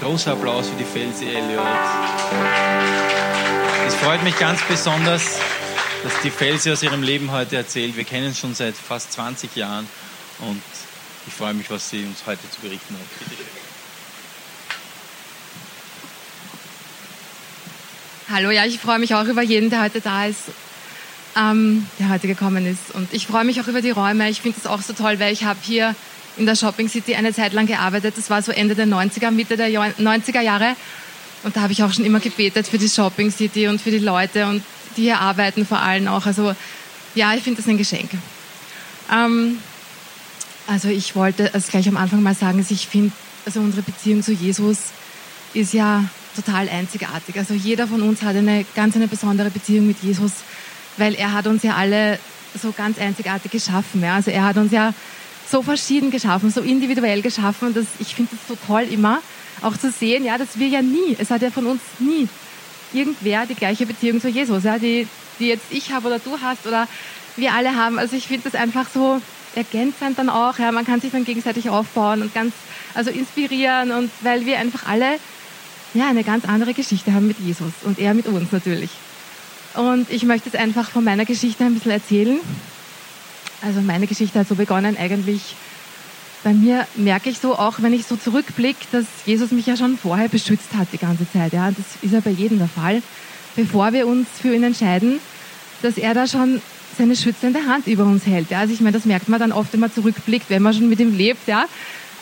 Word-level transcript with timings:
Großer 0.00 0.32
Applaus 0.32 0.68
für 0.68 0.76
die 0.76 0.84
Felsi 0.84 1.26
Elliot. 1.26 1.64
Es 3.86 3.94
freut 3.94 4.22
mich 4.24 4.38
ganz 4.38 4.60
besonders, 4.68 5.38
dass 6.04 6.20
die 6.22 6.30
Felsi 6.30 6.70
aus 6.70 6.82
ihrem 6.82 7.02
Leben 7.02 7.30
heute 7.30 7.56
erzählt. 7.56 7.96
Wir 7.96 8.04
kennen 8.04 8.28
uns 8.28 8.38
schon 8.38 8.54
seit 8.54 8.74
fast 8.74 9.12
20 9.12 9.56
Jahren 9.56 9.88
und 10.40 10.62
ich 11.26 11.32
freue 11.32 11.54
mich, 11.54 11.70
was 11.70 11.88
sie 11.88 12.04
uns 12.04 12.26
heute 12.26 12.48
zu 12.50 12.60
berichten 12.60 12.94
hat. 12.94 13.28
Bitte 13.30 13.42
schön. 13.42 13.56
Hallo, 18.28 18.50
ja, 18.50 18.66
ich 18.66 18.78
freue 18.78 18.98
mich 18.98 19.14
auch 19.14 19.24
über 19.24 19.42
jeden, 19.42 19.70
der 19.70 19.82
heute 19.82 20.00
da 20.00 20.26
ist, 20.26 20.50
ähm, 21.36 21.86
der 21.98 22.10
heute 22.10 22.26
gekommen 22.26 22.66
ist. 22.66 22.94
Und 22.94 23.14
ich 23.14 23.26
freue 23.26 23.44
mich 23.44 23.60
auch 23.60 23.68
über 23.68 23.80
die 23.80 23.90
Räume. 23.90 24.28
Ich 24.28 24.42
finde 24.42 24.58
es 24.58 24.66
auch 24.66 24.82
so 24.82 24.92
toll, 24.92 25.18
weil 25.20 25.32
ich 25.32 25.44
habe 25.44 25.58
hier 25.62 25.94
in 26.36 26.46
der 26.46 26.56
Shopping 26.56 26.88
City 26.88 27.14
eine 27.14 27.32
Zeit 27.32 27.52
lang 27.52 27.66
gearbeitet. 27.66 28.14
Das 28.16 28.30
war 28.30 28.42
so 28.42 28.52
Ende 28.52 28.74
der 28.74 28.86
90er, 28.86 29.30
Mitte 29.30 29.56
der 29.56 29.68
90er 29.68 30.40
Jahre. 30.40 30.76
Und 31.42 31.56
da 31.56 31.62
habe 31.62 31.72
ich 31.72 31.82
auch 31.82 31.92
schon 31.92 32.04
immer 32.04 32.20
gebetet 32.20 32.66
für 32.66 32.78
die 32.78 32.88
Shopping 32.88 33.30
City 33.30 33.68
und 33.68 33.80
für 33.80 33.90
die 33.90 33.98
Leute 33.98 34.46
und 34.46 34.62
die 34.96 35.02
hier 35.02 35.20
arbeiten 35.20 35.66
vor 35.66 35.78
allem 35.78 36.08
auch. 36.08 36.26
Also 36.26 36.54
ja, 37.14 37.34
ich 37.34 37.42
finde 37.42 37.60
das 37.60 37.68
ein 37.68 37.78
Geschenk. 37.78 38.10
Ähm, 39.12 39.58
also 40.66 40.88
ich 40.88 41.14
wollte 41.14 41.50
es 41.54 41.68
gleich 41.68 41.88
am 41.88 41.96
Anfang 41.96 42.22
mal 42.22 42.34
sagen, 42.34 42.58
dass 42.58 42.70
ich 42.70 42.86
finde, 42.86 43.12
also 43.44 43.60
unsere 43.60 43.82
Beziehung 43.82 44.22
zu 44.22 44.32
Jesus 44.32 44.78
ist 45.54 45.72
ja 45.72 46.04
total 46.34 46.68
einzigartig. 46.68 47.38
Also 47.38 47.54
jeder 47.54 47.86
von 47.86 48.02
uns 48.02 48.22
hat 48.22 48.36
eine 48.36 48.64
ganz 48.74 48.96
eine 48.96 49.08
besondere 49.08 49.50
Beziehung 49.50 49.86
mit 49.86 50.02
Jesus, 50.02 50.32
weil 50.96 51.14
er 51.14 51.32
hat 51.32 51.46
uns 51.46 51.62
ja 51.62 51.76
alle 51.76 52.18
so 52.60 52.72
ganz 52.72 52.98
einzigartig 52.98 53.50
geschaffen. 53.50 54.02
Ja. 54.02 54.16
Also 54.16 54.30
er 54.30 54.44
hat 54.44 54.56
uns 54.56 54.72
ja 54.72 54.92
so 55.50 55.62
verschieden 55.62 56.10
geschaffen, 56.10 56.50
so 56.50 56.60
individuell 56.60 57.22
geschaffen. 57.22 57.68
Und 57.68 57.76
das, 57.76 57.86
ich 57.98 58.14
finde 58.14 58.34
es 58.34 58.48
so 58.48 58.56
toll 58.66 58.82
immer, 58.90 59.20
auch 59.62 59.76
zu 59.76 59.90
sehen, 59.90 60.24
ja, 60.24 60.38
dass 60.38 60.58
wir 60.58 60.68
ja 60.68 60.82
nie, 60.82 61.16
es 61.18 61.30
hat 61.30 61.42
ja 61.42 61.50
von 61.50 61.66
uns 61.66 61.80
nie 61.98 62.28
irgendwer 62.92 63.46
die 63.46 63.54
gleiche 63.54 63.86
Beziehung 63.86 64.20
zu 64.20 64.28
Jesus, 64.28 64.64
ja, 64.64 64.78
die, 64.78 65.06
die 65.38 65.48
jetzt 65.48 65.66
ich 65.70 65.92
habe 65.92 66.06
oder 66.06 66.18
du 66.18 66.38
hast 66.40 66.66
oder 66.66 66.88
wir 67.36 67.52
alle 67.52 67.74
haben. 67.74 67.98
Also 67.98 68.16
ich 68.16 68.26
finde 68.26 68.50
das 68.50 68.60
einfach 68.60 68.86
so 68.92 69.20
ergänzend 69.54 70.18
dann 70.18 70.28
auch. 70.28 70.58
Ja, 70.58 70.72
man 70.72 70.84
kann 70.84 71.00
sich 71.00 71.12
dann 71.12 71.24
gegenseitig 71.24 71.70
aufbauen 71.70 72.22
und 72.22 72.34
ganz, 72.34 72.52
also 72.94 73.10
inspirieren 73.10 73.90
und 73.90 74.10
weil 74.22 74.46
wir 74.46 74.58
einfach 74.58 74.86
alle 74.88 75.18
ja, 75.94 76.08
eine 76.08 76.24
ganz 76.24 76.44
andere 76.44 76.74
Geschichte 76.74 77.12
haben 77.12 77.26
mit 77.26 77.38
Jesus 77.38 77.72
und 77.84 77.98
er 77.98 78.14
mit 78.14 78.26
uns 78.26 78.52
natürlich. 78.52 78.90
Und 79.74 80.10
ich 80.10 80.24
möchte 80.24 80.48
jetzt 80.48 80.58
einfach 80.58 80.90
von 80.90 81.04
meiner 81.04 81.24
Geschichte 81.24 81.64
ein 81.64 81.74
bisschen 81.74 81.92
erzählen. 81.92 82.40
Also 83.66 83.80
meine 83.80 84.06
Geschichte 84.06 84.38
hat 84.38 84.46
so 84.46 84.54
begonnen 84.54 84.96
eigentlich. 84.96 85.56
Bei 86.44 86.52
mir 86.52 86.86
merke 86.94 87.30
ich 87.30 87.38
so, 87.38 87.56
auch 87.56 87.82
wenn 87.82 87.92
ich 87.92 88.06
so 88.06 88.14
zurückblicke, 88.14 88.86
dass 88.92 89.06
Jesus 89.24 89.50
mich 89.50 89.66
ja 89.66 89.76
schon 89.76 89.98
vorher 89.98 90.28
beschützt 90.28 90.74
hat 90.78 90.86
die 90.92 90.98
ganze 90.98 91.28
Zeit. 91.32 91.52
Ja, 91.52 91.72
das 91.72 91.84
ist 92.00 92.12
ja 92.12 92.20
bei 92.20 92.30
jedem 92.30 92.58
der 92.58 92.68
Fall. 92.68 93.02
Bevor 93.56 93.92
wir 93.92 94.06
uns 94.06 94.28
für 94.40 94.54
ihn 94.54 94.62
entscheiden, 94.62 95.18
dass 95.82 95.98
er 95.98 96.14
da 96.14 96.28
schon 96.28 96.62
seine 96.96 97.16
schützende 97.16 97.66
Hand 97.66 97.88
über 97.88 98.04
uns 98.04 98.24
hält. 98.24 98.50
Ja, 98.50 98.60
also 98.60 98.72
ich 98.72 98.80
meine, 98.80 98.96
das 98.96 99.04
merkt 99.04 99.28
man 99.28 99.40
dann 99.40 99.50
oft, 99.50 99.72
wenn 99.72 99.80
man 99.80 99.92
zurückblickt, 99.92 100.48
wenn 100.48 100.62
man 100.62 100.72
schon 100.72 100.88
mit 100.88 101.00
ihm 101.00 101.16
lebt. 101.16 101.48
Ja, 101.48 101.64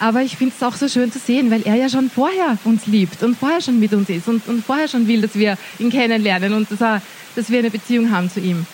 aber 0.00 0.22
ich 0.22 0.38
finde 0.38 0.54
es 0.56 0.62
auch 0.62 0.74
so 0.74 0.88
schön 0.88 1.12
zu 1.12 1.18
sehen, 1.18 1.50
weil 1.50 1.60
er 1.66 1.74
ja 1.74 1.90
schon 1.90 2.08
vorher 2.08 2.56
uns 2.64 2.86
liebt 2.86 3.22
und 3.22 3.36
vorher 3.36 3.60
schon 3.60 3.78
mit 3.78 3.92
uns 3.92 4.08
ist 4.08 4.28
und, 4.28 4.48
und 4.48 4.64
vorher 4.64 4.88
schon 4.88 5.06
will, 5.06 5.20
dass 5.20 5.34
wir 5.34 5.58
ihn 5.78 5.90
kennenlernen 5.90 6.54
und 6.54 6.70
dass, 6.70 6.80
er, 6.80 7.02
dass 7.36 7.50
wir 7.50 7.58
eine 7.58 7.70
Beziehung 7.70 8.10
haben 8.10 8.30
zu 8.30 8.40
ihm. 8.40 8.66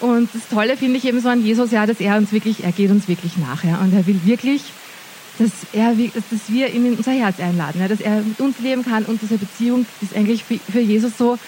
Und 0.00 0.28
das 0.32 0.48
Tolle 0.48 0.76
finde 0.76 0.98
ich 0.98 1.04
eben 1.06 1.20
so 1.20 1.28
an 1.28 1.44
Jesus, 1.44 1.72
ja, 1.72 1.86
dass 1.86 2.00
er 2.00 2.16
uns 2.16 2.32
wirklich, 2.32 2.62
er 2.62 2.72
geht 2.72 2.90
uns 2.90 3.08
wirklich 3.08 3.36
nach, 3.36 3.64
ja, 3.64 3.78
und 3.78 3.92
er 3.92 4.06
will 4.06 4.20
wirklich, 4.24 4.62
dass 5.38 5.50
er, 5.72 5.92
dass 5.94 6.48
wir 6.48 6.72
ihn 6.72 6.86
in 6.86 6.94
unser 6.94 7.12
Herz 7.12 7.40
einladen, 7.40 7.80
ja, 7.80 7.88
dass 7.88 8.00
er 8.00 8.22
mit 8.22 8.40
uns 8.40 8.58
leben 8.60 8.84
kann. 8.84 9.04
Und 9.04 9.22
diese 9.22 9.38
Beziehung 9.38 9.86
ist 10.00 10.16
eigentlich 10.16 10.44
für, 10.44 10.80
Jesus 10.80 11.16
so, 11.18 11.38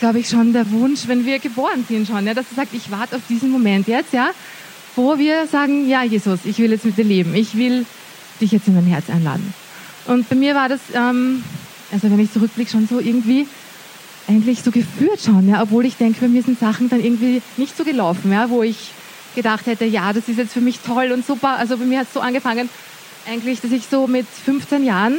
glaube 0.00 0.18
ich, 0.18 0.28
schon 0.28 0.52
der 0.52 0.70
Wunsch, 0.70 1.06
wenn 1.06 1.24
wir 1.24 1.38
geboren 1.38 1.84
sind 1.88 2.06
schon, 2.06 2.26
ja, 2.26 2.34
dass 2.34 2.46
er 2.52 2.56
sagt, 2.56 2.74
ich 2.74 2.90
warte 2.90 3.16
auf 3.16 3.22
diesen 3.28 3.50
Moment 3.50 3.88
jetzt, 3.88 4.12
ja, 4.12 4.30
wo 4.94 5.18
wir 5.18 5.46
sagen, 5.46 5.88
ja, 5.88 6.02
Jesus, 6.02 6.40
ich 6.44 6.58
will 6.58 6.70
jetzt 6.70 6.84
mit 6.84 6.96
dir 6.96 7.04
leben, 7.04 7.34
ich 7.34 7.56
will 7.56 7.84
dich 8.40 8.52
jetzt 8.52 8.68
in 8.68 8.74
mein 8.74 8.86
Herz 8.86 9.10
einladen. 9.10 9.54
Und 10.06 10.28
bei 10.28 10.36
mir 10.36 10.54
war 10.54 10.68
das, 10.68 10.80
ähm, 10.94 11.44
also 11.92 12.10
wenn 12.10 12.20
ich 12.20 12.32
zurückblicke, 12.32 12.70
schon 12.70 12.86
so 12.86 13.00
irgendwie 13.00 13.46
eigentlich 14.28 14.62
so 14.62 14.70
geführt 14.70 15.20
schon, 15.20 15.48
ja, 15.48 15.62
obwohl 15.62 15.84
ich 15.84 15.96
denke, 15.96 16.20
bei 16.20 16.28
mir 16.28 16.42
sind 16.42 16.58
Sachen 16.58 16.88
dann 16.88 17.02
irgendwie 17.02 17.42
nicht 17.56 17.76
so 17.76 17.84
gelaufen, 17.84 18.32
ja, 18.32 18.50
wo 18.50 18.62
ich 18.62 18.92
gedacht 19.34 19.66
hätte, 19.66 19.84
ja, 19.84 20.12
das 20.12 20.28
ist 20.28 20.38
jetzt 20.38 20.52
für 20.52 20.60
mich 20.60 20.80
toll 20.80 21.12
und 21.12 21.24
super. 21.26 21.56
Also 21.56 21.76
bei 21.76 21.84
mir 21.84 22.00
hat 22.00 22.06
es 22.08 22.14
so 22.14 22.20
angefangen, 22.20 22.68
eigentlich, 23.28 23.60
dass 23.60 23.70
ich 23.70 23.86
so 23.86 24.06
mit 24.06 24.26
15 24.26 24.84
Jahren 24.84 25.18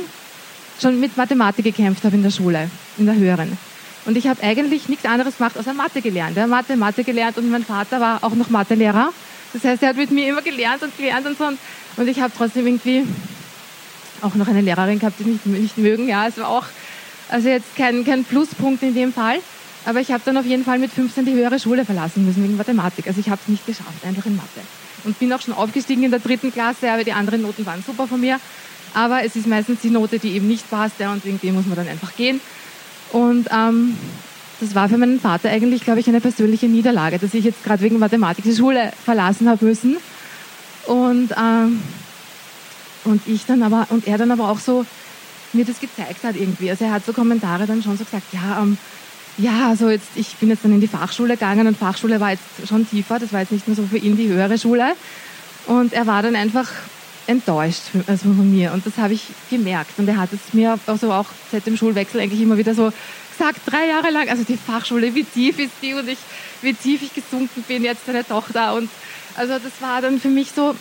schon 0.81 0.99
mit 0.99 1.17
Mathematik 1.17 1.65
gekämpft 1.65 2.03
habe 2.03 2.15
in 2.15 2.23
der 2.23 2.31
Schule, 2.31 2.69
in 2.97 3.05
der 3.05 3.15
höheren. 3.15 3.57
Und 4.05 4.17
ich 4.17 4.27
habe 4.27 4.41
eigentlich 4.41 4.87
nichts 4.87 5.05
anderes 5.05 5.37
gemacht, 5.37 5.57
außer 5.57 5.73
Mathe 5.73 6.01
gelernt. 6.01 6.37
Ja, 6.37 6.47
Mathe, 6.47 6.77
Mathe 6.77 7.03
gelernt 7.03 7.37
und 7.37 7.49
mein 7.51 7.65
Vater 7.65 7.99
war 7.99 8.23
auch 8.23 8.35
noch 8.35 8.49
Mathelehrer. 8.49 9.11
Das 9.53 9.63
heißt, 9.63 9.83
er 9.83 9.89
hat 9.89 9.97
mit 9.97 10.11
mir 10.11 10.29
immer 10.29 10.41
gelernt 10.41 10.81
und 10.81 10.95
gelernt 10.97 11.25
und 11.27 11.37
so. 11.37 11.45
Und 11.97 12.07
ich 12.07 12.19
habe 12.19 12.31
trotzdem 12.35 12.67
irgendwie 12.67 13.03
auch 14.21 14.35
noch 14.35 14.47
eine 14.47 14.61
Lehrerin 14.61 14.99
gehabt, 14.99 15.19
die 15.19 15.25
nicht, 15.25 15.45
nicht 15.45 15.77
mögen. 15.77 16.07
Ja, 16.07 16.27
es 16.27 16.37
war 16.37 16.49
auch 16.49 16.65
also 17.29 17.49
jetzt 17.49 17.75
kein, 17.75 18.03
kein 18.05 18.23
Pluspunkt 18.23 18.83
in 18.83 18.93
dem 18.93 19.13
Fall. 19.13 19.39
Aber 19.85 20.01
ich 20.01 20.11
habe 20.11 20.21
dann 20.25 20.35
auf 20.37 20.45
jeden 20.45 20.65
Fall 20.65 20.79
mit 20.79 20.91
15 20.91 21.25
die 21.25 21.33
höhere 21.33 21.59
Schule 21.59 21.85
verlassen 21.85 22.25
müssen 22.25 22.43
wegen 22.43 22.57
Mathematik. 22.57 23.07
Also 23.07 23.21
ich 23.21 23.29
habe 23.29 23.39
es 23.41 23.47
nicht 23.47 23.65
geschafft, 23.65 24.05
einfach 24.05 24.25
in 24.25 24.35
Mathe. 24.35 24.61
Und 25.05 25.17
bin 25.17 25.31
auch 25.31 25.41
schon 25.41 25.53
aufgestiegen 25.53 26.03
in 26.03 26.11
der 26.11 26.19
dritten 26.19 26.51
Klasse, 26.51 26.91
aber 26.91 27.03
die 27.05 27.13
anderen 27.13 27.41
Noten 27.41 27.65
waren 27.65 27.81
super 27.85 28.07
von 28.07 28.19
mir. 28.19 28.39
Aber 28.93 29.23
es 29.23 29.35
ist 29.35 29.47
meistens 29.47 29.79
die 29.81 29.89
Note, 29.89 30.19
die 30.19 30.33
eben 30.33 30.47
nicht 30.47 30.69
passt, 30.69 30.99
ja, 30.99 31.13
und 31.13 31.23
dem 31.23 31.55
muss 31.55 31.65
man 31.65 31.75
dann 31.75 31.87
einfach 31.87 32.15
gehen. 32.17 32.41
Und 33.13 33.47
ähm, 33.49 33.97
das 34.59 34.75
war 34.75 34.89
für 34.89 34.97
meinen 34.97 35.19
Vater 35.19 35.49
eigentlich, 35.49 35.83
glaube 35.83 35.99
ich, 35.99 36.07
eine 36.07 36.19
persönliche 36.19 36.67
Niederlage, 36.67 37.19
dass 37.19 37.33
ich 37.33 37.45
jetzt 37.45 37.63
gerade 37.63 37.81
wegen 37.81 37.99
Mathematik 37.99 38.43
die 38.43 38.55
Schule 38.55 38.91
verlassen 39.05 39.47
habe 39.47 39.65
müssen. 39.65 39.97
Und, 40.85 41.29
ähm, 41.37 41.81
und 43.05 43.21
ich 43.27 43.45
dann 43.45 43.61
aber, 43.63 43.87
und 43.89 44.07
er 44.07 44.17
dann 44.17 44.31
aber 44.31 44.49
auch 44.49 44.59
so 44.59 44.85
mir 45.53 45.65
das 45.65 45.79
gezeigt 45.79 46.23
hat 46.23 46.35
irgendwie. 46.35 46.69
Also 46.69 46.85
er 46.85 46.91
hat 46.91 47.05
so 47.05 47.13
Kommentare 47.13 47.65
dann 47.65 47.81
schon 47.83 47.97
so 47.97 48.03
gesagt, 48.03 48.33
ja, 48.33 48.59
ähm, 48.61 48.77
ja, 49.37 49.69
also 49.69 49.89
jetzt, 49.89 50.09
ich 50.15 50.35
bin 50.37 50.49
jetzt 50.49 50.63
dann 50.65 50.73
in 50.73 50.81
die 50.81 50.87
Fachschule 50.87 51.35
gegangen 51.35 51.67
und 51.67 51.77
Fachschule 51.77 52.19
war 52.19 52.31
jetzt 52.31 52.67
schon 52.67 52.89
tiefer, 52.89 53.19
das 53.19 53.33
war 53.33 53.41
jetzt 53.41 53.51
nicht 53.51 53.67
mehr 53.67 53.75
so 53.75 53.85
für 53.85 53.97
ihn 53.97 54.17
die 54.17 54.27
höhere 54.27 54.57
Schule. 54.57 54.93
Und 55.67 55.93
er 55.93 56.07
war 56.07 56.23
dann 56.23 56.35
einfach 56.35 56.67
enttäuscht 57.27 57.81
also 58.07 58.29
von 58.33 58.49
mir 58.49 58.71
und 58.71 58.85
das 58.85 58.97
habe 58.97 59.13
ich 59.13 59.23
gemerkt. 59.49 59.99
Und 59.99 60.07
er 60.07 60.17
hat 60.17 60.29
es 60.33 60.53
mir 60.53 60.79
also 60.87 61.11
auch 61.11 61.27
seit 61.51 61.65
dem 61.65 61.77
Schulwechsel 61.77 62.21
eigentlich 62.21 62.41
immer 62.41 62.57
wieder 62.57 62.73
so 62.73 62.91
gesagt, 63.37 63.61
drei 63.65 63.87
Jahre 63.87 64.09
lang, 64.09 64.29
also 64.29 64.43
die 64.43 64.57
Fachschule, 64.57 65.13
wie 65.13 65.23
tief 65.23 65.59
ist 65.59 65.73
die 65.81 65.93
und 65.93 66.07
ich, 66.07 66.17
wie 66.61 66.73
tief 66.73 67.03
ich 67.03 67.13
gesunken 67.13 67.63
bin, 67.67 67.83
jetzt 67.83 68.05
seine 68.05 68.25
Tochter. 68.25 68.73
Und 68.75 68.89
also 69.35 69.53
das 69.53 69.73
war 69.81 70.01
dann 70.01 70.19
für 70.19 70.29
mich 70.29 70.51
so, 70.51 70.75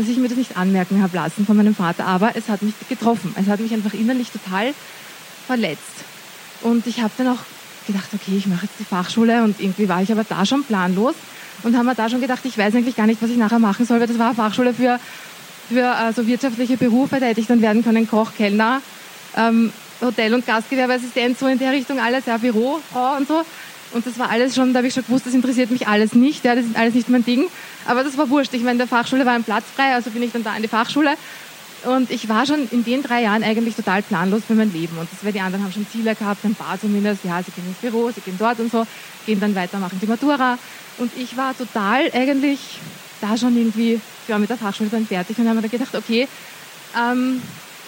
dass 0.00 0.08
ich 0.08 0.16
mir 0.16 0.28
das 0.28 0.38
nicht 0.38 0.56
anmerken 0.56 1.02
habe 1.02 1.14
lassen 1.14 1.44
von 1.44 1.56
meinem 1.56 1.74
Vater, 1.74 2.06
aber 2.06 2.32
es 2.34 2.48
hat 2.48 2.62
mich 2.62 2.74
getroffen. 2.88 3.34
Es 3.38 3.46
hat 3.46 3.60
mich 3.60 3.72
einfach 3.72 3.92
innerlich 3.92 4.30
total 4.30 4.72
verletzt. 5.46 6.04
Und 6.62 6.86
ich 6.86 7.02
habe 7.02 7.12
dann 7.18 7.28
auch 7.28 7.40
gedacht, 7.86 8.08
okay, 8.14 8.36
ich 8.36 8.46
mache 8.46 8.66
jetzt 8.66 8.78
die 8.78 8.84
Fachschule 8.84 9.42
und 9.42 9.60
irgendwie 9.60 9.88
war 9.88 10.02
ich 10.02 10.10
aber 10.10 10.24
da 10.24 10.46
schon 10.46 10.64
planlos 10.64 11.14
und 11.62 11.76
haben 11.76 11.86
mir 11.86 11.94
da 11.94 12.08
schon 12.08 12.20
gedacht, 12.20 12.40
ich 12.44 12.56
weiß 12.56 12.74
eigentlich 12.74 12.96
gar 12.96 13.06
nicht, 13.06 13.22
was 13.22 13.30
ich 13.30 13.36
nachher 13.36 13.58
machen 13.58 13.84
soll, 13.84 14.00
weil 14.00 14.06
das 14.06 14.18
war 14.18 14.34
Fachschule 14.34 14.72
für, 14.74 14.98
für 15.68 15.88
also 15.88 16.26
wirtschaftliche 16.26 16.76
Berufe, 16.76 17.20
da 17.20 17.26
hätte 17.26 17.40
ich 17.40 17.46
dann 17.46 17.62
werden 17.62 17.84
können 17.84 18.08
Koch, 18.08 18.32
Kellner, 18.36 18.80
ähm, 19.36 19.72
Hotel- 20.00 20.34
und 20.34 20.46
Gastgewerbeassistent, 20.46 21.38
so 21.38 21.46
in 21.46 21.58
der 21.58 21.72
Richtung 21.72 21.98
alles, 21.98 22.26
ja, 22.26 22.38
Bürofrau 22.38 23.16
und 23.16 23.28
so. 23.28 23.42
Und 23.92 24.06
das 24.06 24.18
war 24.18 24.30
alles 24.30 24.54
schon, 24.54 24.72
da 24.72 24.78
habe 24.78 24.88
ich 24.88 24.94
schon 24.94 25.04
gewusst, 25.04 25.26
das 25.26 25.34
interessiert 25.34 25.70
mich 25.70 25.88
alles 25.88 26.14
nicht, 26.14 26.44
ja, 26.44 26.54
das 26.54 26.64
ist 26.64 26.76
alles 26.76 26.94
nicht 26.94 27.08
mein 27.08 27.24
Ding. 27.24 27.46
Aber 27.86 28.04
das 28.04 28.16
war 28.16 28.30
wurscht. 28.30 28.54
Ich 28.54 28.60
meine, 28.60 28.72
in 28.72 28.78
der 28.78 28.86
Fachschule 28.86 29.26
war 29.26 29.34
ein 29.34 29.44
Platz 29.44 29.64
frei, 29.74 29.94
also 29.94 30.10
bin 30.10 30.22
ich 30.22 30.32
dann 30.32 30.44
da 30.44 30.54
in 30.54 30.62
die 30.62 30.68
Fachschule. 30.68 31.14
Und 31.84 32.10
ich 32.10 32.28
war 32.28 32.44
schon 32.46 32.68
in 32.70 32.84
den 32.84 33.02
drei 33.02 33.22
Jahren 33.22 33.42
eigentlich 33.42 33.74
total 33.74 34.02
planlos 34.02 34.42
für 34.46 34.54
mein 34.54 34.72
Leben. 34.72 34.98
Und 34.98 35.08
das, 35.10 35.24
weil 35.24 35.32
die 35.32 35.40
anderen 35.40 35.64
haben 35.64 35.72
schon 35.72 35.86
Ziele 35.90 36.14
gehabt, 36.14 36.44
ein 36.44 36.54
paar 36.54 36.78
zumindest. 36.78 37.24
Ja, 37.24 37.42
sie 37.42 37.50
gehen 37.52 37.66
ins 37.66 37.78
Büro, 37.78 38.10
sie 38.10 38.20
gehen 38.20 38.36
dort 38.38 38.60
und 38.60 38.70
so, 38.70 38.86
gehen 39.24 39.40
dann 39.40 39.54
weiter, 39.54 39.78
machen 39.78 39.98
die 40.00 40.06
Matura. 40.06 40.58
Und 40.98 41.10
ich 41.16 41.36
war 41.36 41.56
total 41.56 42.10
eigentlich 42.12 42.78
da 43.20 43.36
schon 43.36 43.56
irgendwie, 43.56 44.00
ja, 44.28 44.38
mit 44.38 44.50
der 44.50 44.58
Fachschule 44.58 44.90
dann 44.90 45.06
fertig 45.06 45.38
und 45.38 45.48
haben 45.48 45.56
mir 45.56 45.62
dann 45.62 45.70
gedacht, 45.70 45.94
okay, 45.94 46.28
ähm, 46.98 47.40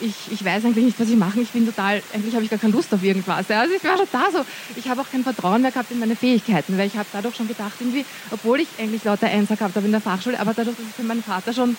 ich, 0.02 0.32
ich 0.32 0.44
weiß 0.44 0.64
eigentlich 0.64 0.84
nicht, 0.84 1.00
was 1.00 1.08
ich 1.08 1.16
mache. 1.16 1.40
Ich 1.40 1.50
bin 1.50 1.64
total, 1.64 2.02
eigentlich 2.12 2.34
habe 2.34 2.44
ich 2.44 2.50
gar 2.50 2.58
keine 2.58 2.72
Lust 2.72 2.92
auf 2.92 3.02
irgendwas. 3.02 3.50
Also 3.50 3.74
ich 3.74 3.84
war 3.84 3.96
schon 3.96 4.08
da 4.10 4.30
so. 4.30 4.44
Ich 4.76 4.88
habe 4.88 5.00
auch 5.00 5.10
kein 5.10 5.22
Vertrauen 5.22 5.62
mehr 5.62 5.70
gehabt 5.70 5.90
in 5.90 5.98
meine 5.98 6.16
Fähigkeiten, 6.16 6.76
weil 6.76 6.88
ich 6.88 6.96
habe 6.96 7.08
dadurch 7.12 7.36
schon 7.36 7.48
gedacht, 7.48 7.74
irgendwie, 7.78 8.04
obwohl 8.30 8.60
ich 8.60 8.68
eigentlich 8.78 9.04
lauter 9.04 9.28
Einser 9.28 9.56
gehabt 9.56 9.76
habe 9.76 9.86
in 9.86 9.92
der 9.92 10.00
Fachschule, 10.00 10.38
aber 10.38 10.54
dadurch, 10.54 10.76
dass 10.76 10.86
es 10.86 10.94
für 10.94 11.02
meinen 11.02 11.22
Vater 11.22 11.52
schon 11.52 11.76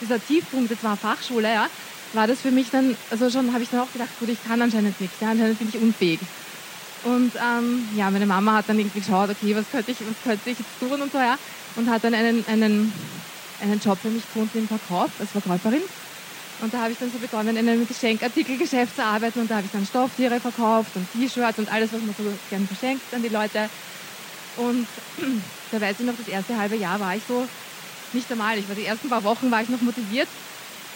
dieser 0.00 0.24
Tiefpunkt 0.24 0.70
jetzt 0.70 0.82
war 0.82 0.96
Fachschule, 0.96 1.52
ja, 1.52 1.66
war 2.12 2.26
das 2.26 2.40
für 2.40 2.50
mich 2.50 2.70
dann, 2.70 2.96
also 3.10 3.30
schon 3.30 3.52
habe 3.52 3.62
ich 3.62 3.70
dann 3.70 3.80
auch 3.80 3.92
gedacht, 3.92 4.10
gut, 4.18 4.28
ich 4.28 4.42
kann 4.44 4.60
anscheinend 4.60 5.00
nichts, 5.00 5.16
ja, 5.20 5.30
anscheinend 5.30 5.58
bin 5.58 5.68
ich 5.68 5.80
unfähig. 5.80 6.20
Und 7.04 7.32
ähm, 7.36 7.88
ja, 7.96 8.10
meine 8.10 8.26
Mama 8.26 8.54
hat 8.54 8.68
dann 8.68 8.78
irgendwie 8.78 9.00
geschaut, 9.00 9.30
okay, 9.30 9.54
was 9.54 9.64
könnte 9.70 9.92
ich, 9.92 9.98
was 10.00 10.16
könnte 10.24 10.50
ich 10.50 10.58
jetzt 10.58 10.80
tun 10.80 11.00
und 11.00 11.12
so, 11.12 11.18
ja, 11.18 11.38
und 11.76 11.88
hat 11.88 12.04
dann 12.04 12.14
einen, 12.14 12.44
einen, 12.46 12.92
einen 13.62 13.80
Job 13.80 13.98
für 14.02 14.08
mich 14.08 14.22
gefunden 14.22 14.58
im 14.58 14.68
Verkauf 14.68 15.10
als 15.18 15.30
Verkäuferin 15.30 15.82
Und 16.62 16.74
da 16.74 16.82
habe 16.82 16.92
ich 16.92 16.98
dann 16.98 17.10
so 17.10 17.18
begonnen, 17.18 17.56
in 17.56 17.68
einem 17.68 17.86
Geschenkartikelgeschäft 17.86 18.94
zu 18.94 19.02
arbeiten 19.02 19.40
und 19.40 19.50
da 19.50 19.56
habe 19.56 19.66
ich 19.66 19.72
dann 19.72 19.84
Stofftiere 19.86 20.38
verkauft 20.40 20.94
und 20.94 21.06
T-Shirts 21.12 21.58
und 21.58 21.72
alles, 21.72 21.92
was 21.92 22.00
man 22.02 22.14
so 22.14 22.24
gerne 22.50 22.66
verschenkt 22.66 23.02
an 23.14 23.22
die 23.22 23.28
Leute. 23.28 23.68
Und 24.58 24.86
da 25.72 25.80
weiß 25.80 26.00
ich 26.00 26.06
noch, 26.06 26.16
das 26.16 26.28
erste 26.28 26.56
halbe 26.58 26.76
Jahr 26.76 27.00
war 27.00 27.16
ich 27.16 27.22
so 27.26 27.46
nicht 28.12 28.28
normal. 28.28 28.58
Ich 28.58 28.68
war 28.68 28.74
die 28.74 28.84
ersten 28.84 29.08
paar 29.08 29.24
Wochen 29.24 29.50
war 29.50 29.62
ich 29.62 29.70
noch 29.70 29.80
motiviert 29.80 30.28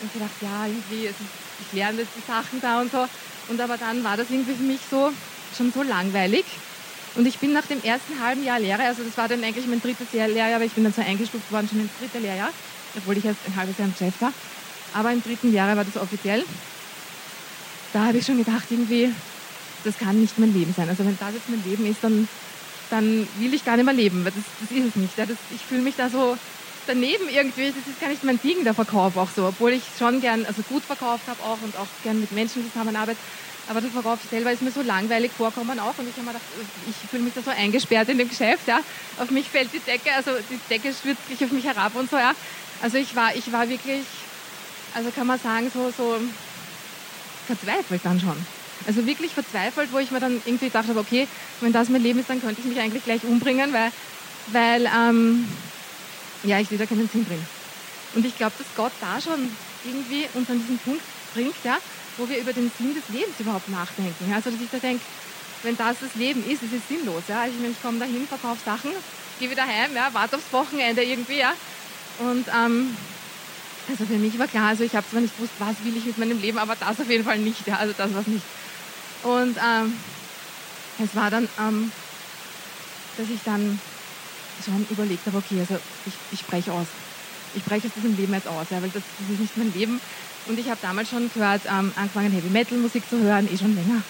und 0.03 0.13
gedacht, 0.13 0.37
ja, 0.43 0.67
irgendwie, 0.67 1.09
ich 1.09 1.73
lerne 1.73 2.01
jetzt 2.01 2.13
die 2.17 2.31
Sachen 2.31 2.61
da 2.61 2.81
und 2.81 2.93
so. 2.93 3.07
Und 3.49 3.61
aber 3.61 3.79
dann 3.79 4.05
war 4.05 4.17
das 4.17 4.29
irgendwie 4.31 4.55
für 4.55 4.63
mich 4.65 4.81
so 4.91 5.11
schon 5.57 5.73
so 5.73 5.83
langweilig. 5.83 6.45
Und 7.17 7.27
ich 7.27 7.39
bin 7.39 7.53
nach 7.53 7.67
dem 7.67 7.81
ersten 7.83 8.21
halben 8.21 8.45
Jahr 8.45 8.59
Lehre, 8.59 8.83
also 8.83 9.03
das 9.03 9.17
war 9.17 9.29
dann 9.29 9.43
eigentlich 9.45 9.67
mein 9.69 9.81
drittes 9.81 10.13
Lehrjahr, 10.13 10.57
aber 10.57 10.65
ich 10.65 10.73
bin 10.73 10.83
dann 10.85 10.93
so 10.93 11.01
eingestuft 11.01 11.51
worden, 11.53 11.69
schon 11.69 11.81
ins 11.81 11.93
dritte 12.01 12.19
Lehrjahr, 12.19 12.51
obwohl 12.99 13.17
ich 13.17 13.25
erst 13.25 13.39
ein 13.47 13.55
halbes 13.55 13.79
Jahr 13.79 13.89
im 13.89 13.95
Chef 13.95 14.21
war. 14.21 14.33
Aber 14.95 15.13
im 15.13 15.23
dritten 15.23 15.53
Jahr 15.53 15.77
war 15.77 15.85
das 15.85 15.97
offiziell. 15.97 16.45
Da 17.93 18.07
habe 18.07 18.19
ich 18.19 18.27
schon 18.27 18.39
gedacht, 18.39 18.65
irgendwie, 18.71 19.13
das 19.85 19.99
kann 19.99 20.21
nicht 20.21 20.39
mein 20.39 20.55
Leben 20.55 20.73
sein. 20.77 20.89
Also 20.89 21.05
wenn 21.05 21.19
das 21.19 21.35
jetzt 21.35 21.49
mein 21.49 21.63
Leben 21.69 21.87
ist, 21.87 22.03
dann, 22.03 22.29
dann 22.91 23.29
will 23.39 23.53
ich 23.53 23.65
gar 23.65 23.77
nicht 23.77 23.85
mehr 23.85 23.95
leben, 23.95 24.25
weil 24.25 24.33
das, 24.33 24.45
das 24.61 24.77
ist 24.77 24.87
es 24.87 24.97
nicht. 24.97 25.19
Das, 25.19 25.29
ich 25.55 25.63
fühle 25.63 25.83
mich 25.83 25.95
da 25.97 26.09
so 26.09 26.37
daneben 26.87 27.29
irgendwie, 27.29 27.69
das 27.69 27.87
ist 27.89 28.01
gar 28.01 28.09
nicht 28.09 28.25
mein 28.25 28.41
Ding, 28.41 28.65
der 28.65 28.75
Verkauf 28.75 29.17
auch 29.17 29.29
so. 29.35 29.47
Obwohl 29.47 29.73
ich 29.73 29.83
schon 29.99 30.21
gern, 30.21 30.47
also 30.47 30.63
gut 30.63 30.83
verkauft 30.83 31.25
habe 31.29 31.43
auch 31.43 31.59
und 31.63 31.77
auch 31.77 31.89
gern 32.03 32.21
mit 32.21 32.33
Menschen 32.33 32.65
zusammenarbeite. 32.71 33.19
Aber 33.69 33.81
der 33.81 33.91
Verkauf 33.91 34.19
selber 34.31 34.53
ist 34.53 34.63
mir 34.63 34.71
so 34.71 34.83
langweilig 34.83 35.33
vorkommen 35.33 35.81
auch. 35.81 35.97
Und 35.99 36.09
ich 36.09 36.17
habe 36.17 36.27
mir 36.27 36.33
gedacht, 36.33 36.43
ich 36.89 37.11
fühle 37.11 37.23
mich 37.23 37.33
da 37.35 37.43
so 37.43 37.51
eingesperrt 37.51 38.09
in 38.11 38.19
dem 38.19 38.29
Geschäft, 38.29 38.69
ja. 38.69 38.81
Auf 39.19 39.31
mich 39.31 39.49
fällt 39.49 39.73
die 39.73 39.79
Decke, 39.79 40.13
also 40.15 40.33
die 40.51 40.61
Decke 40.69 40.93
stürzt 40.93 41.27
sich 41.29 41.43
auf 41.45 41.51
mich 41.51 41.65
herab 41.65 41.95
und 41.95 42.11
so, 42.11 42.17
ja. 42.17 42.33
Also 42.83 42.99
ich 42.99 43.17
war, 43.17 43.35
ich 43.35 43.51
war 43.53 43.69
wirklich, 43.69 44.05
also 44.95 45.11
kann 45.11 45.27
man 45.27 45.39
sagen, 45.39 45.71
so, 45.73 45.93
so 45.97 46.19
verzweifelt 47.47 48.01
dann 48.05 48.21
schon. 48.21 48.37
Also 48.87 49.07
wirklich 49.07 49.33
verzweifelt, 49.33 49.93
wo 49.93 49.99
ich 49.99 50.11
mir 50.11 50.21
dann 50.21 50.41
irgendwie 50.45 50.67
gedacht 50.67 50.89
habe, 50.89 51.01
okay, 51.01 51.27
wenn 51.61 51.73
das 51.73 51.89
mein 51.89 52.03
Leben 52.03 52.21
ist, 52.21 52.31
dann 52.31 52.41
könnte 52.41 52.61
ich 52.61 52.67
mich 52.67 52.79
eigentlich 52.79 53.05
gleich 53.05 53.25
umbringen, 53.25 53.73
weil, 53.73 53.91
weil 54.49 54.87
ähm, 54.87 55.47
ja, 56.45 56.61
ich 56.61 56.69
sehe 56.69 56.79
da 56.79 56.87
keinen 56.87 57.09
Sinn 57.09 57.27
drin. 57.27 57.45
Und 58.15 58.25
ich 58.25 58.37
glaube, 58.37 58.53
dass 58.59 58.67
Gott 58.77 58.93
da 59.01 59.21
schon 59.21 59.49
irgendwie 59.85 60.27
uns 60.35 60.49
an 60.49 60.59
diesen 60.61 60.79
Punkt 60.79 61.03
bringt, 61.35 61.55
ja, 61.65 61.79
wo 62.17 62.29
wir 62.29 62.39
über 62.39 62.53
den 62.53 62.71
Sinn 62.79 62.95
des 62.95 63.09
Lebens 63.09 63.39
überhaupt 63.39 63.69
nachdenken. 63.69 64.29
Ja? 64.29 64.37
Also 64.37 64.51
dass 64.51 64.61
ich 64.61 64.71
da 64.71 64.79
denke, 64.79 65.03
wenn 65.63 65.77
das 65.77 65.97
das 66.01 66.15
Leben 66.15 66.45
ist, 66.49 66.63
ist 66.63 66.75
es 66.75 66.89
sinnlos. 66.89 67.23
Ja? 67.29 67.41
Also 67.43 67.55
ich, 67.55 67.61
meine, 67.61 67.73
ich 67.73 67.83
komme 67.83 67.99
dahin, 67.99 68.27
verkaufe 68.29 68.61
Sachen, 68.65 68.91
gehe 69.41 69.51
wieder 69.51 69.67
heim, 69.67 69.95
ja, 69.95 70.11
warte 70.13 70.37
aufs 70.37 70.53
Wochenende 70.53 71.03
irgendwie. 71.03 71.39
Ja? 71.39 71.55
Und 72.19 72.47
ähm, 72.55 72.97
also 73.89 74.05
für 74.07 74.19
mich 74.19 74.39
war 74.39 74.49
klar, 74.49 74.69
also 74.69 74.85
ich 74.85 74.95
habe 74.95 75.07
zwar 75.09 75.21
nicht 75.21 75.37
gewusst, 75.37 75.53
was 75.59 75.85
will 75.85 75.97
ich 75.97 76.05
mit 76.05 76.19
meinem 76.19 76.41
Leben, 76.41 76.59
aber 76.59 76.77
das 76.77 77.01
auf 77.01 77.09
jeden 77.09 77.25
Fall 77.25 77.39
nicht. 77.39 77.67
Ja? 77.67 77.77
Also 77.77 77.95
das 77.97 78.13
war 78.13 78.21
es 78.21 78.27
nicht. 78.27 78.45
Und 79.23 79.57
ähm, 79.57 79.93
es 81.03 81.15
war 81.15 81.31
dann, 81.31 81.49
ähm, 81.61 81.91
dass 83.17 83.29
ich 83.29 83.41
dann 83.45 83.79
schon 84.65 84.87
überlegt 84.91 85.27
habe, 85.27 85.39
okay, 85.39 85.61
also 85.61 85.79
ich, 86.07 86.15
ich 86.33 86.41
spreche 86.41 86.73
aus. 86.73 86.87
Ich 87.55 87.65
breche 87.65 87.87
aus 87.87 87.95
diesem 87.95 88.17
Leben 88.17 88.35
jetzt 88.35 88.49
aus, 88.49 88.67
ja, 88.71 88.83
weil 88.83 88.91
das, 88.91 89.03
das 89.19 89.31
ist 89.31 89.41
nicht 89.41 89.57
mein 89.57 89.73
Leben. 89.75 90.01
Und 90.47 90.59
ich 90.59 90.69
habe 90.69 90.79
damals 90.83 91.09
schon 91.09 91.31
gehört, 91.33 91.63
ähm, 91.67 91.93
angefangen 91.97 92.33
Heavy 92.33 92.51
Metal 92.51 92.77
Musik 92.79 93.09
zu 93.09 93.19
hören, 93.19 93.49
eh 93.53 93.57
schon 93.57 93.75
länger. 93.75 94.03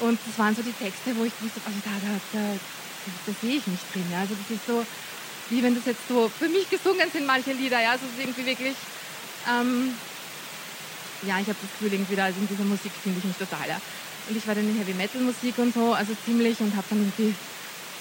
Und 0.00 0.18
das 0.26 0.38
waren 0.38 0.54
so 0.54 0.62
die 0.62 0.72
Texte, 0.72 1.16
wo 1.16 1.24
ich 1.24 1.32
wusste, 1.40 1.60
also 1.64 1.78
da, 1.84 1.90
da, 2.00 2.14
da, 2.32 2.38
da, 2.54 3.12
da 3.26 3.32
sehe 3.40 3.56
ich 3.56 3.66
mich 3.66 3.80
drin. 3.92 4.04
Ja. 4.12 4.20
Also 4.20 4.34
das 4.34 4.56
ist 4.56 4.66
so, 4.66 4.84
wie 5.50 5.62
wenn 5.62 5.74
das 5.74 5.86
jetzt 5.86 6.06
so 6.08 6.30
für 6.38 6.48
mich 6.48 6.68
gesungen 6.68 7.10
sind, 7.12 7.26
manche 7.26 7.52
Lieder. 7.52 7.80
Ja, 7.80 7.94
es 7.94 8.02
ist 8.02 8.18
irgendwie 8.18 8.46
wirklich, 8.46 8.74
ähm, 9.48 9.94
ja, 11.22 11.40
ich 11.40 11.48
habe 11.48 11.58
das 11.60 11.70
Gefühl 11.78 11.92
irgendwie 11.92 12.16
da, 12.16 12.26
also 12.26 12.40
in 12.40 12.48
dieser 12.48 12.64
Musik 12.64 12.92
finde 13.02 13.18
ich 13.18 13.24
mich 13.24 13.36
total. 13.36 13.68
Ja. 13.68 13.80
Und 14.28 14.36
ich 14.36 14.46
war 14.46 14.54
dann 14.54 14.68
in 14.68 14.76
Heavy 14.76 14.94
Metal 14.94 15.20
Musik 15.20 15.56
und 15.58 15.74
so, 15.74 15.94
also 15.94 16.12
ziemlich 16.24 16.60
und 16.60 16.76
habe 16.76 16.86
dann 16.90 17.00
irgendwie 17.00 17.34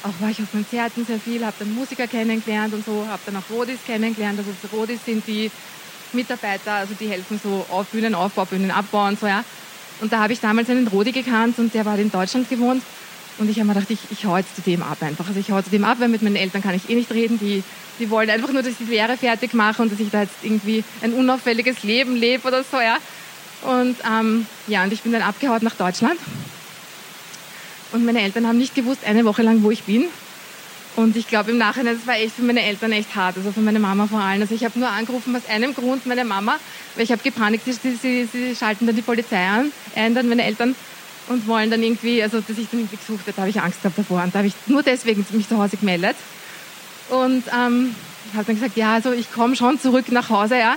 auch 0.03 0.21
war 0.21 0.29
ich 0.29 0.41
auf 0.41 0.51
Konzerten 0.51 1.05
sehr 1.05 1.19
viel, 1.19 1.45
habe 1.45 1.55
dann 1.59 1.73
Musiker 1.73 2.07
kennengelernt 2.07 2.73
und 2.73 2.85
so, 2.85 3.05
habe 3.07 3.21
dann 3.25 3.37
auch 3.37 3.49
Rodis 3.49 3.79
kennengelernt. 3.85 4.39
Also 4.39 4.51
Rodis 4.71 4.99
sind 5.05 5.25
die 5.27 5.49
Mitarbeiter, 6.13 6.73
also 6.73 6.93
die 6.99 7.07
helfen 7.07 7.39
so 7.41 7.65
auf 7.69 7.87
Bühnenaufbau, 7.87 8.45
Bühnenabbau 8.45 9.07
und 9.07 9.19
so, 9.19 9.27
ja. 9.27 9.43
Und 9.99 10.13
da 10.13 10.19
habe 10.19 10.33
ich 10.33 10.39
damals 10.39 10.69
einen 10.69 10.87
Rodi 10.87 11.11
gekannt 11.11 11.57
und 11.57 11.73
der 11.73 11.83
war 11.85 11.97
in 11.97 12.11
Deutschland 12.11 12.49
gewohnt. 12.49 12.83
Und 13.37 13.49
ich 13.49 13.57
habe 13.59 13.67
mir 13.67 13.73
gedacht, 13.73 13.91
ich, 13.91 13.99
ich 14.09 14.25
hau 14.25 14.35
jetzt 14.37 14.55
zu 14.55 14.61
dem 14.61 14.81
ab 14.81 14.97
einfach. 15.01 15.27
Also 15.27 15.39
ich 15.39 15.51
hau 15.51 15.61
zu 15.61 15.69
dem 15.69 15.83
ab, 15.83 15.97
weil 15.99 16.07
mit 16.07 16.21
meinen 16.21 16.35
Eltern 16.35 16.63
kann 16.63 16.75
ich 16.75 16.89
eh 16.89 16.95
nicht 16.95 17.11
reden. 17.11 17.39
Die, 17.39 17.63
die 17.99 18.09
wollen 18.09 18.29
einfach 18.29 18.51
nur, 18.51 18.63
dass 18.63 18.71
ich 18.71 18.77
die 18.77 18.85
Lehre 18.85 19.17
fertig 19.17 19.53
mache 19.53 19.81
und 19.81 19.91
dass 19.91 19.99
ich 19.99 20.09
da 20.09 20.21
jetzt 20.21 20.35
irgendwie 20.43 20.83
ein 21.01 21.13
unauffälliges 21.13 21.83
Leben 21.83 22.15
lebe 22.15 22.47
oder 22.47 22.63
so, 22.63 22.77
ja. 22.77 22.97
Und 23.63 23.95
ähm, 24.09 24.45
ja, 24.67 24.83
und 24.83 24.93
ich 24.93 25.01
bin 25.01 25.11
dann 25.11 25.21
abgehauen 25.21 25.63
nach 25.63 25.75
Deutschland 25.75 26.19
und 27.91 28.05
meine 28.05 28.21
Eltern 28.21 28.47
haben 28.47 28.57
nicht 28.57 28.75
gewusst, 28.75 29.01
eine 29.05 29.25
Woche 29.25 29.41
lang, 29.41 29.63
wo 29.63 29.71
ich 29.71 29.83
bin. 29.83 30.05
Und 30.95 31.15
ich 31.15 31.27
glaube 31.27 31.51
im 31.51 31.59
Nachhinein, 31.59 31.95
das 31.95 32.07
war 32.07 32.15
echt 32.15 32.35
für 32.35 32.41
meine 32.41 32.63
Eltern 32.63 32.91
echt 32.91 33.15
hart, 33.15 33.37
also 33.37 33.51
für 33.51 33.59
meine 33.59 33.79
Mama 33.79 34.07
vor 34.07 34.19
allem. 34.19 34.41
Also 34.41 34.55
ich 34.55 34.65
habe 34.65 34.79
nur 34.79 34.89
angerufen 34.89 35.35
aus 35.35 35.43
einem 35.47 35.75
Grund, 35.75 36.07
meine 36.07 36.25
Mama, 36.25 36.57
weil 36.95 37.03
ich 37.03 37.11
habe 37.11 37.21
gepanikt, 37.21 37.65
sie, 37.65 37.73
sie, 37.73 38.27
sie, 38.31 38.55
schalten 38.55 38.87
dann 38.87 38.95
die 38.95 39.03
Polizei 39.03 39.45
an, 39.45 39.71
ein 39.95 40.15
dann 40.15 40.27
meine 40.27 40.43
Eltern 40.43 40.75
und 41.27 41.47
wollen 41.47 41.69
dann 41.69 41.83
irgendwie, 41.83 42.21
also 42.23 42.39
dass 42.39 42.57
ich 42.57 42.67
dann 42.69 42.81
irgendwie 42.81 42.97
gesucht 42.97 43.21
habe, 43.21 43.33
da 43.33 43.41
habe 43.41 43.49
ich 43.49 43.61
Angst 43.61 43.81
gehabt 43.81 43.97
davor. 43.97 44.23
Und 44.23 44.33
da 44.33 44.39
habe 44.39 44.47
ich 44.47 44.53
nur 44.67 44.83
deswegen 44.83 45.25
mich 45.31 45.47
zu 45.47 45.57
Hause 45.57 45.77
gemeldet. 45.77 46.15
Und 47.09 47.43
ähm, 47.53 47.95
habe 48.33 48.45
dann 48.45 48.55
gesagt, 48.55 48.77
ja, 48.77 48.93
also 48.93 49.11
ich 49.11 49.31
komme 49.31 49.55
schon 49.55 49.79
zurück 49.79 50.11
nach 50.11 50.29
Hause, 50.29 50.57
ja, 50.57 50.75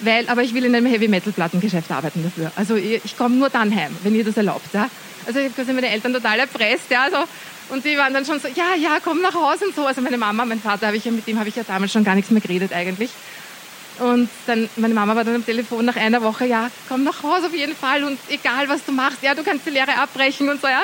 weil, 0.00 0.28
aber 0.28 0.42
ich 0.42 0.54
will 0.54 0.64
in 0.64 0.74
einem 0.74 0.86
Heavy 0.86 1.08
Metal 1.08 1.32
Plattengeschäft 1.32 1.90
arbeiten 1.90 2.22
dafür. 2.22 2.52
Also 2.56 2.76
ich, 2.76 3.04
ich 3.04 3.16
komme 3.16 3.36
nur 3.36 3.50
dann 3.50 3.74
heim, 3.74 3.96
wenn 4.02 4.14
ihr 4.14 4.24
das 4.24 4.36
erlaubt, 4.36 4.72
ja. 4.72 4.88
Also 5.26 5.38
ich 5.38 5.46
habe 5.46 5.54
quasi 5.54 5.72
meine 5.72 5.88
Eltern 5.88 6.12
total 6.12 6.40
erpresst, 6.40 6.90
ja, 6.90 7.08
so. 7.10 7.18
Und 7.74 7.84
die 7.84 7.96
waren 7.96 8.12
dann 8.12 8.26
schon 8.26 8.40
so, 8.40 8.48
ja, 8.48 8.74
ja, 8.78 8.98
komm 9.02 9.22
nach 9.22 9.34
Hause 9.34 9.66
und 9.66 9.74
so. 9.74 9.86
Also 9.86 10.02
meine 10.02 10.18
Mama, 10.18 10.44
mein 10.44 10.60
Vater, 10.60 10.88
habe 10.88 10.96
ich 10.96 11.04
mit 11.06 11.26
dem 11.26 11.38
habe 11.38 11.48
ich 11.48 11.56
ja 11.56 11.62
damals 11.62 11.92
schon 11.92 12.04
gar 12.04 12.14
nichts 12.14 12.30
mehr 12.30 12.42
geredet 12.42 12.72
eigentlich. 12.72 13.10
Und 14.00 14.28
dann, 14.46 14.68
meine 14.76 14.94
Mama 14.94 15.14
war 15.14 15.24
dann 15.24 15.36
am 15.36 15.46
Telefon 15.46 15.84
nach 15.84 15.96
einer 15.96 16.22
Woche, 16.22 16.46
ja, 16.46 16.70
komm 16.88 17.04
nach 17.04 17.22
Hause 17.22 17.46
auf 17.46 17.54
jeden 17.54 17.76
Fall 17.76 18.02
und 18.02 18.18
egal 18.28 18.68
was 18.68 18.84
du 18.84 18.92
machst, 18.92 19.22
ja, 19.22 19.34
du 19.34 19.44
kannst 19.44 19.66
die 19.66 19.70
Lehre 19.70 19.96
abbrechen 19.96 20.48
und 20.48 20.60
so, 20.60 20.66
ja. 20.66 20.82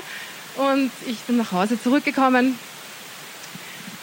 Und 0.57 0.91
ich 1.07 1.19
bin 1.21 1.37
nach 1.37 1.51
Hause 1.53 1.81
zurückgekommen. 1.83 2.59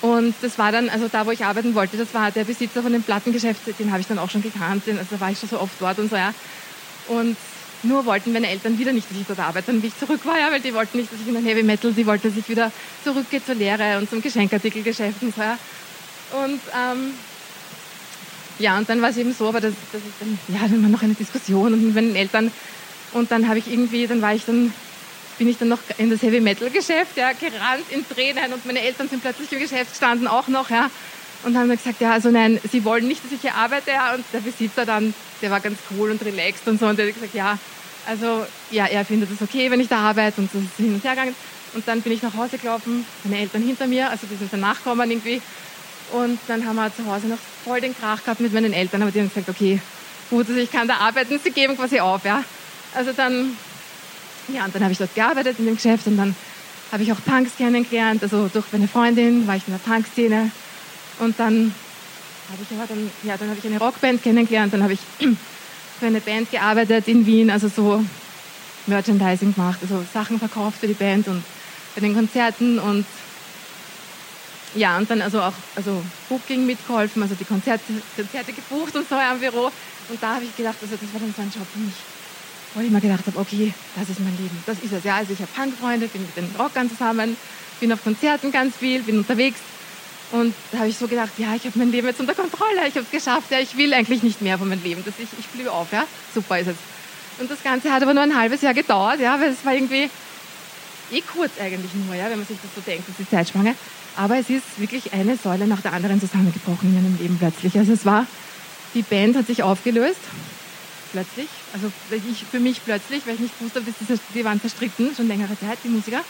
Und 0.02 0.36
das 0.42 0.60
war 0.60 0.72
dann, 0.72 0.90
also 0.90 1.08
da, 1.08 1.26
wo 1.26 1.32
ich 1.32 1.44
arbeiten 1.44 1.74
wollte, 1.74 1.98
das 1.98 2.14
war 2.14 2.32
der 2.32 2.44
Besitzer 2.44 2.84
von 2.84 2.92
dem 2.92 3.02
Plattengeschäft, 3.02 3.62
den 3.80 3.92
habe 3.92 4.02
ich 4.02 4.08
dann 4.08 4.20
auch 4.20 4.30
schon 4.30 4.44
gekannt, 4.44 4.84
also 4.88 5.06
da 5.10 5.20
war 5.20 5.32
ich 5.32 5.40
schon 5.40 5.50
so 5.50 5.60
oft 5.60 5.74
dort 5.80 5.98
und 6.00 6.10
so, 6.10 6.16
ja. 6.16 6.34
Und 7.08 7.38
nur 7.84 8.06
wollten 8.06 8.34
meine 8.34 8.50
Eltern 8.50 8.78
wieder 8.78 8.92
nicht, 8.92 9.10
dass 9.10 9.18
ich 9.18 9.26
dort 9.26 9.40
arbeite 9.40 9.72
und 9.72 9.82
wie 9.82 9.88
ich 9.88 9.98
zurück 9.98 10.20
war, 10.26 10.38
ja, 10.38 10.52
weil 10.52 10.60
die 10.60 10.74
wollten 10.74 10.98
nicht, 10.98 11.12
dass 11.12 11.20
ich 11.22 11.28
in 11.28 11.34
den 11.34 11.46
Heavy 11.46 11.64
Metal, 11.64 11.94
die 11.94 12.06
wollten, 12.06 12.28
dass 12.28 12.38
ich 12.38 12.50
wieder 12.50 12.72
zurückgehe 13.04 13.44
zur 13.44 13.56
Lehre 13.56 13.98
und 13.98 14.10
zum 14.10 14.22
Geschenkartikelgeschäft 14.22 15.22
und 15.22 15.36
so. 15.36 15.42
Ja. 15.42 15.58
Und 16.44 16.60
ähm, 16.76 17.14
ja, 18.60 18.78
und 18.78 18.90
dann 18.90 19.02
war 19.02 19.10
es 19.10 19.18
eben 19.18 19.34
so, 19.34 19.48
aber 19.48 19.62
dass, 19.62 19.74
dass 19.92 20.02
ich 20.02 20.14
dann, 20.20 20.40
ja, 20.56 20.68
dann 20.68 20.82
war 20.84 20.90
noch 20.90 21.04
eine 21.04 21.14
Diskussion 21.14 21.74
und 21.74 21.84
mit 21.84 21.96
meinen 21.96 22.16
Eltern 22.16 22.52
und 23.14 23.32
dann 23.32 23.48
habe 23.48 23.60
ich 23.60 23.72
irgendwie, 23.72 24.08
dann 24.08 24.22
war 24.22 24.34
ich 24.34 24.46
dann, 24.46 24.74
bin 25.38 25.48
ich 25.48 25.58
dann 25.58 25.68
noch 25.68 25.80
in 25.98 26.10
das 26.10 26.22
Heavy 26.22 26.40
Metal 26.40 26.70
Geschäft, 26.70 27.16
ja, 27.16 27.32
gerannt 27.34 27.86
in 27.90 28.08
Tränen 28.08 28.54
und 28.54 28.66
meine 28.66 28.82
Eltern 28.82 29.08
sind 29.08 29.22
plötzlich 29.22 29.52
im 29.52 29.60
Geschäft 29.60 29.92
gestanden 29.92 30.28
auch 30.28 30.48
noch, 30.48 30.70
ja, 30.70 30.90
und 31.44 31.58
haben 31.58 31.68
mir 31.68 31.78
gesagt, 31.78 32.02
ja, 32.02 32.12
also 32.12 32.30
nein, 32.30 32.60
sie 32.70 32.84
wollen 32.84 33.08
nicht, 33.08 33.24
dass 33.24 33.32
ich 33.32 33.42
hier 33.42 33.56
arbeite. 33.56 33.92
Ja. 33.92 34.16
Und 34.16 34.26
der 34.34 34.40
Besitzer 34.40 34.86
dann, 34.86 35.14
der 35.42 35.52
war 35.52 35.60
ganz 35.60 35.78
cool 35.92 36.12
und 36.12 36.24
relaxed 36.24 36.68
und 36.68 36.80
so. 36.80 36.88
Und 36.88 36.98
der 36.98 37.08
hat 37.08 37.14
gesagt, 37.14 37.34
ja, 37.34 37.58
also 38.06 38.46
ja, 38.72 38.86
er 38.86 39.06
findet 39.06 39.30
es 39.32 39.42
okay, 39.42 39.70
wenn 39.70 39.80
ich 39.80 39.88
da 39.88 40.00
arbeite. 40.00 40.42
Und 40.42 40.52
so 40.52 40.58
ist 40.58 40.78
hin 40.78 40.94
und 40.94 41.04
her 41.04 41.12
gegangen. 41.12 41.36
Und 41.74 41.88
dann 41.88 42.02
bin 42.02 42.14
ich 42.14 42.24
nach 42.24 42.34
Hause 42.34 42.58
gelaufen, 42.58 43.06
meine 43.24 43.40
Eltern 43.42 43.62
hinter 43.62 43.88
mir, 43.88 44.10
also 44.10 44.26
die 44.26 44.36
sind 44.36 44.52
dann 44.52 44.62
nachkommen 44.62 45.12
irgendwie. 45.12 45.42
Und 46.14 46.40
dann 46.48 46.66
haben 46.66 46.76
wir 46.76 46.94
zu 46.96 47.06
Hause 47.06 47.28
noch 47.28 47.38
voll 47.64 47.82
den 47.82 47.98
Krach 47.98 48.24
gehabt 48.24 48.40
mit 48.40 48.54
meinen 48.54 48.74
Eltern. 48.74 49.02
Aber 49.02 49.12
die 49.12 49.20
haben 49.20 49.30
gesagt, 49.30 49.50
okay, 49.50 49.80
gut, 50.30 50.48
also 50.48 50.60
ich 50.60 50.72
kann 50.72 50.88
da 50.88 50.98
arbeiten. 50.98 51.40
Sie 51.44 51.52
geben 51.52 51.76
quasi 51.76 52.00
auf, 52.00 52.24
ja. 52.26 52.44
Also 52.94 53.12
dann, 53.12 53.58
ja, 54.48 54.66
und 54.66 54.74
dann 54.74 54.84
habe 54.84 54.94
ich 54.94 54.98
dort 54.98 55.14
gearbeitet 55.14 55.60
in 55.60 55.66
dem 55.66 55.76
Geschäft 55.76 56.08
und 56.08 56.18
dann 56.18 56.36
habe 56.92 57.04
ich 57.04 57.12
auch 57.12 57.24
Punks 57.26 57.52
kennengelernt. 57.58 58.24
Also 58.24 58.50
durch 58.52 58.66
meine 58.72 58.88
Freundin 58.88 59.46
war 59.48 59.56
ich 59.56 59.64
in 59.68 59.74
der 59.74 59.80
Punkszene. 59.80 60.52
Und 61.20 61.40
dann 61.40 61.74
habe 62.50 62.62
ich 62.64 62.78
aber 62.78 62.88
dann, 62.88 63.12
ja, 63.24 63.36
dann 63.38 63.50
habe 63.50 63.60
ich 63.60 63.66
eine 63.66 63.80
Rockband 63.80 64.24
kennengelernt, 64.24 64.74
dann 64.74 64.84
habe 64.84 64.94
ich 64.94 65.00
für 66.00 66.06
eine 66.06 66.22
Band 66.22 66.52
gearbeitet 66.52 67.08
in 67.08 67.26
Wien, 67.26 67.50
also 67.50 67.68
so 67.68 68.04
Merchandising 68.86 69.54
gemacht, 69.54 69.80
also 69.82 70.06
Sachen 70.14 70.40
verkauft 70.40 70.80
für 70.80 70.88
die 70.88 70.94
Band 70.94 71.28
und 71.28 71.44
bei 71.96 72.02
den 72.02 72.16
Konzerten 72.16 72.80
und 72.80 73.06
ja, 74.78 74.98
und 74.98 75.10
dann 75.10 75.22
also 75.22 75.42
auch 75.42 75.54
also 75.76 76.04
Booking 76.30 76.66
mitgeholfen, 76.66 77.22
also 77.22 77.36
die 77.36 77.46
Konzerte, 77.46 77.84
Konzerte 78.16 78.54
gebucht 78.54 78.96
und 78.96 79.08
so 79.10 79.16
am 79.16 79.40
Büro. 79.40 79.72
Und 80.10 80.22
da 80.24 80.36
habe 80.36 80.46
ich 80.46 80.56
gedacht, 80.56 80.78
also 80.82 80.96
das 80.96 81.14
war 81.14 81.20
dann 81.20 81.34
so 81.36 81.42
ein 81.42 81.52
Job 81.54 81.68
für 81.74 81.80
mich, 81.80 81.94
wo 82.74 82.82
ich 82.82 82.90
mir 82.90 83.02
gedacht 83.02 83.26
habe, 83.28 83.40
okay, 83.40 83.74
das 83.96 84.10
ist 84.10 84.20
mein 84.20 84.38
Leben, 84.38 84.58
das 84.66 84.78
ist 84.80 84.94
es. 84.94 85.04
Ja, 85.04 85.18
also 85.18 85.34
ich 85.34 85.40
habe 85.40 85.52
Punkfreunde, 85.54 86.08
bin 86.08 86.22
mit 86.22 86.38
den 86.38 86.50
Rockern 86.58 86.90
zusammen, 86.90 87.36
bin 87.80 87.92
auf 87.92 88.04
Konzerten 88.04 88.52
ganz 88.52 88.76
viel, 88.76 89.02
bin 89.02 89.18
unterwegs 89.18 89.60
Und 90.32 90.54
da 90.72 90.80
habe 90.80 90.90
ich 90.90 90.98
so 90.98 91.08
gedacht, 91.08 91.32
ja, 91.38 91.56
ich 91.56 91.66
habe 91.66 91.80
mein 91.80 91.92
Leben 91.92 92.08
jetzt 92.08 92.20
unter 92.20 92.36
Kontrolle, 92.36 92.88
ich 92.88 92.96
habe 92.96 93.06
es 93.06 93.12
geschafft, 93.12 93.50
ja, 93.50 93.60
ich 93.60 93.78
will 93.78 93.94
eigentlich 93.94 94.24
nicht 94.24 94.42
mehr 94.42 94.58
von 94.58 94.68
meinem 94.68 94.84
Leben, 94.84 95.04
dass 95.06 95.14
ich, 95.20 95.30
ich 95.40 95.48
bliebe 95.48 95.72
auf, 95.72 95.92
ja, 95.92 96.06
super 96.34 96.60
ist 96.60 96.68
es. 96.68 96.76
Und 97.40 97.50
das 97.50 97.64
Ganze 97.64 97.92
hat 97.92 98.02
aber 98.02 98.14
nur 98.14 98.24
ein 98.24 98.36
halbes 98.36 98.62
Jahr 98.62 98.74
gedauert, 98.74 99.20
ja, 99.20 99.40
weil 99.40 99.52
es 99.52 99.64
war 99.64 99.74
irgendwie 99.74 100.10
eh 101.12 101.22
kurz 101.22 101.52
eigentlich 101.62 101.94
nur, 101.94 102.16
ja, 102.16 102.30
wenn 102.30 102.40
man 102.40 102.48
sich 102.48 102.58
das 102.62 102.72
so 102.76 102.82
denkt, 102.82 103.08
das 103.08 103.20
ist 103.20 103.20
die 103.20 103.36
Zeitspanne. 103.36 103.76
Aber 104.18 104.38
es 104.38 104.50
ist 104.50 104.80
wirklich 104.80 105.14
eine 105.14 105.38
Säule 105.38 105.68
nach 105.68 105.82
der 105.82 105.94
anderen 105.94 106.20
zusammengebrochen 106.20 106.90
in 106.90 106.96
meinem 106.96 107.18
Leben 107.20 107.38
plötzlich. 107.38 107.78
Also 107.78 107.94
es 107.94 108.04
war, 108.04 108.26
die 108.96 109.04
Band 109.04 109.36
hat 109.36 109.46
sich 109.46 109.62
aufgelöst, 109.62 110.20
plötzlich, 111.12 111.48
also 111.72 111.92
ich, 112.10 112.44
für 112.44 112.60
mich 112.60 112.84
plötzlich, 112.84 113.28
weil 113.28 113.36
ich 113.36 113.42
nicht 113.42 113.62
wusste, 113.62 113.82
die 114.34 114.44
waren 114.44 114.60
zerstritten, 114.60 115.16
schon 115.16 115.28
längere 115.28 115.58
Zeit, 115.60 115.78
die 115.84 115.90
Musiker. 115.90 116.22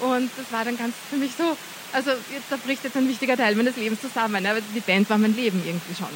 Und 0.00 0.30
das 0.38 0.50
war 0.50 0.64
dann 0.64 0.78
ganz 0.78 0.94
für 1.10 1.16
mich 1.16 1.32
so, 1.36 1.54
also 1.92 2.10
jetzt, 2.10 2.46
da 2.48 2.56
bricht 2.56 2.82
jetzt 2.82 2.96
ein 2.96 3.08
wichtiger 3.08 3.36
Teil 3.36 3.54
meines 3.56 3.76
Lebens 3.76 4.00
zusammen, 4.00 4.44
aber 4.46 4.60
die 4.74 4.80
Band 4.80 5.10
war 5.10 5.18
mein 5.18 5.36
Leben 5.36 5.62
irgendwie 5.64 5.94
schon. 5.94 6.08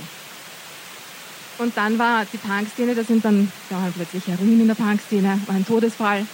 Und 1.58 1.76
dann 1.76 1.98
war 1.98 2.24
die 2.32 2.38
Punkszene, 2.38 2.94
da 2.94 3.04
sind 3.04 3.24
dann, 3.24 3.52
da 3.68 3.76
waren 3.76 3.92
plötzlich 3.92 4.26
Heroin 4.26 4.60
in 4.60 4.66
der 4.66 4.74
Punkszene, 4.74 5.40
war 5.46 5.54
ein 5.54 5.66
Todesfall. 5.66 6.26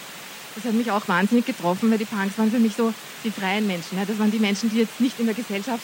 Das 0.55 0.65
hat 0.65 0.73
mich 0.73 0.91
auch 0.91 1.07
wahnsinnig 1.07 1.45
getroffen, 1.45 1.89
weil 1.91 1.97
die 1.97 2.05
Punks 2.05 2.37
waren 2.37 2.51
für 2.51 2.59
mich 2.59 2.75
so 2.75 2.93
die 3.23 3.31
freien 3.31 3.67
Menschen. 3.67 3.97
Ja. 3.97 4.05
Das 4.05 4.19
waren 4.19 4.31
die 4.31 4.39
Menschen, 4.39 4.69
die 4.69 4.79
jetzt 4.79 4.99
nicht 4.99 5.19
in 5.19 5.25
der 5.25 5.35
Gesellschaft 5.35 5.83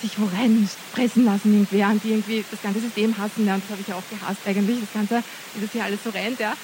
sich 0.00 0.18
wo 0.18 0.24
reinpressen 0.36 1.24
lassen 1.24 1.52
irgendwer 1.52 1.90
und 1.90 2.02
die 2.02 2.10
irgendwie 2.10 2.44
das 2.50 2.60
ganze 2.60 2.80
System 2.80 3.16
hassen. 3.16 3.46
Ja. 3.46 3.54
Und 3.54 3.62
das 3.64 3.70
habe 3.70 3.80
ich 3.80 3.88
ja 3.88 3.94
auch 3.94 4.02
gehasst 4.10 4.40
eigentlich, 4.46 4.80
das 4.80 4.92
Ganze, 4.92 5.22
wie 5.54 5.60
das 5.60 5.72
hier 5.72 5.84
alles 5.84 6.00
so 6.04 6.10
rennt. 6.10 6.40
Ja. 6.40 6.54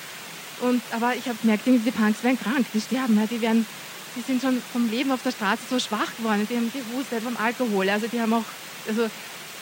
Und, 0.61 0.83
aber 0.91 1.15
ich 1.15 1.27
habe 1.29 1.39
gemerkt, 1.41 1.67
die 1.67 1.91
Punks 1.91 2.23
werden 2.25 2.39
krank, 2.39 2.67
die 2.75 2.81
sterben. 2.81 3.17
Ja. 3.17 3.27
Die 3.27 3.41
werden 3.41 3.65
die 4.17 4.23
sind 4.23 4.43
schon 4.43 4.61
vom 4.73 4.91
Leben 4.91 5.13
auf 5.13 5.23
der 5.23 5.31
Straße 5.31 5.63
so 5.71 5.79
schwach 5.79 6.17
geworden. 6.17 6.47
Die 6.51 6.57
haben 6.57 6.73
gehustet 6.73 7.23
vom 7.23 7.37
Alkohol. 7.37 7.89
Also 7.89 8.09
die 8.09 8.21
haben 8.21 8.33
auch 8.33 8.45
also 8.87 9.09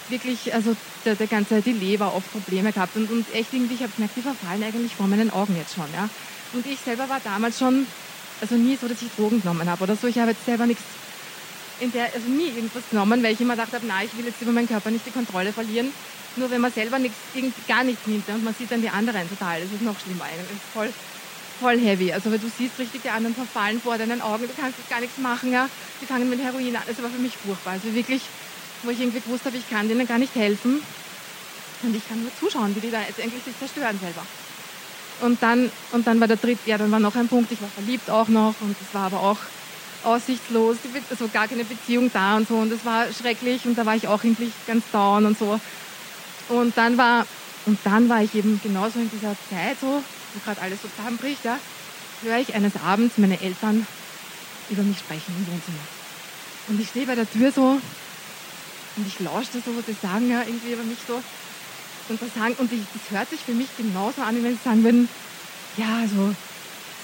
wirklich, 0.08 0.54
also 0.54 0.74
der, 1.04 1.14
der 1.14 1.26
ganze, 1.26 1.60
die 1.60 1.72
Leber 1.72 2.14
oft 2.14 2.30
Probleme 2.32 2.72
gehabt. 2.72 2.96
Und, 2.96 3.10
und 3.10 3.26
echt 3.34 3.52
irgendwie, 3.52 3.74
ich 3.74 3.82
habe 3.82 3.92
gemerkt, 3.94 4.16
die 4.16 4.22
verfallen 4.22 4.62
eigentlich 4.62 4.94
vor 4.94 5.06
meinen 5.06 5.30
Augen 5.30 5.56
jetzt 5.56 5.74
schon. 5.74 5.86
Ja. 5.94 6.08
Und 6.56 6.64
ich 6.64 6.78
selber 6.80 7.06
war 7.06 7.20
damals 7.22 7.58
schon, 7.58 7.86
also 8.40 8.54
nie 8.54 8.78
so, 8.80 8.88
dass 8.88 9.02
ich 9.02 9.10
Drogen 9.14 9.42
genommen 9.42 9.68
habe 9.68 9.84
oder 9.84 9.94
so. 9.94 10.06
Ich 10.06 10.18
habe 10.18 10.30
jetzt 10.30 10.46
selber 10.46 10.64
nichts 10.64 10.82
in 11.80 11.92
der, 11.92 12.04
also 12.14 12.26
nie 12.28 12.46
irgendwas 12.46 12.82
genommen, 12.90 13.22
weil 13.22 13.34
ich 13.34 13.40
immer 13.42 13.56
gedacht 13.56 13.74
habe, 13.74 13.86
nein, 13.86 14.08
ich 14.10 14.16
will 14.16 14.24
jetzt 14.24 14.40
über 14.40 14.52
meinen 14.52 14.66
Körper 14.66 14.90
nicht 14.90 15.04
die 15.04 15.10
Kontrolle 15.10 15.52
verlieren. 15.52 15.92
Nur 16.36 16.50
wenn 16.50 16.62
man 16.62 16.72
selber 16.72 16.98
nichts, 16.98 17.18
gar 17.68 17.84
nichts 17.84 18.06
nimmt 18.06 18.26
und 18.30 18.42
man 18.42 18.54
sieht 18.54 18.70
dann 18.70 18.80
die 18.80 18.88
anderen 18.88 19.28
total, 19.28 19.60
das 19.60 19.70
ist 19.70 19.82
noch 19.82 20.00
schlimmer 20.00 20.24
eigentlich. 20.24 20.58
Voll, 20.72 20.88
voll 21.60 21.78
heavy. 21.78 22.10
Also 22.10 22.32
weil 22.32 22.38
du 22.38 22.48
siehst 22.48 22.78
richtig, 22.78 23.02
die 23.02 23.10
anderen 23.10 23.34
verfallen 23.34 23.78
vor 23.78 23.98
deinen 23.98 24.22
Augen, 24.22 24.44
du 24.44 24.54
kannst 24.58 24.78
gar 24.88 25.00
nichts 25.00 25.18
machen, 25.18 25.52
ja. 25.52 25.68
Die 26.00 26.06
fangen 26.06 26.30
mit 26.30 26.42
Heroin 26.42 26.74
an. 26.74 26.82
Das 26.86 27.02
war 27.02 27.10
für 27.10 27.20
mich 27.20 27.36
furchtbar. 27.36 27.74
Also 27.74 27.94
wirklich, 27.94 28.22
wo 28.82 28.90
ich 28.90 29.00
irgendwie 29.00 29.20
gewusst 29.20 29.44
habe, 29.44 29.58
ich 29.58 29.68
kann 29.68 29.88
denen 29.88 30.08
gar 30.08 30.18
nicht 30.18 30.34
helfen. 30.34 30.80
Und 31.82 31.94
ich 31.94 32.08
kann 32.08 32.22
nur 32.22 32.32
zuschauen, 32.40 32.74
wie 32.74 32.80
die 32.80 32.90
da 32.90 33.02
jetzt 33.02 33.18
endlich 33.18 33.44
sich 33.44 33.58
zerstören 33.58 34.00
selber. 34.00 34.24
Und 35.22 35.42
dann, 35.42 35.70
und 35.92 36.06
dann 36.06 36.20
war 36.20 36.28
der 36.28 36.36
dritte, 36.36 36.68
ja, 36.68 36.76
dann 36.76 36.90
war 36.90 37.00
noch 37.00 37.16
ein 37.16 37.28
Punkt, 37.28 37.50
ich 37.50 37.60
war 37.60 37.68
verliebt 37.68 38.08
auch 38.10 38.28
noch 38.28 38.54
und 38.60 38.76
es 38.80 38.94
war 38.94 39.06
aber 39.06 39.20
auch 39.20 39.38
aussichtslos, 40.04 40.76
also 41.10 41.28
gar 41.32 41.48
keine 41.48 41.64
Beziehung 41.64 42.10
da 42.12 42.36
und 42.36 42.46
so 42.46 42.54
und 42.54 42.70
das 42.70 42.84
war 42.84 43.06
schrecklich 43.12 43.64
und 43.66 43.76
da 43.76 43.86
war 43.86 43.96
ich 43.96 44.06
auch 44.06 44.22
endlich 44.22 44.52
ganz 44.66 44.84
down 44.92 45.24
und 45.26 45.38
so. 45.38 45.58
Und 46.48 46.76
dann 46.76 46.96
war, 46.96 47.26
und 47.64 47.78
dann 47.84 48.08
war 48.08 48.22
ich 48.22 48.34
eben 48.34 48.60
genauso 48.62 49.00
in 49.00 49.10
dieser 49.10 49.34
Zeit 49.50 49.80
so, 49.80 49.86
wo 49.86 50.40
gerade 50.44 50.60
alles 50.60 50.82
so 50.82 50.88
zusammenbricht, 50.88 51.44
ja, 51.44 51.58
höre 52.22 52.38
ich 52.38 52.54
eines 52.54 52.76
Abends 52.76 53.18
meine 53.18 53.40
Eltern 53.40 53.86
über 54.70 54.82
mich 54.82 54.98
sprechen 54.98 55.34
im 55.36 55.52
Wohnzimmer. 55.52 55.88
Und 56.68 56.80
ich 56.80 56.88
stehe 56.88 57.06
bei 57.06 57.14
der 57.14 57.28
Tür 57.28 57.50
so 57.50 57.80
und 58.96 59.06
ich 59.06 59.18
lausche 59.20 59.60
so, 59.64 59.76
was 59.76 59.86
sie 59.86 59.92
sagen 59.94 60.30
ja 60.30 60.42
irgendwie 60.42 60.72
über 60.72 60.84
mich 60.84 60.98
so. 61.06 61.20
Und, 62.08 62.22
das, 62.22 62.34
sagen, 62.34 62.54
und 62.58 62.70
das 62.70 63.10
hört 63.10 63.30
sich 63.30 63.40
für 63.40 63.52
mich 63.52 63.68
genauso 63.76 64.22
an, 64.22 64.36
wie 64.36 64.44
wenn 64.44 64.52
sie 64.52 64.64
sagen 64.64 64.84
würden, 64.84 65.08
ja, 65.76 65.98
also 66.02 66.34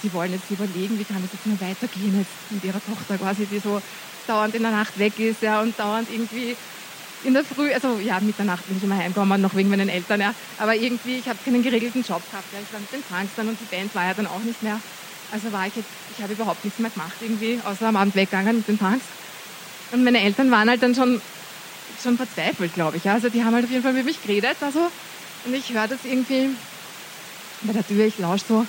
sie 0.01 0.13
wollen 0.13 0.31
jetzt 0.31 0.49
überlegen, 0.49 0.97
wie 0.97 1.03
kann 1.03 1.21
das 1.21 1.31
jetzt 1.33 1.45
mal 1.45 1.69
weitergehen 1.69 2.17
jetzt 2.17 2.51
mit 2.51 2.63
ihrer 2.63 2.81
Tochter 2.83 3.17
quasi, 3.17 3.45
die 3.45 3.59
so 3.59 3.81
dauernd 4.27 4.55
in 4.55 4.63
der 4.63 4.71
Nacht 4.71 4.97
weg 4.97 5.19
ist 5.19 5.41
ja, 5.41 5.61
und 5.61 5.77
dauernd 5.77 6.09
irgendwie 6.11 6.55
in 7.23 7.33
der 7.33 7.43
Früh, 7.43 7.71
also 7.73 7.99
ja, 7.99 8.19
Mitternacht 8.19 8.67
bin 8.67 8.77
ich 8.77 8.83
immer 8.83 8.97
heimgekommen, 8.97 9.41
noch 9.41 9.55
wegen 9.55 9.69
meinen 9.69 9.89
Eltern, 9.89 10.19
ja. 10.19 10.33
Aber 10.57 10.75
irgendwie, 10.75 11.17
ich 11.17 11.27
habe 11.27 11.39
keinen 11.43 11.63
geregelten 11.63 12.03
Job 12.03 12.21
gehabt. 12.29 12.47
Ja. 12.51 12.59
Ich 12.61 12.73
war 12.73 12.79
mit 12.79 12.91
den 12.91 13.01
Punks 13.03 13.31
dann 13.35 13.47
und 13.47 13.57
die 13.59 13.75
Band 13.75 13.95
war 13.95 14.05
ja 14.05 14.13
dann 14.13 14.27
auch 14.27 14.43
nicht 14.43 14.61
mehr. 14.61 14.79
Also 15.31 15.51
war 15.51 15.67
ich 15.67 15.75
jetzt, 15.75 15.87
ich 16.15 16.21
habe 16.23 16.33
überhaupt 16.33 16.63
nichts 16.63 16.79
mehr 16.79 16.91
gemacht 16.91 17.13
irgendwie, 17.21 17.59
außer 17.63 17.87
am 17.87 17.95
Abend 17.95 18.15
weggegangen 18.15 18.57
mit 18.57 18.67
den 18.67 18.77
Punks. 18.77 19.05
Und 19.91 20.03
meine 20.03 20.21
Eltern 20.21 20.51
waren 20.51 20.69
halt 20.69 20.83
dann 20.83 20.95
schon, 20.95 21.21
schon 22.01 22.17
verzweifelt, 22.17 22.73
glaube 22.73 22.97
ich. 22.97 23.09
Also 23.09 23.29
die 23.29 23.43
haben 23.43 23.53
halt 23.53 23.65
auf 23.65 23.71
jeden 23.71 23.83
Fall 23.83 23.93
mit 23.93 24.05
mich 24.05 24.21
geredet. 24.21 24.57
Also, 24.61 24.89
und 25.45 25.53
ich 25.53 25.73
höre 25.73 25.87
das 25.87 25.99
irgendwie 26.03 26.49
bei 27.61 27.73
der 27.73 27.85
Tür, 27.85 28.05
ich 28.05 28.17
lausche 28.17 28.45
so. 28.47 28.65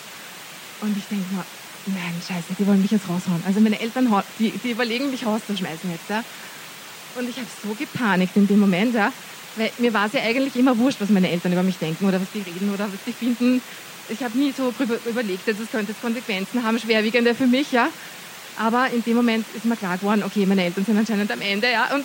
Und 0.80 0.96
ich 0.96 1.04
denke 1.04 1.24
mir, 1.34 1.44
nein, 1.86 2.14
scheiße, 2.26 2.54
die 2.58 2.66
wollen 2.66 2.82
mich 2.82 2.90
jetzt 2.90 3.08
raushauen. 3.08 3.42
Also 3.46 3.60
meine 3.60 3.80
Eltern, 3.80 4.08
die, 4.38 4.50
die 4.50 4.70
überlegen, 4.70 5.10
mich 5.10 5.24
rauszuschmeißen 5.24 5.90
jetzt. 5.90 6.10
Ja. 6.10 6.24
Und 7.16 7.28
ich 7.28 7.36
habe 7.36 7.46
so 7.62 7.74
gepanikt 7.74 8.36
in 8.36 8.46
dem 8.46 8.60
Moment, 8.60 8.94
ja. 8.94 9.12
Weil 9.56 9.70
mir 9.78 9.94
war 9.94 10.06
es 10.06 10.12
ja 10.12 10.20
eigentlich 10.20 10.56
immer 10.56 10.76
wurscht, 10.78 11.00
was 11.00 11.10
meine 11.10 11.30
Eltern 11.30 11.52
über 11.52 11.62
mich 11.62 11.78
denken 11.78 12.06
oder 12.06 12.20
was 12.20 12.28
die 12.34 12.40
reden 12.40 12.72
oder 12.74 12.86
was 12.86 12.98
die 13.06 13.12
finden. 13.12 13.62
Ich 14.08 14.22
habe 14.22 14.36
nie 14.36 14.52
so 14.52 14.74
überlegt, 15.06 15.48
dass 15.48 15.58
es 15.58 15.70
könnte 15.70 15.94
Konsequenzen 15.94 16.62
haben, 16.62 16.78
schwerwiegende 16.78 17.34
für 17.34 17.46
mich, 17.46 17.72
ja. 17.72 17.88
Aber 18.58 18.90
in 18.90 19.02
dem 19.02 19.16
Moment 19.16 19.46
ist 19.54 19.64
mir 19.64 19.76
klar 19.76 19.96
geworden, 19.96 20.22
okay, 20.24 20.44
meine 20.46 20.64
Eltern 20.64 20.84
sind 20.84 20.98
anscheinend 20.98 21.30
am 21.30 21.40
Ende, 21.40 21.70
ja. 21.70 21.94
Und 21.94 22.04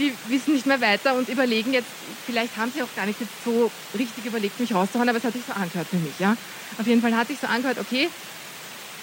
die 0.00 0.12
wissen 0.28 0.54
nicht 0.54 0.66
mehr 0.66 0.80
weiter 0.80 1.14
und 1.14 1.28
überlegen 1.28 1.72
jetzt, 1.72 1.88
vielleicht 2.26 2.56
haben 2.56 2.72
sie 2.74 2.82
auch 2.82 2.94
gar 2.96 3.06
nicht 3.06 3.20
jetzt 3.20 3.30
so 3.44 3.70
richtig 3.96 4.24
überlegt, 4.24 4.58
mich 4.58 4.74
rauszuhauen, 4.74 5.08
aber 5.08 5.18
es 5.18 5.24
hat 5.24 5.34
sich 5.34 5.42
so 5.46 5.52
angehört 5.52 5.86
für 5.88 5.96
mich, 5.96 6.18
ja. 6.18 6.36
Auf 6.78 6.86
jeden 6.86 7.00
Fall 7.00 7.14
hat 7.14 7.28
sich 7.28 7.38
so 7.38 7.46
angehört, 7.46 7.78
okay, 7.78 8.08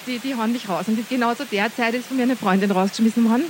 die, 0.07 0.19
die 0.19 0.35
hauen 0.35 0.51
mich 0.51 0.67
raus. 0.67 0.85
Und 0.87 1.07
genau 1.09 1.33
zu 1.35 1.45
der 1.45 1.73
Zeit 1.75 1.93
ist 1.93 2.07
von 2.07 2.17
mir 2.17 2.23
eine 2.23 2.35
Freundin 2.35 2.71
rausgeschmissen 2.71 3.29
worden. 3.29 3.45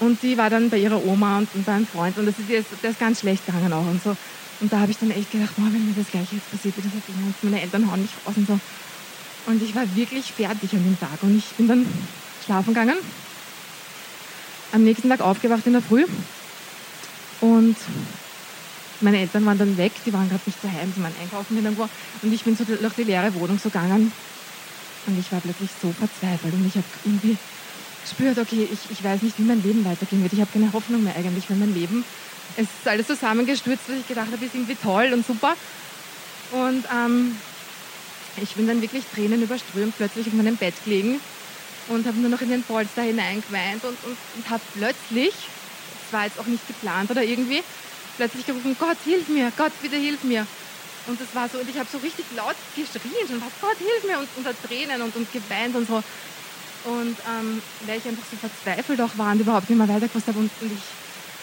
Und 0.00 0.22
die 0.22 0.36
war 0.36 0.50
dann 0.50 0.70
bei 0.70 0.78
ihrer 0.78 1.04
Oma 1.04 1.38
und, 1.38 1.48
und 1.54 1.64
bei 1.64 1.72
einem 1.72 1.86
Freund 1.86 2.16
und 2.18 2.26
das 2.26 2.38
ist, 2.38 2.48
jetzt, 2.48 2.68
das 2.82 2.92
ist 2.92 3.00
ganz 3.00 3.20
schlecht 3.20 3.46
gegangen 3.46 3.72
auch 3.72 3.86
und 3.86 4.02
so. 4.02 4.16
Und 4.60 4.72
da 4.72 4.80
habe 4.80 4.90
ich 4.90 4.98
dann 4.98 5.10
echt 5.10 5.30
gedacht, 5.30 5.54
boah, 5.56 5.66
wenn 5.66 5.84
mir 5.84 5.94
das 5.96 6.10
gleiche 6.10 6.36
jetzt 6.36 6.50
passiert, 6.50 6.74
das 6.76 6.86
hat 6.86 6.92
und 7.08 7.50
meine 7.50 7.62
Eltern 7.62 7.90
hauen 7.90 8.02
mich 8.02 8.10
raus 8.26 8.34
und 8.36 8.46
so. 8.46 8.58
Und 9.46 9.62
ich 9.62 9.74
war 9.74 9.84
wirklich 9.94 10.32
fertig 10.32 10.72
an 10.72 10.84
dem 10.84 10.98
Tag 10.98 11.22
und 11.22 11.36
ich 11.36 11.44
bin 11.56 11.68
dann 11.68 11.86
schlafen 12.44 12.74
gegangen. 12.74 12.96
Am 14.74 14.82
nächsten 14.82 15.08
Tag 15.08 15.20
aufgewacht 15.20 15.64
in 15.66 15.72
der 15.72 15.82
Früh 15.82 16.04
und 17.40 17.76
meine 19.00 19.20
Eltern 19.20 19.46
waren 19.46 19.56
dann 19.56 19.76
weg, 19.76 19.92
die 20.04 20.12
waren 20.12 20.28
gerade 20.28 20.42
nicht 20.46 20.58
daheim, 20.64 20.92
sie 20.92 21.00
waren 21.00 21.14
einkaufen 21.22 21.56
irgendwo 21.56 21.88
und 22.22 22.32
ich 22.32 22.42
bin 22.42 22.56
so 22.56 22.64
durch 22.64 22.94
die 22.94 23.04
leere 23.04 23.32
Wohnung 23.34 23.56
so 23.62 23.68
gegangen 23.68 24.10
und 25.06 25.16
ich 25.16 25.30
war 25.30 25.40
plötzlich 25.40 25.70
so 25.80 25.92
verzweifelt 25.92 26.54
und 26.54 26.66
ich 26.66 26.74
habe 26.74 26.86
irgendwie 27.04 27.36
gespürt, 28.02 28.36
okay, 28.36 28.68
ich, 28.68 28.90
ich 28.90 29.04
weiß 29.04 29.22
nicht, 29.22 29.38
wie 29.38 29.44
mein 29.44 29.62
Leben 29.62 29.84
weitergehen 29.84 30.22
wird. 30.22 30.32
Ich 30.32 30.40
habe 30.40 30.50
keine 30.52 30.72
Hoffnung 30.72 31.04
mehr 31.04 31.14
eigentlich 31.14 31.46
für 31.46 31.54
mein 31.54 31.72
Leben. 31.72 32.04
Es 32.56 32.64
ist 32.64 32.88
alles 32.88 33.06
zusammengestürzt, 33.06 33.84
was 33.86 33.96
ich 33.96 34.08
gedacht 34.08 34.32
habe, 34.32 34.44
ist 34.44 34.56
irgendwie 34.56 34.74
toll 34.74 35.12
und 35.12 35.24
super. 35.24 35.54
Und 36.50 36.84
ähm, 36.92 37.36
ich 38.42 38.54
bin 38.56 38.66
dann 38.66 38.82
wirklich 38.82 39.04
Tränen 39.14 39.40
überströmt, 39.40 39.94
plötzlich 39.96 40.26
auf 40.26 40.32
meinem 40.32 40.56
Bett 40.56 40.74
gelegen 40.84 41.20
und 41.86 42.06
habe 42.06 42.18
nur 42.20 42.30
noch 42.30 42.40
in 42.40 42.50
den 42.50 42.64
Polster 42.64 43.02
hineingeweint 43.02 43.84
und, 43.84 44.04
und, 44.04 44.18
und 44.32 44.50
habe 44.50 44.64
plötzlich, 44.72 45.52
das 45.90 46.12
war 46.12 46.24
jetzt 46.24 46.38
auch 46.38 46.46
nicht 46.46 46.66
geplant 46.66 47.10
oder 47.10 47.24
irgendwie, 47.24 47.62
plötzlich 48.16 48.46
gerufen, 48.46 48.76
Gott, 48.78 49.02
hilf 49.02 49.28
mir, 49.28 49.52
Gott, 49.52 49.80
bitte 49.80 49.96
hilf 49.96 50.22
mir. 50.24 50.48
Und 51.04 51.20
das 51.20 51.34
war 51.34 51.48
so, 51.48 51.58
und 51.60 51.68
ich 51.68 51.78
habe 51.78 51.90
so 51.90 51.98
richtig 51.98 52.30
laut 52.32 52.56
geschrien 52.74 53.12
schon, 53.28 53.40
Gott, 53.40 53.78
hilf 53.78 54.04
mir, 54.06 54.20
und 54.20 54.34
unter 54.34 54.58
Tränen 54.60 55.02
und, 55.02 55.16
und 55.16 55.32
geweint 55.32 55.76
und 55.76 55.86
so. 55.86 56.02
Und 56.82 57.20
ähm, 57.26 57.64
weil 57.80 57.98
ich 57.98 58.08
einfach 58.08 58.24
so 58.26 58.36
verzweifelt 58.36 59.00
auch 59.00 59.16
war 59.16 59.32
und 59.32 59.40
überhaupt 59.40 59.68
nicht 59.70 59.78
mehr 59.78 59.88
weitergewusst 59.88 60.28
habe 60.28 60.38
und, 60.38 60.60
und 60.60 60.72
ich 60.72 60.98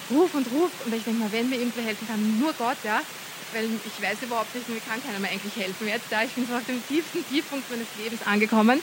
ruf 0.10 0.34
und 0.36 0.50
ruf 0.50 0.80
und 0.82 0.94
ich 0.94 1.04
denke 1.04 1.20
mal, 1.20 1.32
wenn 1.32 1.50
mir 1.50 1.58
irgendwer 1.60 1.84
helfen 1.84 2.08
kann, 2.08 2.38
nur 2.38 2.56
Gott, 2.56 2.84
ja, 2.84 3.04
weil 3.52 3.82
ich 3.84 4.02
weiß 4.02 4.22
überhaupt 4.24 4.54
nicht, 4.54 4.70
mir 4.70 4.82
kann 4.82 5.02
keiner 5.02 5.20
mehr 5.20 5.32
eigentlich 5.32 5.56
helfen 5.56 5.88
jetzt, 5.88 6.12
ja, 6.12 6.24
ich 6.24 6.36
bin 6.36 6.46
so 6.46 6.56
auf 6.56 6.66
dem 6.66 6.86
tiefsten 6.86 7.26
Tiefpunkt 7.26 7.70
meines 7.70 7.96
Lebens 7.96 8.22
angekommen 8.22 8.82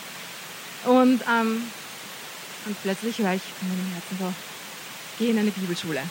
und, 0.84 1.20
ähm, 1.28 1.62
und 2.66 2.82
plötzlich 2.82 3.18
höre 3.18 3.34
ich 3.34 3.42
in 3.60 3.68
meinem 3.68 3.92
Herzen 3.92 4.16
so, 4.18 4.32
geh 5.18 5.30
in 5.30 5.38
eine 5.38 5.50
Bibelschule. 5.50 6.02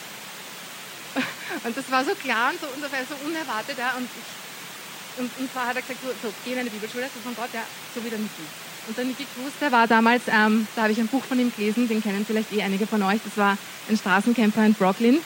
Und 1.64 1.76
das 1.76 1.90
war 1.90 2.04
so 2.04 2.14
klar 2.14 2.52
und 2.52 2.60
so, 2.62 2.68
und 2.68 2.84
so 2.84 3.16
unerwartet, 3.26 3.78
ja, 3.80 3.96
und 3.98 4.04
ich, 4.04 5.20
und, 5.20 5.32
und 5.40 5.52
zwar 5.52 5.68
hat 5.68 5.76
er 5.76 5.82
gesagt, 5.82 6.00
so, 6.04 6.10
so 6.22 6.34
geh 6.46 6.54
in 6.54 6.60
eine 6.60 6.70
Bibelschule, 6.70 7.10
so 7.12 7.20
von 7.22 7.36
Gott, 7.36 7.50
ja, 7.54 7.64
so 7.96 8.04
wie 8.04 8.10
der 8.10 8.20
Niki. 8.20 8.44
Und 8.88 8.98
der 8.98 9.06
Niki 9.06 9.26
Cruz, 9.36 9.54
der 9.60 9.72
war 9.72 9.88
damals, 9.88 10.24
ähm, 10.28 10.68
da 10.76 10.84
habe 10.84 10.92
ich 10.94 11.00
ein 11.00 11.08
Buch 11.08 11.24
von 11.24 11.40
ihm 11.40 11.52
gelesen, 11.56 11.88
den 11.88 12.02
kennen 12.02 12.26
vielleicht 12.26 12.54
eh 12.54 12.62
einige 12.62 12.86
von 12.86 13.02
euch. 13.04 13.20
Das 13.24 13.36
war 13.36 13.58
ein 13.90 13.98
Straßenkämpfer 13.98 14.66
in 14.66 14.74
Brooklyn. 14.74 15.20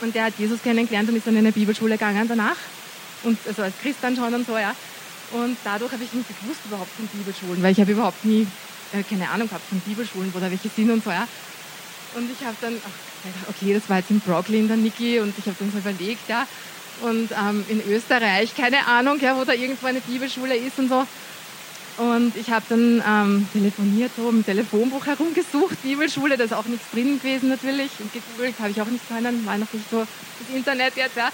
Und 0.00 0.14
der 0.14 0.24
hat 0.24 0.34
Jesus 0.36 0.62
kennengelernt 0.62 1.08
und 1.08 1.16
ist 1.16 1.26
dann 1.26 1.34
in 1.34 1.40
eine 1.40 1.52
Bibelschule 1.52 1.92
gegangen 1.92 2.26
danach. 2.28 2.56
Und 3.22 3.38
also 3.46 3.62
als 3.62 3.74
Christ 3.80 3.98
dann 4.02 4.16
schon 4.16 4.34
und 4.34 4.46
so, 4.46 4.58
ja. 4.58 4.74
Und 5.32 5.56
dadurch 5.64 5.92
habe 5.92 6.04
ich 6.04 6.12
nicht 6.12 6.28
gewusst 6.28 6.60
überhaupt 6.66 6.90
von 6.96 7.06
Bibelschulen, 7.06 7.62
weil 7.62 7.72
ich 7.72 7.80
habe 7.80 7.92
überhaupt 7.92 8.24
nie 8.24 8.46
äh, 8.92 9.02
keine 9.02 9.28
Ahnung 9.30 9.48
gehabt 9.48 9.66
von 9.68 9.80
Bibelschulen, 9.80 10.32
wo 10.34 10.38
da 10.38 10.50
welche 10.50 10.68
sind 10.68 10.90
und 10.90 11.02
so, 11.02 11.10
ja. 11.10 11.26
Und 12.14 12.30
ich 12.30 12.46
habe 12.46 12.56
dann, 12.60 12.74
ach, 12.84 13.48
okay, 13.48 13.72
das 13.72 13.88
war 13.88 13.98
jetzt 13.98 14.10
in 14.10 14.20
Brooklyn, 14.20 14.68
der 14.68 14.76
Niki, 14.76 15.20
und 15.20 15.32
ich 15.38 15.46
habe 15.46 15.56
dann 15.58 15.72
so 15.72 15.78
überlegt, 15.78 16.28
ja, 16.28 16.46
und 17.00 17.30
ähm, 17.32 17.64
in 17.68 17.82
Österreich, 17.90 18.54
keine 18.54 18.86
Ahnung, 18.86 19.18
ja, 19.20 19.36
wo 19.36 19.44
da 19.44 19.54
irgendwo 19.54 19.86
eine 19.86 20.00
Bibelschule 20.00 20.56
ist 20.56 20.78
und 20.78 20.88
so. 20.88 21.06
Und 21.98 22.36
ich 22.36 22.48
habe 22.50 22.64
dann 22.68 23.02
ähm, 23.06 23.46
telefoniert, 23.52 24.12
so 24.16 24.28
im 24.28 24.44
Telefonbuch 24.44 25.04
herumgesucht, 25.06 25.82
Bibelschule, 25.82 26.36
da 26.36 26.44
ist 26.44 26.54
auch 26.54 26.64
nichts 26.64 26.90
drin 26.90 27.18
gewesen 27.18 27.48
natürlich. 27.48 27.90
Und 27.98 28.12
gegoogelt 28.12 28.54
habe 28.58 28.70
ich 28.70 28.80
auch 28.80 28.86
nicht 28.86 29.06
können, 29.08 29.44
war 29.44 29.58
noch 29.58 29.72
nicht 29.72 29.90
so 29.90 29.98
das 29.98 30.56
Internet 30.56 30.96
jetzt, 30.96 31.16
ja. 31.16 31.28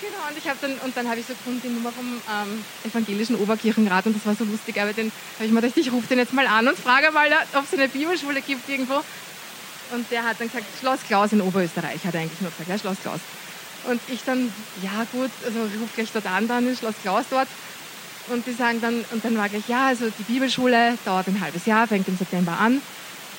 Genau, 0.00 0.28
und 0.28 0.36
ich 0.36 0.44
dann, 0.60 0.72
und 0.84 0.96
dann 0.96 1.08
habe 1.08 1.20
ich 1.20 1.26
so 1.26 1.34
gefunden, 1.34 1.60
die 1.62 1.68
Nummer 1.68 1.92
vom 1.92 2.06
ähm, 2.06 2.64
evangelischen 2.84 3.36
Oberkirchenrat 3.36 4.06
und 4.06 4.16
das 4.16 4.26
war 4.26 4.34
so 4.34 4.44
lustig, 4.44 4.80
aber 4.80 4.92
den 4.92 5.12
habe 5.36 5.46
ich 5.46 5.52
mir 5.52 5.60
gedacht, 5.60 5.76
ich 5.76 5.92
rufe 5.92 6.08
den 6.08 6.18
jetzt 6.18 6.32
mal 6.32 6.46
an 6.46 6.68
und 6.68 6.78
frage 6.78 7.10
mal, 7.12 7.28
ob 7.54 7.64
es 7.64 7.72
eine 7.72 7.88
Bibelschule 7.88 8.40
gibt 8.42 8.68
irgendwo. 8.68 9.02
Und 9.92 10.10
der 10.10 10.24
hat 10.24 10.40
dann 10.40 10.48
gesagt, 10.48 10.66
Schloss 10.80 11.00
Klaus 11.06 11.32
in 11.32 11.40
Oberösterreich, 11.40 12.04
hat 12.04 12.14
er 12.14 12.22
eigentlich 12.22 12.40
nur 12.40 12.50
gesagt, 12.50 12.68
ja, 12.68 12.78
Schloss 12.78 12.96
Klaus. 13.02 13.20
Und 13.88 14.00
ich 14.08 14.24
dann, 14.24 14.52
ja 14.82 15.06
gut, 15.12 15.30
also 15.44 15.60
rufe 15.60 15.94
gleich 15.94 16.10
dort 16.12 16.26
an, 16.26 16.48
dann 16.48 16.66
in 16.66 16.76
Schloss 16.76 16.94
Klaus 17.02 17.26
dort. 17.30 17.48
Und 18.28 18.46
die 18.46 18.52
sagen 18.52 18.80
dann, 18.80 19.04
und 19.12 19.24
dann 19.24 19.36
war 19.36 19.48
gleich, 19.48 19.68
ja, 19.68 19.86
also 19.88 20.06
die 20.18 20.22
Bibelschule 20.22 20.96
dauert 21.04 21.28
ein 21.28 21.40
halbes 21.40 21.66
Jahr, 21.66 21.86
fängt 21.86 22.08
im 22.08 22.16
September 22.16 22.58
an 22.58 22.80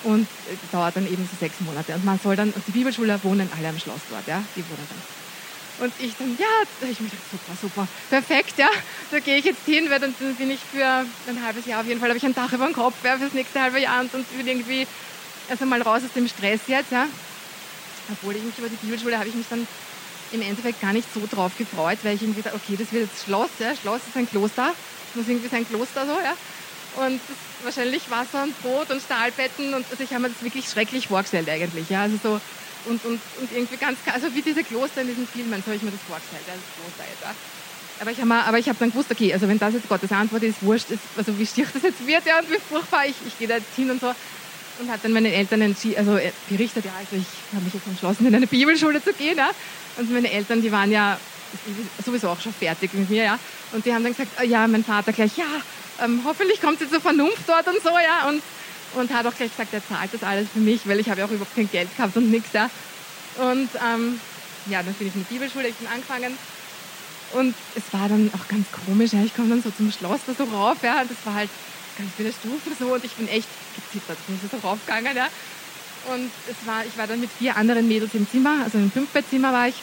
und 0.04 0.24
äh, 0.24 0.56
dauert 0.72 0.96
dann 0.96 1.12
eben 1.12 1.28
so 1.30 1.38
sechs 1.40 1.60
Monate. 1.62 1.96
Und 1.96 2.06
man 2.06 2.20
soll 2.20 2.36
dann, 2.36 2.52
und 2.52 2.68
die 2.68 2.72
Bibelschule 2.72 3.20
wohnen 3.24 3.50
alle 3.58 3.70
am 3.70 3.80
Schloss 3.80 4.02
dort, 4.10 4.28
ja, 4.28 4.44
die 4.56 4.62
wohnen 4.62 4.88
dann. 4.88 5.25
Und 5.82 5.92
ich 6.00 6.16
dann, 6.18 6.38
ja, 6.40 6.46
da 6.80 6.88
ich 6.88 7.00
mir 7.00 7.10
gedacht, 7.10 7.22
super, 7.32 7.58
super, 7.62 7.88
perfekt, 8.10 8.58
ja, 8.58 8.70
da 9.12 9.20
gehe 9.20 9.38
ich 9.38 9.46
jetzt 9.46 9.66
hin, 9.66 9.90
weil 9.90 10.00
dann 10.00 10.14
bin 10.14 10.50
ich 10.50 10.60
für 10.60 10.86
ein 10.86 11.46
halbes 11.46 11.66
Jahr 11.66 11.82
auf 11.82 11.88
jeden 11.88 12.00
Fall, 12.00 12.10
habe 12.10 12.18
ich 12.18 12.26
ein 12.26 12.34
Dach 12.34 12.52
über 12.54 12.66
dem 12.66 12.74
Kopf, 12.74 12.94
ja, 13.04 13.18
fürs 13.18 13.34
nächste 13.34 13.62
halbe 13.62 13.82
Jahr 13.82 14.00
und, 14.00 14.14
und 14.14 14.26
irgendwie 14.38 14.88
also 15.50 15.66
mal 15.66 15.82
raus 15.82 16.02
aus 16.04 16.14
dem 16.16 16.28
Stress 16.28 16.62
jetzt, 16.68 16.92
ja. 16.92 17.08
Obwohl 18.12 18.36
ich 18.36 18.44
mich 18.44 18.58
über 18.58 18.70
die 18.70 18.76
Bibelschule 18.76 19.18
habe 19.18 19.28
ich 19.28 19.36
mich 19.36 19.48
dann 19.50 19.68
im 20.32 20.42
Endeffekt 20.42 20.82
gar 20.82 20.94
nicht 20.94 21.08
so 21.14 21.22
drauf 21.30 21.52
gefreut, 21.58 22.00
weil 22.04 22.16
ich 22.16 22.22
irgendwie 22.22 22.42
dachte, 22.42 22.56
okay, 22.56 22.76
das 22.78 22.92
wird 22.92 23.10
jetzt 23.10 23.26
Schloss, 23.26 23.50
ja, 23.60 23.76
Schloss 23.76 24.02
ist 24.08 24.16
ein 24.16 24.30
Kloster, 24.30 24.74
das 24.74 25.16
muss 25.16 25.28
irgendwie 25.28 25.50
sein 25.50 25.68
Kloster 25.68 26.06
so, 26.06 26.14
ja. 26.14 26.36
Und 27.06 27.20
das, 27.28 27.38
wahrscheinlich 27.64 28.10
Wasser 28.10 28.44
und 28.44 28.62
Brot 28.62 28.92
und 28.92 29.02
Stahlbetten 29.02 29.74
und 29.74 29.86
also 29.92 30.04
ich 30.04 30.12
habe 30.12 30.22
mir 30.22 30.30
das 30.30 30.42
wirklich 30.44 30.70
schrecklich 30.70 31.08
vorgestellt 31.08 31.50
eigentlich, 31.50 31.90
ja. 31.90 32.04
Also 32.04 32.18
so 32.22 32.42
und, 32.86 33.04
und, 33.06 33.20
und 33.40 33.52
irgendwie 33.54 33.78
ganz, 33.78 33.98
also 34.14 34.34
wie 34.34 34.42
diese 34.42 34.64
Kloster 34.64 35.02
in 35.02 35.08
diesen 35.08 35.28
Filmen, 35.28 35.62
so 35.62 35.68
habe 35.68 35.76
ich 35.76 35.84
mir 35.84 35.92
das 35.92 36.02
vorgestellt, 36.08 36.44
ja, 36.48 36.54
das 36.54 36.64
Kloster 36.76 37.04
ja. 37.22 37.36
Aber 38.02 38.12
ich 38.12 38.20
habe 38.20 38.70
hab 38.70 38.80
dann 38.80 38.92
gewusst, 38.92 39.10
okay, 39.10 39.34
also 39.34 39.48
wenn 39.48 39.58
das 39.58 39.74
jetzt 39.74 39.88
Gottes 39.88 40.12
Antwort 40.12 40.44
ist, 40.44 40.62
wurscht, 40.62 40.92
ist, 40.92 41.02
also 41.16 41.38
wie 41.40 41.46
schier 41.46 41.66
das 41.74 41.84
jetzt 41.84 42.06
wird, 42.06 42.26
ja, 42.26 42.40
und 42.40 42.52
wie 42.52 42.60
furchtbar, 42.60 43.06
ich, 43.06 43.16
ich 43.26 43.38
gehe 43.40 43.48
da 43.48 43.56
jetzt 43.56 43.74
hin 43.76 43.90
und 43.90 44.02
so 44.02 44.14
und 44.80 44.90
habe 44.90 45.00
dann 45.02 45.14
meinen 45.14 45.32
Eltern 45.32 45.62
also 45.98 46.18
äh, 46.18 46.32
berichtet, 46.50 46.86
ja, 46.86 46.92
also 46.98 47.16
ich 47.16 47.54
habe 47.54 47.64
mich 47.64 47.74
jetzt 47.74 47.88
entschlossen, 47.88 48.28
in 48.28 48.36
eine 48.36 48.48
Bibelschule 48.48 49.04
zu 49.04 49.14
gehen. 49.14 49.38
Ja. 49.38 49.52
Und 49.98 50.12
meine 50.12 50.32
Eltern, 50.32 50.62
die 50.62 50.72
waren 50.72 50.92
ja 50.92 51.18
sowieso 52.04 52.30
auch 52.30 52.40
schon 52.40 52.54
fertig 52.54 52.94
mit 52.94 53.10
mir, 53.10 53.24
ja. 53.24 53.40
Und 53.72 53.86
die 53.86 53.94
haben 53.94 54.04
dann 54.04 54.14
gesagt, 54.14 54.32
oh, 54.40 54.44
ja, 54.44 54.68
mein 54.68 54.84
Vater 54.84 55.14
gleich, 55.14 55.38
ja, 55.38 55.46
ähm, 56.04 56.22
hoffentlich 56.26 56.62
kommt 56.62 56.80
sie 56.80 56.90
zur 56.90 57.00
Vernunft 57.00 57.44
dort 57.48 57.68
und 57.68 57.82
so, 57.82 57.90
ja. 57.90 58.28
Und, 58.28 58.42
und 58.96 59.14
hat 59.14 59.26
auch 59.26 59.36
gleich 59.36 59.52
gesagt, 59.52 59.74
er 59.74 59.88
zahlt 59.88 60.14
das 60.14 60.24
alles 60.24 60.48
für 60.54 60.60
mich, 60.60 60.88
weil 60.88 61.00
ich 61.00 61.10
habe 61.10 61.20
ja 61.20 61.26
auch 61.26 61.32
überhaupt 61.32 61.56
kein 61.56 61.70
Geld 61.70 61.96
gehabt 61.96 62.16
und 62.18 62.32
nichts, 62.32 62.54
ja. 62.54 62.70
Und 63.38 63.70
ähm, 63.76 64.20
ja, 64.68 64.82
dann 64.82 64.94
bin 64.94 65.08
ich 65.08 65.16
in 65.16 65.26
die 65.28 65.34
Bibelschule, 65.34 65.68
ich 65.68 65.76
bin 65.76 65.88
angefangen. 65.88 66.38
Und 67.34 67.54
es 67.76 67.84
war 67.92 68.08
dann 68.08 68.32
auch 68.34 68.48
ganz 68.48 68.66
komisch, 68.86 69.14
ja. 69.14 69.24
Ich 69.24 69.36
komme 69.36 69.50
dann 69.50 69.62
so 69.62 69.72
zum 69.72 69.92
Schloss 69.92 70.22
da 70.26 70.34
so 70.34 70.46
rauf, 70.46 70.78
ja. 70.84 71.02
Und 71.02 71.12
das 71.12 71.18
war 71.26 71.34
halt 71.34 71.50
ganz 71.98 72.12
viele 72.16 72.32
Stufen 72.32 72.76
so 72.78 72.94
und 72.94 73.04
ich 73.04 73.14
bin 73.14 73.28
echt 73.28 73.48
gezittert, 73.76 74.18
bin 74.28 74.40
so 74.42 74.58
drauf 74.58 74.80
gegangen, 74.86 75.16
ja. 75.16 75.28
Und 76.14 76.32
es 76.48 76.68
war, 76.68 76.86
ich 76.86 76.98
war 76.98 77.08
dann 77.08 77.20
mit 77.20 77.30
vier 77.38 77.58
anderen 77.58 77.88
Mädels 77.88 78.14
im 78.14 78.30
Zimmer, 78.30 78.64
also 78.64 78.78
im 78.78 78.92
Fünfbettzimmer 78.92 79.52
war 79.52 79.68
ich. 79.68 79.76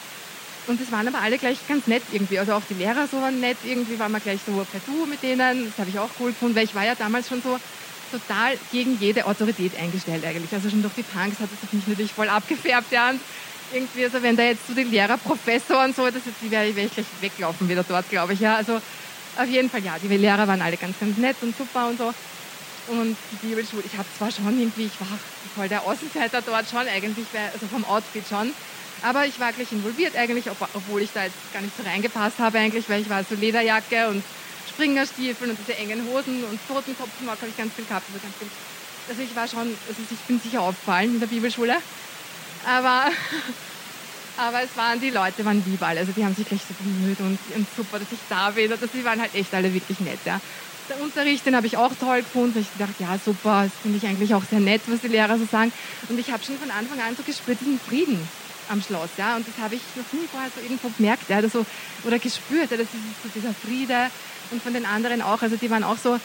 Und 0.65 0.79
es 0.79 0.91
waren 0.91 1.07
aber 1.07 1.19
alle 1.19 1.37
gleich 1.37 1.57
ganz 1.67 1.87
nett 1.87 2.03
irgendwie. 2.11 2.39
Also 2.39 2.53
auch 2.53 2.61
die 2.69 2.75
Lehrer 2.75 3.07
so 3.11 3.21
waren 3.21 3.41
nett. 3.41 3.57
Irgendwie 3.65 3.99
war 3.99 4.07
man 4.07 4.21
gleich 4.21 4.39
so 4.45 4.65
per 4.71 4.79
Du 4.85 5.05
mit 5.05 5.21
denen. 5.21 5.65
Das 5.65 5.77
habe 5.77 5.89
ich 5.89 5.99
auch 5.99 6.09
cool 6.19 6.31
gefunden, 6.31 6.55
weil 6.55 6.63
ich 6.63 6.73
war 6.73 6.85
ja 6.85 6.95
damals 6.95 7.27
schon 7.27 7.41
so 7.41 7.59
total 8.13 8.57
gegen 8.71 8.97
jede 8.99 9.25
Autorität 9.25 9.71
eingestellt 9.79 10.23
eigentlich. 10.25 10.53
Also 10.53 10.69
schon 10.69 10.81
durch 10.81 10.93
die 10.93 11.03
Punks 11.03 11.39
hat 11.39 11.49
es 11.51 11.73
mich 11.73 11.87
natürlich 11.87 12.13
voll 12.13 12.29
abgefärbt, 12.29 12.91
ja. 12.91 13.09
Und 13.09 13.19
irgendwie, 13.73 14.05
also 14.05 14.21
wenn 14.21 14.37
da 14.37 14.43
jetzt 14.43 14.67
so 14.67 14.73
die 14.73 14.83
Lehrer, 14.83 15.17
Professor 15.17 15.83
und 15.83 15.95
so, 15.95 16.05
das 16.05 16.17
ist, 16.17 16.35
die 16.41 16.51
wäre 16.51 16.75
wär 16.75 16.85
ich 16.85 16.93
gleich 16.93 17.07
weglaufen 17.21 17.67
wieder 17.67 17.83
dort, 17.83 18.07
glaube 18.09 18.33
ich, 18.33 18.39
ja. 18.39 18.55
Also 18.55 18.75
auf 18.75 19.47
jeden 19.49 19.69
Fall, 19.69 19.83
ja, 19.83 19.95
die 20.01 20.07
Lehrer 20.07 20.47
waren 20.47 20.61
alle 20.61 20.77
ganz, 20.77 20.99
ganz 20.99 21.17
nett 21.17 21.37
und 21.41 21.57
super 21.57 21.87
und 21.87 21.97
so. 21.97 22.13
Und 22.87 23.17
die 23.31 23.47
Bibelschule, 23.47 23.83
ich 23.85 23.97
habe 23.97 24.07
zwar 24.17 24.29
schon 24.29 24.59
irgendwie, 24.59 24.85
ich 24.85 24.99
war 24.99 25.07
voll 25.55 25.69
der 25.69 25.81
Außenseiter 25.83 26.41
dort 26.41 26.69
schon 26.69 26.85
eigentlich, 26.87 27.25
also 27.53 27.65
vom 27.67 27.83
Outfit 27.85 28.23
schon. 28.29 28.51
Aber 29.01 29.25
ich 29.25 29.39
war 29.39 29.51
gleich 29.51 29.71
involviert 29.71 30.15
eigentlich, 30.15 30.45
obwohl 30.49 31.01
ich 31.01 31.09
da 31.13 31.23
jetzt 31.23 31.35
gar 31.51 31.61
nicht 31.61 31.75
so 31.75 31.83
reingepasst 31.83 32.39
habe 32.39 32.59
eigentlich, 32.59 32.87
weil 32.89 33.01
ich 33.01 33.09
war 33.09 33.23
so 33.23 33.35
Lederjacke 33.35 34.09
und 34.09 34.23
Springerstiefel 34.73 35.49
und 35.49 35.57
diese 35.59 35.77
engen 35.77 36.01
Hosen 36.07 36.43
und 36.43 36.59
Totenkopfmark 36.67 37.37
habe 37.39 37.49
ich 37.49 37.57
ganz 37.57 37.73
viel 37.73 37.85
gehabt. 37.85 38.05
Also, 38.07 38.19
ganz 38.21 38.35
viel. 38.37 38.47
also 39.09 39.21
ich 39.21 39.35
war 39.35 39.47
schon, 39.47 39.73
also 39.87 40.01
ich 40.09 40.19
bin 40.27 40.39
sicher 40.39 40.61
aufgefallen 40.61 41.15
in 41.15 41.19
der 41.19 41.27
Bibelschule. 41.27 41.75
Aber 42.65 43.11
aber 44.37 44.63
es 44.63 44.75
waren, 44.75 44.99
die 44.99 45.09
Leute 45.09 45.45
waren 45.45 45.63
lieb 45.65 45.81
alle. 45.81 45.99
Also 45.99 46.11
die 46.11 46.23
haben 46.23 46.35
sich 46.35 46.47
gleich 46.47 46.61
so 46.61 46.73
bemüht 46.73 47.19
und, 47.19 47.37
und 47.55 47.67
super, 47.75 47.99
dass 47.99 48.11
ich 48.11 48.19
da 48.29 48.49
bin. 48.49 48.71
Und 48.71 48.81
die 48.93 49.05
waren 49.05 49.21
halt 49.21 49.35
echt 49.35 49.53
alle 49.53 49.73
wirklich 49.73 49.99
nett, 49.99 50.19
ja. 50.25 50.39
Der 50.89 50.99
Unterricht, 51.01 51.45
den 51.45 51.55
habe 51.55 51.67
ich 51.67 51.77
auch 51.77 51.91
toll 51.97 52.21
gefunden. 52.23 52.59
Ich 52.59 52.67
dachte, 52.77 52.95
ja, 52.99 53.17
super, 53.23 53.63
das 53.63 53.71
finde 53.81 53.97
ich 53.97 54.05
eigentlich 54.05 54.33
auch 54.33 54.43
sehr 54.43 54.59
nett, 54.59 54.81
was 54.87 54.99
die 54.99 55.07
Lehrer 55.07 55.37
so 55.37 55.45
sagen. 55.45 55.71
Und 56.09 56.19
ich 56.19 56.31
habe 56.31 56.43
schon 56.43 56.57
von 56.57 56.71
Anfang 56.71 56.99
an 56.99 57.15
so 57.15 57.23
gespürt, 57.23 57.59
diesen 57.61 57.79
Frieden 57.79 58.19
am 58.69 58.81
Schloss, 58.81 59.09
ja. 59.17 59.35
Und 59.35 59.47
das 59.47 59.63
habe 59.63 59.75
ich 59.75 59.81
noch 59.95 60.19
nie 60.19 60.27
vorher 60.29 60.49
so 60.53 60.61
irgendwo 60.61 60.89
gemerkt, 60.89 61.29
ja, 61.29 61.37
oder, 61.37 61.49
so, 61.49 61.65
oder 62.03 62.19
gespürt, 62.19 62.71
ja, 62.71 62.77
das 62.77 62.87
ist 62.87 63.23
so 63.23 63.29
dieser 63.33 63.53
Friede. 63.53 64.09
Und 64.53 64.63
von 64.63 64.73
den 64.73 64.85
anderen 64.85 65.21
auch, 65.21 65.41
also 65.41 65.57
die 65.57 65.69
waren 65.69 65.83
auch 65.83 65.97
so, 65.97 66.15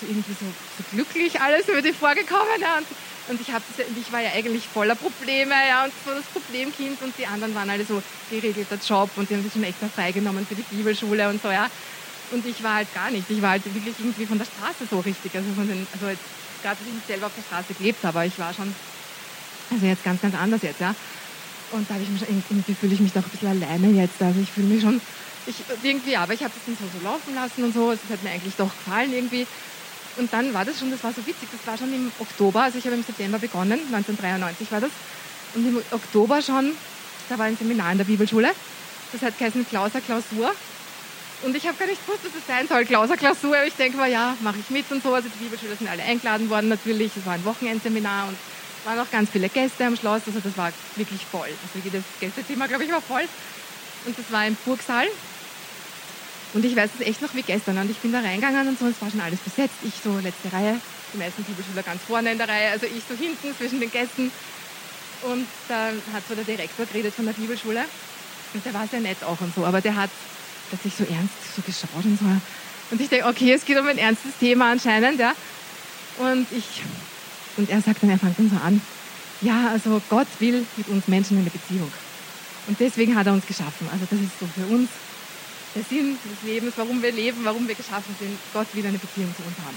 so 0.00 0.06
irgendwie 0.06 0.32
so, 0.32 0.46
so 0.78 0.84
glücklich 0.92 1.40
alles 1.40 1.68
über 1.68 1.82
die 1.82 1.92
vorgekommen, 1.92 2.60
ja. 2.60 2.78
Und 2.78 2.86
und 3.28 3.40
ich, 3.40 3.48
ich 3.48 4.12
war 4.12 4.20
ja 4.20 4.30
eigentlich 4.36 4.62
voller 4.68 4.94
Probleme, 4.94 5.54
ja, 5.68 5.84
und 5.84 5.92
so 6.04 6.12
das 6.14 6.24
Problemkind 6.26 7.02
und 7.02 7.12
die 7.18 7.26
anderen 7.26 7.54
waren 7.54 7.68
alle 7.68 7.84
so 7.84 8.00
geregelter 8.30 8.78
Job 8.86 9.10
und 9.16 9.28
die 9.28 9.34
haben 9.34 9.42
sich 9.42 9.52
schon 9.52 9.64
extra 9.64 9.88
freigenommen 9.88 10.46
für 10.46 10.54
die 10.54 10.62
Bibelschule 10.62 11.28
und 11.28 11.42
so, 11.42 11.50
ja. 11.50 11.68
Und 12.30 12.46
ich 12.46 12.62
war 12.62 12.74
halt 12.74 12.94
gar 12.94 13.10
nicht. 13.10 13.28
Ich 13.28 13.40
war 13.42 13.50
halt 13.50 13.64
wirklich 13.64 13.94
irgendwie 13.98 14.26
von 14.26 14.38
der 14.38 14.46
Straße 14.46 14.86
so 14.90 14.98
richtig. 15.00 15.34
Also 15.34 15.48
von 15.54 15.66
den, 15.66 15.86
also 15.92 16.08
jetzt, 16.08 16.22
gerade 16.62 16.76
dass 16.76 16.86
ich 16.86 16.94
nicht 16.94 17.06
selber 17.06 17.26
auf 17.26 17.32
der 17.36 17.42
Straße 17.42 17.74
gelebt 17.74 18.02
habe, 18.04 18.18
aber 18.18 18.26
ich 18.26 18.38
war 18.38 18.52
schon, 18.52 18.74
also 19.70 19.86
jetzt 19.86 20.04
ganz, 20.04 20.20
ganz 20.22 20.34
anders 20.34 20.62
jetzt, 20.62 20.80
ja. 20.80 20.94
Und 21.72 21.88
da 21.90 21.94
habe 21.94 22.04
ich 22.04 22.10
mich 22.10 22.20
schon, 22.20 22.28
irgendwie 22.30 22.74
fühle 22.74 22.94
ich 22.94 23.00
mich 23.00 23.12
doch 23.12 23.24
ein 23.24 23.30
bisschen 23.30 23.48
alleine 23.48 23.90
jetzt. 23.90 24.22
Also 24.22 24.40
ich 24.40 24.50
fühle 24.52 24.68
mich 24.68 24.82
schon, 24.82 25.00
ich, 25.46 25.64
irgendwie, 25.82 26.16
aber 26.16 26.34
ich 26.34 26.42
habe 26.42 26.52
das 26.54 26.64
dann 26.64 26.76
so, 26.76 26.98
so 26.98 27.04
laufen 27.04 27.34
lassen 27.34 27.64
und 27.64 27.72
so. 27.72 27.92
Es 27.92 28.00
hat 28.10 28.22
mir 28.22 28.30
eigentlich 28.30 28.56
doch 28.56 28.70
gefallen 28.70 29.12
irgendwie. 29.12 29.46
Und 30.16 30.32
dann 30.32 30.52
war 30.54 30.64
das 30.64 30.78
schon, 30.78 30.90
das 30.90 31.02
war 31.04 31.12
so 31.12 31.24
witzig, 31.26 31.48
das 31.52 31.66
war 31.66 31.76
schon 31.76 31.92
im 31.92 32.10
Oktober, 32.18 32.62
also 32.62 32.78
ich 32.78 32.84
habe 32.86 32.96
im 32.96 33.02
September 33.02 33.38
begonnen, 33.38 33.80
1993 33.92 34.72
war 34.72 34.80
das. 34.80 34.90
Und 35.54 35.68
im 35.68 35.82
Oktober 35.90 36.40
schon, 36.40 36.72
da 37.28 37.38
war 37.38 37.46
ein 37.46 37.56
Seminar 37.56 37.92
in 37.92 37.98
der 37.98 38.06
Bibelschule, 38.06 38.50
das 39.12 39.22
hat 39.22 39.38
geheißen 39.38 39.66
Klauser 39.68 40.00
Klausur. 40.00 40.52
Und 41.42 41.54
ich 41.54 41.66
habe 41.66 41.76
gar 41.76 41.86
nicht 41.86 42.04
gewusst, 42.06 42.24
dass 42.24 42.34
es 42.34 42.46
sein 42.46 42.66
soll, 42.66 42.86
Klauser 42.86 43.16
Klausur. 43.16 43.56
Aber 43.56 43.66
ich 43.66 43.74
denke 43.74 43.98
mal, 43.98 44.10
ja, 44.10 44.34
mache 44.40 44.58
ich 44.58 44.70
mit 44.70 44.90
und 44.90 45.02
so. 45.02 45.12
Also 45.12 45.28
die 45.28 45.44
Bibelschüler 45.44 45.76
sind 45.76 45.88
alle 45.88 46.02
eingeladen 46.02 46.48
worden 46.48 46.68
natürlich. 46.68 47.12
Es 47.14 47.26
war 47.26 47.34
ein 47.34 47.44
Wochenendseminar 47.44 48.28
und 48.28 48.38
waren 48.84 48.98
auch 48.98 49.10
ganz 49.10 49.28
viele 49.30 49.50
Gäste 49.50 49.84
am 49.84 49.96
Schloss. 49.96 50.22
Also 50.26 50.40
das 50.40 50.56
war 50.56 50.72
wirklich 50.96 51.26
voll. 51.26 51.48
Also 51.62 51.78
jedes 51.84 52.04
Gästezimmer, 52.20 52.68
glaube 52.68 52.84
ich, 52.84 52.90
war 52.90 53.02
voll. 53.02 53.28
Und 54.06 54.18
das 54.18 54.30
war 54.30 54.46
im 54.46 54.56
Burgsaal 54.64 55.06
und 56.56 56.64
ich 56.64 56.74
weiß 56.74 56.88
es 56.98 57.06
echt 57.06 57.20
noch 57.20 57.34
wie 57.34 57.42
gestern. 57.42 57.76
Und 57.76 57.90
ich 57.90 57.98
bin 57.98 58.12
da 58.12 58.20
reingegangen 58.20 58.66
und 58.66 58.78
so, 58.78 58.86
es 58.86 59.00
war 59.02 59.10
schon 59.10 59.20
alles 59.20 59.40
besetzt. 59.40 59.74
Ich 59.84 59.92
so 60.02 60.18
letzte 60.18 60.50
Reihe, 60.50 60.80
die 61.12 61.18
meisten 61.18 61.44
Bibelschüler 61.44 61.82
ganz 61.82 62.00
vorne 62.02 62.32
in 62.32 62.38
der 62.38 62.48
Reihe, 62.48 62.70
also 62.70 62.86
ich 62.86 63.02
so 63.06 63.14
hinten 63.14 63.54
zwischen 63.54 63.78
den 63.78 63.90
Gästen. 63.90 64.32
Und 65.20 65.46
da 65.68 65.90
hat 66.14 66.22
so 66.26 66.34
der 66.34 66.44
Direktor 66.44 66.86
geredet 66.86 67.12
von 67.12 67.26
der 67.26 67.34
Bibelschule. 67.34 67.84
Und 68.54 68.64
der 68.64 68.72
war 68.72 68.88
sehr 68.88 69.00
nett 69.00 69.22
auch 69.22 69.38
und 69.42 69.54
so, 69.54 69.66
aber 69.66 69.82
der 69.82 69.96
hat, 69.96 70.08
sich 70.82 70.94
so 70.94 71.04
ernst 71.04 71.34
so 71.54 71.60
geschaut 71.60 72.04
und 72.04 72.18
so. 72.18 72.24
Und 72.90 73.00
ich 73.02 73.10
denke, 73.10 73.26
okay, 73.26 73.52
es 73.52 73.66
geht 73.66 73.78
um 73.78 73.86
ein 73.86 73.98
ernstes 73.98 74.32
Thema 74.40 74.72
anscheinend, 74.72 75.20
ja. 75.20 75.34
Und 76.16 76.46
ich, 76.52 76.82
und 77.58 77.68
er 77.68 77.82
sagt 77.82 78.02
dann, 78.02 78.08
er 78.08 78.18
fängt 78.18 78.38
dann 78.38 78.48
so 78.48 78.56
an, 78.56 78.80
ja, 79.42 79.68
also 79.72 80.00
Gott 80.08 80.28
will 80.38 80.64
mit 80.78 80.88
uns 80.88 81.06
Menschen 81.06 81.36
eine 81.36 81.50
Beziehung. 81.50 81.92
Und 82.66 82.80
deswegen 82.80 83.14
hat 83.14 83.26
er 83.26 83.34
uns 83.34 83.46
geschaffen. 83.46 83.88
Also 83.92 84.06
das 84.10 84.20
ist 84.20 84.40
so 84.40 84.46
für 84.46 84.66
uns 84.74 84.88
der 85.76 85.84
Sinn 85.84 86.18
des 86.24 86.48
Lebens, 86.48 86.74
warum 86.76 87.02
wir 87.02 87.12
leben, 87.12 87.44
warum 87.44 87.68
wir 87.68 87.74
geschaffen 87.74 88.14
sind. 88.18 88.38
Gott 88.52 88.66
will 88.72 88.86
eine 88.86 88.98
Beziehung 88.98 89.32
zu 89.36 89.42
uns 89.42 89.56
haben. 89.64 89.76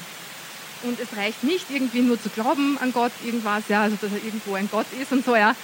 Und 0.84 1.00
es 1.00 1.16
reicht 1.18 1.44
nicht 1.44 1.66
irgendwie 1.70 2.02
nur 2.02 2.22
zu 2.22 2.30
glauben 2.30 2.78
an 2.80 2.94
Gott, 2.94 3.12
irgendwas, 3.24 3.64
ja, 3.68 3.84
also 3.84 3.98
dass 4.02 4.12
er 4.12 4.24
irgendwo 4.24 4.56
ein 4.56 4.70
Gott 4.72 4.86
ist 5.00 5.12
und 5.12 5.26
so, 5.26 5.36
ja. 5.36 5.56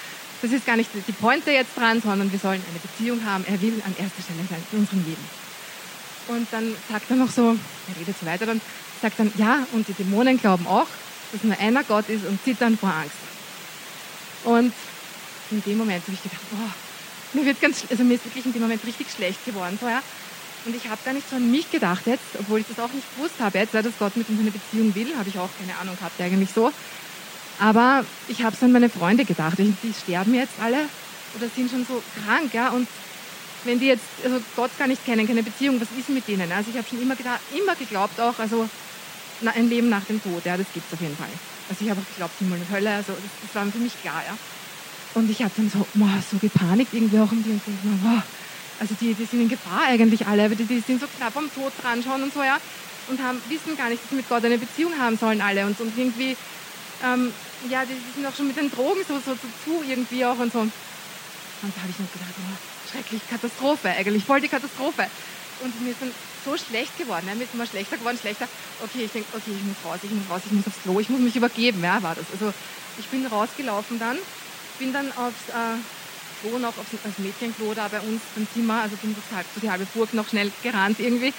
Das 0.42 0.52
ist 0.52 0.66
gar 0.66 0.76
nicht 0.76 0.90
die 0.94 1.12
Pointe 1.14 1.52
jetzt 1.52 1.78
dran, 1.78 2.02
sondern 2.02 2.30
wir 2.32 2.38
sollen 2.38 2.62
eine 2.70 2.80
Beziehung 2.80 3.26
haben. 3.26 3.46
Er 3.48 3.60
will 3.62 3.82
an 3.86 3.96
erster 3.98 4.22
Stelle 4.22 4.46
sein 4.50 4.62
in 4.74 4.80
unserem 4.80 5.06
Leben. 5.06 5.24
Und 6.28 6.48
dann 6.52 6.76
sagt 6.92 7.10
er 7.10 7.16
noch 7.16 7.32
so, 7.32 7.56
er 7.88 8.00
redet 8.00 8.16
so 8.20 8.26
weiter, 8.26 8.46
dann 8.46 8.60
sagt 9.02 9.18
dann, 9.18 9.32
ja, 9.38 9.66
und 9.72 9.88
die 9.88 9.94
Dämonen 9.94 10.40
glauben 10.40 10.68
auch, 10.68 10.88
dass 11.32 11.44
nur 11.44 11.58
einer 11.58 11.84
Gott 11.84 12.10
ist 12.10 12.26
und 12.26 12.44
zittern 12.44 12.78
vor 12.78 12.94
Angst. 12.94 13.16
Und 14.44 14.74
in 15.52 15.64
dem 15.64 15.78
Moment 15.78 16.04
habe 16.04 16.14
ich 16.14 16.24
gedacht, 16.24 16.42
boah, 16.52 16.74
mir 17.34 17.46
wird 17.46 17.62
ganz, 17.62 17.84
also 17.90 18.04
mir 18.04 18.16
ist 18.16 18.26
wirklich 18.26 18.46
in 18.46 18.54
dem 18.54 18.62
Moment 18.62 18.86
richtig 18.86 19.08
schlecht 19.10 19.44
geworden. 19.46 19.78
So, 19.80 19.88
ja. 19.88 20.02
Und 20.66 20.76
ich 20.76 20.90
habe 20.90 21.00
gar 21.06 21.14
nicht 21.14 21.30
so 21.30 21.36
an 21.36 21.52
mich 21.52 21.70
gedacht 21.72 22.08
jetzt, 22.08 22.24
obwohl 22.40 22.60
ich 22.60 22.66
das 22.68 22.80
auch 22.80 22.92
nicht 22.92 23.06
gewusst 23.16 23.36
habe 23.40 23.60
jetzt, 23.60 23.74
dass 23.74 23.86
Gott 24.00 24.18
mit 24.18 24.28
uns 24.30 24.40
eine 24.40 24.52
Beziehung 24.52 24.96
will, 24.96 25.16
habe 25.18 25.30
ich 25.30 25.38
auch 25.38 25.50
keine 25.60 25.78
Ahnung 25.78 25.96
gehabt 25.96 26.20
eigentlich 26.20 26.50
so. 26.54 26.72
Aber 27.60 28.04
ich 28.28 28.44
habe 28.44 28.56
so 28.56 28.66
an 28.66 28.72
meine 28.72 28.90
Freunde 28.90 29.26
gedacht. 29.26 29.58
Die 29.60 29.94
sterben 29.94 30.34
jetzt 30.34 30.54
alle 30.60 30.90
oder 31.36 31.48
sind 31.56 31.70
schon 31.70 31.86
so 31.86 32.02
krank, 32.24 32.54
ja. 32.54 32.70
Und 32.70 32.88
wenn 33.64 33.80
die 33.80 33.88
jetzt 33.88 34.06
also 34.24 34.40
Gott 34.56 34.72
gar 34.78 34.88
nicht 34.88 35.06
kennen, 35.06 35.28
keine 35.28 35.44
Beziehung, 35.44 35.80
was 35.80 35.88
ist 35.98 36.10
mit 36.10 36.28
denen? 36.28 36.52
Also 36.52 36.72
ich 36.72 36.78
habe 36.78 36.88
schon 36.88 37.02
immer 37.02 37.16
gedacht, 37.16 37.42
immer 37.56 37.76
geglaubt 37.76 38.20
auch, 38.20 38.38
also 38.40 38.68
ein 39.46 39.70
Leben 39.70 39.90
nach 39.90 40.04
dem 40.06 40.22
Tod, 40.22 40.46
ja, 40.46 40.58
das 40.58 40.68
gibt 40.74 40.88
es 40.88 40.94
auf 40.94 41.02
jeden 41.02 41.16
Fall. 41.16 41.30
Also 41.70 41.84
ich 41.84 41.90
habe 41.90 42.02
auch 42.02 42.14
geglaubt, 42.14 42.34
Himmel 42.40 42.60
und 42.60 42.76
Hölle, 42.76 42.96
also 42.96 43.12
das, 43.14 43.32
das 43.42 43.56
war 43.56 43.72
für 43.72 43.78
mich 43.80 43.94
klar, 44.02 44.24
ja. 44.28 44.38
Und 45.14 45.30
ich 45.30 45.42
habe 45.42 45.52
dann 45.56 45.70
so, 45.70 45.86
boah, 45.94 46.24
so 46.30 46.38
gepanikt 46.38 46.94
irgendwie 46.94 47.20
auch 47.20 47.32
um 47.32 47.44
die 47.44 47.52
und 47.52 47.62
denke 47.66 47.88
mir, 47.88 47.98
boah, 48.04 48.24
also 48.80 48.96
die, 49.00 49.14
die 49.14 49.26
sind 49.26 49.42
in 49.42 49.50
Gefahr 49.50 49.88
eigentlich 49.88 50.26
alle, 50.28 50.46
aber 50.46 50.56
die, 50.56 50.66
die 50.66 50.80
sind 50.80 51.00
so 51.00 51.08
knapp 51.18 51.36
am 51.36 51.54
Tod 51.54 51.72
dran 51.82 52.04
schon 52.04 52.24
und 52.24 52.34
so, 52.34 52.44
ja. 52.44 52.58
Und 53.08 53.22
haben, 53.22 53.40
wissen 53.50 53.78
gar 53.78 53.90
nicht, 53.90 54.02
dass 54.02 54.10
sie 54.10 54.16
mit 54.16 54.28
Gott 54.28 54.44
eine 54.44 54.58
Beziehung 54.58 54.98
haben 55.00 55.18
sollen 55.18 55.42
alle 55.42 55.66
und, 55.66 55.80
und 55.80 55.96
irgendwie, 55.98 56.36
ähm, 57.04 57.32
ja, 57.70 57.86
die, 57.86 57.94
die, 57.94 58.14
sind 58.16 58.26
auch 58.26 58.36
schon 58.36 58.48
mit 58.48 58.58
den 58.58 58.72
Drogen 58.72 59.02
so, 59.08 59.16
so, 59.16 59.34
so 59.34 59.48
zu 59.64 59.84
irgendwie 59.88 60.26
auch 60.26 60.38
und 60.40 60.52
so. 60.52 60.60
Und 60.60 60.72
da 61.62 61.82
habe 61.82 61.92
ich 61.92 62.00
noch 62.00 62.12
gedacht, 62.12 62.34
oh, 62.38 62.92
schrecklich, 62.92 63.22
Katastrophe 63.30 63.90
eigentlich, 63.90 64.24
voll 64.24 64.42
die 64.42 64.48
Katastrophe. 64.48 65.06
Und 65.62 65.82
mir 65.82 65.92
ist 65.92 66.02
dann 66.02 66.12
so 66.44 66.58
schlecht 66.58 66.98
geworden, 66.98 67.26
ja, 67.28 67.36
mir 67.36 67.44
ist 67.44 67.54
immer 67.54 67.66
schlechter 67.66 67.98
geworden, 67.98 68.18
schlechter. 68.20 68.48
Okay, 68.84 69.06
ich 69.06 69.12
denke, 69.12 69.30
okay, 69.34 69.52
ich 69.56 69.64
muss 69.64 69.78
raus, 69.86 70.00
ich 70.04 70.12
muss 70.12 70.30
raus, 70.30 70.42
ich 70.46 70.52
muss 70.52 70.68
aufs 70.68 70.82
Klo, 70.84 71.00
ich 71.00 71.10
muss 71.10 71.22
mich 71.22 71.36
übergeben, 71.36 71.84
ja, 71.84 72.02
war 72.04 72.16
das. 72.16 72.26
Also 72.34 72.54
ich 72.98 73.08
bin 73.08 73.26
rausgelaufen 73.26 74.00
dann, 74.00 74.18
bin 74.80 74.94
dann 74.94 75.12
aufs 75.14 75.50
äh, 75.50 75.78
Klo 76.46 76.60
noch, 76.60 76.78
aufs, 76.78 76.94
aufs 76.94 77.18
Mädchenklo 77.18 77.74
da 77.74 77.88
bei 77.88 78.00
uns 78.00 78.22
im 78.36 78.48
Zimmer, 78.54 78.82
also 78.82 78.96
bin 78.98 79.16
das 79.16 79.36
halb, 79.36 79.48
so 79.54 79.62
die 79.62 79.70
halbe 79.70 79.86
Burg 79.94 80.14
noch 80.14 80.28
schnell 80.30 80.52
gerannt 80.62 81.00
irgendwie. 81.00 81.34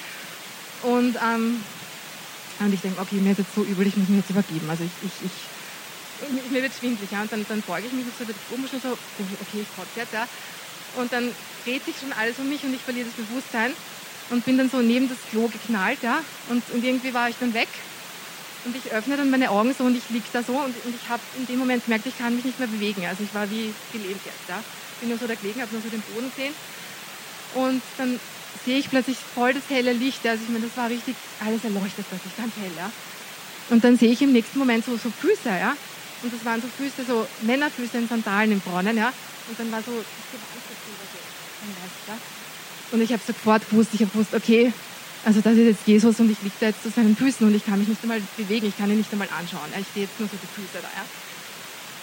Und, 0.82 1.16
ähm, 1.22 1.60
und 2.58 2.74
ich 2.74 2.80
denke, 2.80 3.00
okay, 3.00 3.16
mir 3.16 3.32
ist 3.32 3.38
jetzt 3.38 3.54
so 3.54 3.62
übel, 3.62 3.86
ich 3.86 3.96
muss 3.96 4.08
mich 4.08 4.18
jetzt 4.18 4.30
übergeben. 4.30 4.68
Also 4.68 4.84
ich, 4.84 4.90
ich, 5.02 5.26
ich 5.26 6.50
mir 6.50 6.62
wird 6.62 6.72
schwindlig, 6.72 7.10
ja, 7.12 7.22
und 7.22 7.30
dann, 7.30 7.44
dann 7.48 7.62
beuge 7.62 7.86
ich 7.86 7.92
mich 7.92 8.06
so 8.18 8.24
über 8.24 8.32
die 8.32 8.78
so, 8.78 8.92
okay, 8.92 9.60
ich 9.62 9.76
kotze 9.76 10.00
jetzt, 10.00 10.12
ja. 10.12 10.26
Und 10.96 11.12
dann 11.12 11.30
dreht 11.64 11.84
sich 11.84 11.94
schon 12.00 12.12
alles 12.12 12.38
um 12.38 12.48
mich 12.48 12.64
und 12.64 12.74
ich 12.74 12.80
verliere 12.80 13.06
das 13.06 13.26
Bewusstsein 13.26 13.72
und 14.30 14.44
bin 14.44 14.58
dann 14.58 14.70
so 14.70 14.80
neben 14.80 15.08
das 15.08 15.18
Klo 15.30 15.46
geknallt, 15.48 16.02
ja. 16.02 16.20
Und, 16.48 16.62
und 16.72 16.82
irgendwie 16.82 17.12
war 17.14 17.28
ich 17.28 17.36
dann 17.38 17.54
weg. 17.54 17.68
Und 18.64 18.74
ich 18.74 18.90
öffne 18.90 19.16
dann 19.16 19.30
meine 19.30 19.50
Augen 19.50 19.72
so 19.78 19.84
und 19.84 19.96
ich 19.96 20.08
liege 20.10 20.26
da 20.32 20.42
so 20.42 20.54
und, 20.54 20.74
und 20.84 20.94
ich 20.94 21.08
habe 21.08 21.22
in 21.38 21.46
dem 21.46 21.58
Moment 21.58 21.84
gemerkt, 21.84 22.06
ich 22.06 22.18
kann 22.18 22.34
mich 22.34 22.44
nicht 22.44 22.58
mehr 22.58 22.66
bewegen. 22.66 23.06
Also 23.06 23.22
ich 23.22 23.32
war 23.32 23.48
wie 23.50 23.72
gelähmt 23.92 24.24
jetzt, 24.24 24.48
ja. 24.48 24.58
Bin 25.00 25.08
nur 25.10 25.18
so 25.18 25.26
da 25.26 25.34
gelegen, 25.34 25.60
habe 25.60 25.72
nur 25.72 25.82
so 25.82 25.88
den 25.88 26.02
Boden 26.02 26.30
gesehen. 26.30 26.54
Und 27.54 27.82
dann 27.98 28.20
sehe 28.64 28.78
ich 28.78 28.90
plötzlich 28.90 29.16
voll 29.34 29.54
das 29.54 29.64
helle 29.68 29.92
Licht. 29.92 30.26
Also 30.26 30.42
ich 30.42 30.48
meine, 30.50 30.66
das 30.66 30.76
war 30.76 30.88
richtig, 30.88 31.14
alles 31.40 31.64
erleuchtet 31.64 32.06
plötzlich, 32.08 32.36
ganz 32.36 32.52
hell, 32.56 32.72
ja. 32.76 32.90
Und 33.70 33.82
dann 33.84 33.98
sehe 33.98 34.10
ich 34.10 34.22
im 34.22 34.32
nächsten 34.32 34.58
Moment 34.58 34.84
so, 34.84 34.92
so 34.96 35.10
Füße, 35.10 35.48
ja. 35.48 35.76
Und 36.22 36.32
das 36.32 36.44
waren 36.44 36.62
so 36.62 36.68
Füße, 36.68 37.04
so 37.06 37.26
Männerfüße 37.42 37.98
in 37.98 38.08
Sandalen 38.08 38.52
im 38.52 38.60
Brunnen, 38.60 38.96
ja. 38.96 39.12
Und 39.48 39.58
dann 39.58 39.70
war 39.70 39.80
so 39.82 39.92
das 39.92 40.26
Gewand 40.32 40.64
oder 40.64 41.06
so. 42.12 42.92
Und 42.92 43.02
ich 43.02 43.12
habe 43.12 43.22
sofort 43.26 43.68
gewusst, 43.68 43.90
ich 43.92 44.00
habe 44.00 44.10
gewusst, 44.12 44.34
okay, 44.34 44.72
also 45.24 45.40
das 45.40 45.54
ist 45.54 45.66
jetzt 45.66 45.86
Jesus 45.86 46.20
und 46.20 46.30
ich 46.30 46.40
liege 46.42 46.54
da 46.60 46.66
jetzt 46.66 46.82
zu 46.82 46.90
seinen 46.90 47.16
Füßen 47.16 47.44
und 47.46 47.54
ich 47.54 47.66
kann 47.66 47.78
mich 47.80 47.88
nicht 47.88 48.00
einmal 48.02 48.22
bewegen, 48.36 48.66
ich 48.66 48.78
kann 48.78 48.90
ihn 48.90 48.98
nicht 48.98 49.10
einmal 49.10 49.28
anschauen. 49.36 49.68
Ich 49.80 49.86
sehe 49.92 50.04
jetzt 50.04 50.20
nur 50.20 50.28
so 50.28 50.36
die 50.40 50.46
Füße 50.46 50.80
da. 50.80 50.88
Ja? 50.88 51.04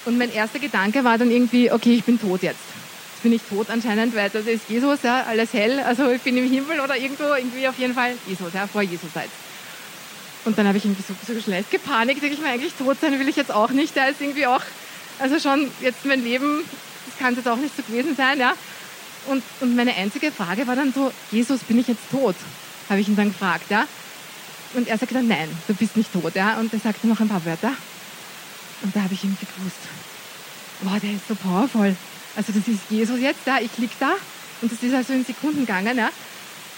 Und 0.06 0.18
mein 0.18 0.32
erster 0.32 0.60
Gedanke 0.60 1.04
war 1.06 1.18
dann 1.18 1.32
irgendwie, 1.32 1.72
okay, 1.72 1.94
ich 1.94 2.04
bin 2.04 2.20
tot 2.20 2.44
jetzt. 2.44 2.60
Bin 3.24 3.34
ich 3.34 3.42
tot 3.50 3.70
anscheinend, 3.70 4.16
weil 4.16 4.30
das 4.30 4.46
ist 4.46 4.70
Jesus, 4.70 5.00
ja, 5.02 5.24
alles 5.24 5.54
hell, 5.54 5.80
also 5.80 6.12
ich 6.12 6.22
bin 6.22 6.38
im 6.38 6.50
Himmel 6.50 6.82
oder 6.82 6.98
irgendwo, 6.98 7.34
irgendwie 7.34 7.68
auf 7.68 7.78
jeden 7.80 7.94
Fall 7.94 8.14
Jesus, 8.28 8.54
ja, 8.54 8.68
vor 8.68 8.82
Jesus 8.82 9.10
seid. 9.14 9.30
Und 10.46 10.58
dann 10.58 10.68
habe 10.68 10.78
ich 10.78 10.84
irgendwie 10.84 11.04
so, 11.08 11.16
so 11.34 11.40
schlecht 11.40 11.72
gepanikt, 11.72 12.22
denke 12.22 12.36
ich 12.36 12.42
mir 12.42 12.50
eigentlich 12.50 12.74
tot 12.74 12.98
sein 13.00 13.18
will 13.18 13.30
ich 13.30 13.38
jetzt 13.38 13.52
auch 13.52 13.70
nicht. 13.70 13.96
Da 13.96 14.08
ist 14.08 14.20
irgendwie 14.20 14.46
auch, 14.46 14.62
also 15.20 15.40
schon 15.40 15.72
jetzt 15.82 16.06
mein 16.06 16.24
Leben, 16.24 16.64
das 17.06 17.18
kann 17.18 17.36
jetzt 17.36 17.48
auch 17.48 17.58
nicht 17.58 17.76
so 17.76 17.84
gewesen 17.84 18.16
sein, 18.16 18.40
ja. 18.40 18.54
Und, 19.28 19.42
und 19.62 19.76
meine 19.76 19.96
einzige 19.96 20.32
Frage 20.32 20.68
war 20.68 20.76
dann 20.76 20.92
so, 20.92 21.12
Jesus, 21.32 21.62
bin 21.62 21.80
ich 21.80 21.88
jetzt 21.88 22.12
tot? 22.12 22.36
Habe 22.90 23.00
ich 23.00 23.08
ihn 23.08 23.16
dann 23.16 23.30
gefragt, 23.30 23.70
ja. 23.70 23.88
Und 24.74 24.88
er 24.90 24.98
sagte 24.98 25.14
dann, 25.14 25.28
nein, 25.28 25.50
du 25.68 25.74
bist 25.74 25.96
nicht 25.96 26.12
tot, 26.12 26.36
ja. 26.36 26.58
Und 26.58 26.74
er 26.74 26.80
sagte 26.80 27.08
noch 27.08 27.22
ein 27.22 27.30
paar 27.30 27.46
Wörter. 27.46 27.72
Und 28.82 28.94
da 28.94 29.04
habe 29.04 29.14
ich 29.14 29.24
irgendwie 29.24 29.46
gewusst, 29.46 29.78
boah, 30.82 31.00
der 31.00 31.12
ist 31.12 31.28
so 31.28 31.36
powerful. 31.36 31.96
Also 32.36 32.52
das 32.52 32.68
ist 32.68 32.80
Jesus 32.90 33.20
jetzt, 33.20 33.46
ja. 33.46 33.60
Ich 33.62 33.78
lieg 33.78 33.92
da 34.00 34.14
und 34.62 34.72
das 34.72 34.82
ist 34.82 34.94
also 34.94 35.14
in 35.14 35.26
Sekunden 35.26 35.62
gegangen, 35.62 35.98
ja. 35.98 36.10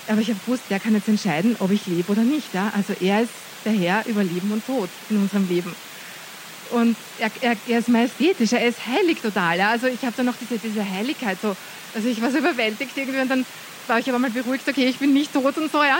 Aber 0.07 0.21
ich 0.21 0.29
habe 0.29 0.39
gewusst, 0.45 0.63
der 0.69 0.79
kann 0.79 0.93
jetzt 0.93 1.07
entscheiden, 1.07 1.55
ob 1.59 1.71
ich 1.71 1.87
lebe 1.87 2.11
oder 2.11 2.21
nicht, 2.21 2.53
ja. 2.53 2.71
Also 2.75 2.93
er 2.99 3.21
ist 3.21 3.31
der 3.63 3.73
Herr 3.73 4.05
über 4.05 4.23
Leben 4.23 4.51
und 4.51 4.65
Tod 4.65 4.89
in 5.09 5.17
unserem 5.17 5.47
Leben. 5.49 5.75
Und 6.71 6.95
er, 7.19 7.31
er, 7.41 7.55
er 7.67 7.79
ist 7.79 7.89
majestätisch, 7.89 8.53
er 8.53 8.65
ist 8.65 8.85
heilig 8.85 9.19
total. 9.21 9.57
Ja? 9.57 9.71
Also 9.71 9.87
ich 9.87 10.01
habe 10.01 10.13
dann 10.17 10.25
noch 10.25 10.35
diese, 10.39 10.57
diese 10.57 10.87
Heiligkeit 10.87 11.37
so. 11.41 11.55
Also 11.93 12.07
ich 12.07 12.21
war 12.21 12.31
so 12.31 12.37
überwältigt 12.37 12.91
irgendwie 12.95 13.19
und 13.19 13.29
dann 13.29 13.45
war 13.87 13.99
ich 13.99 14.09
aber 14.09 14.19
mal 14.19 14.29
beruhigt, 14.29 14.67
okay, 14.67 14.87
ich 14.87 14.97
bin 14.97 15.13
nicht 15.13 15.33
tot 15.33 15.57
und 15.57 15.71
so, 15.71 15.83
ja. 15.83 15.99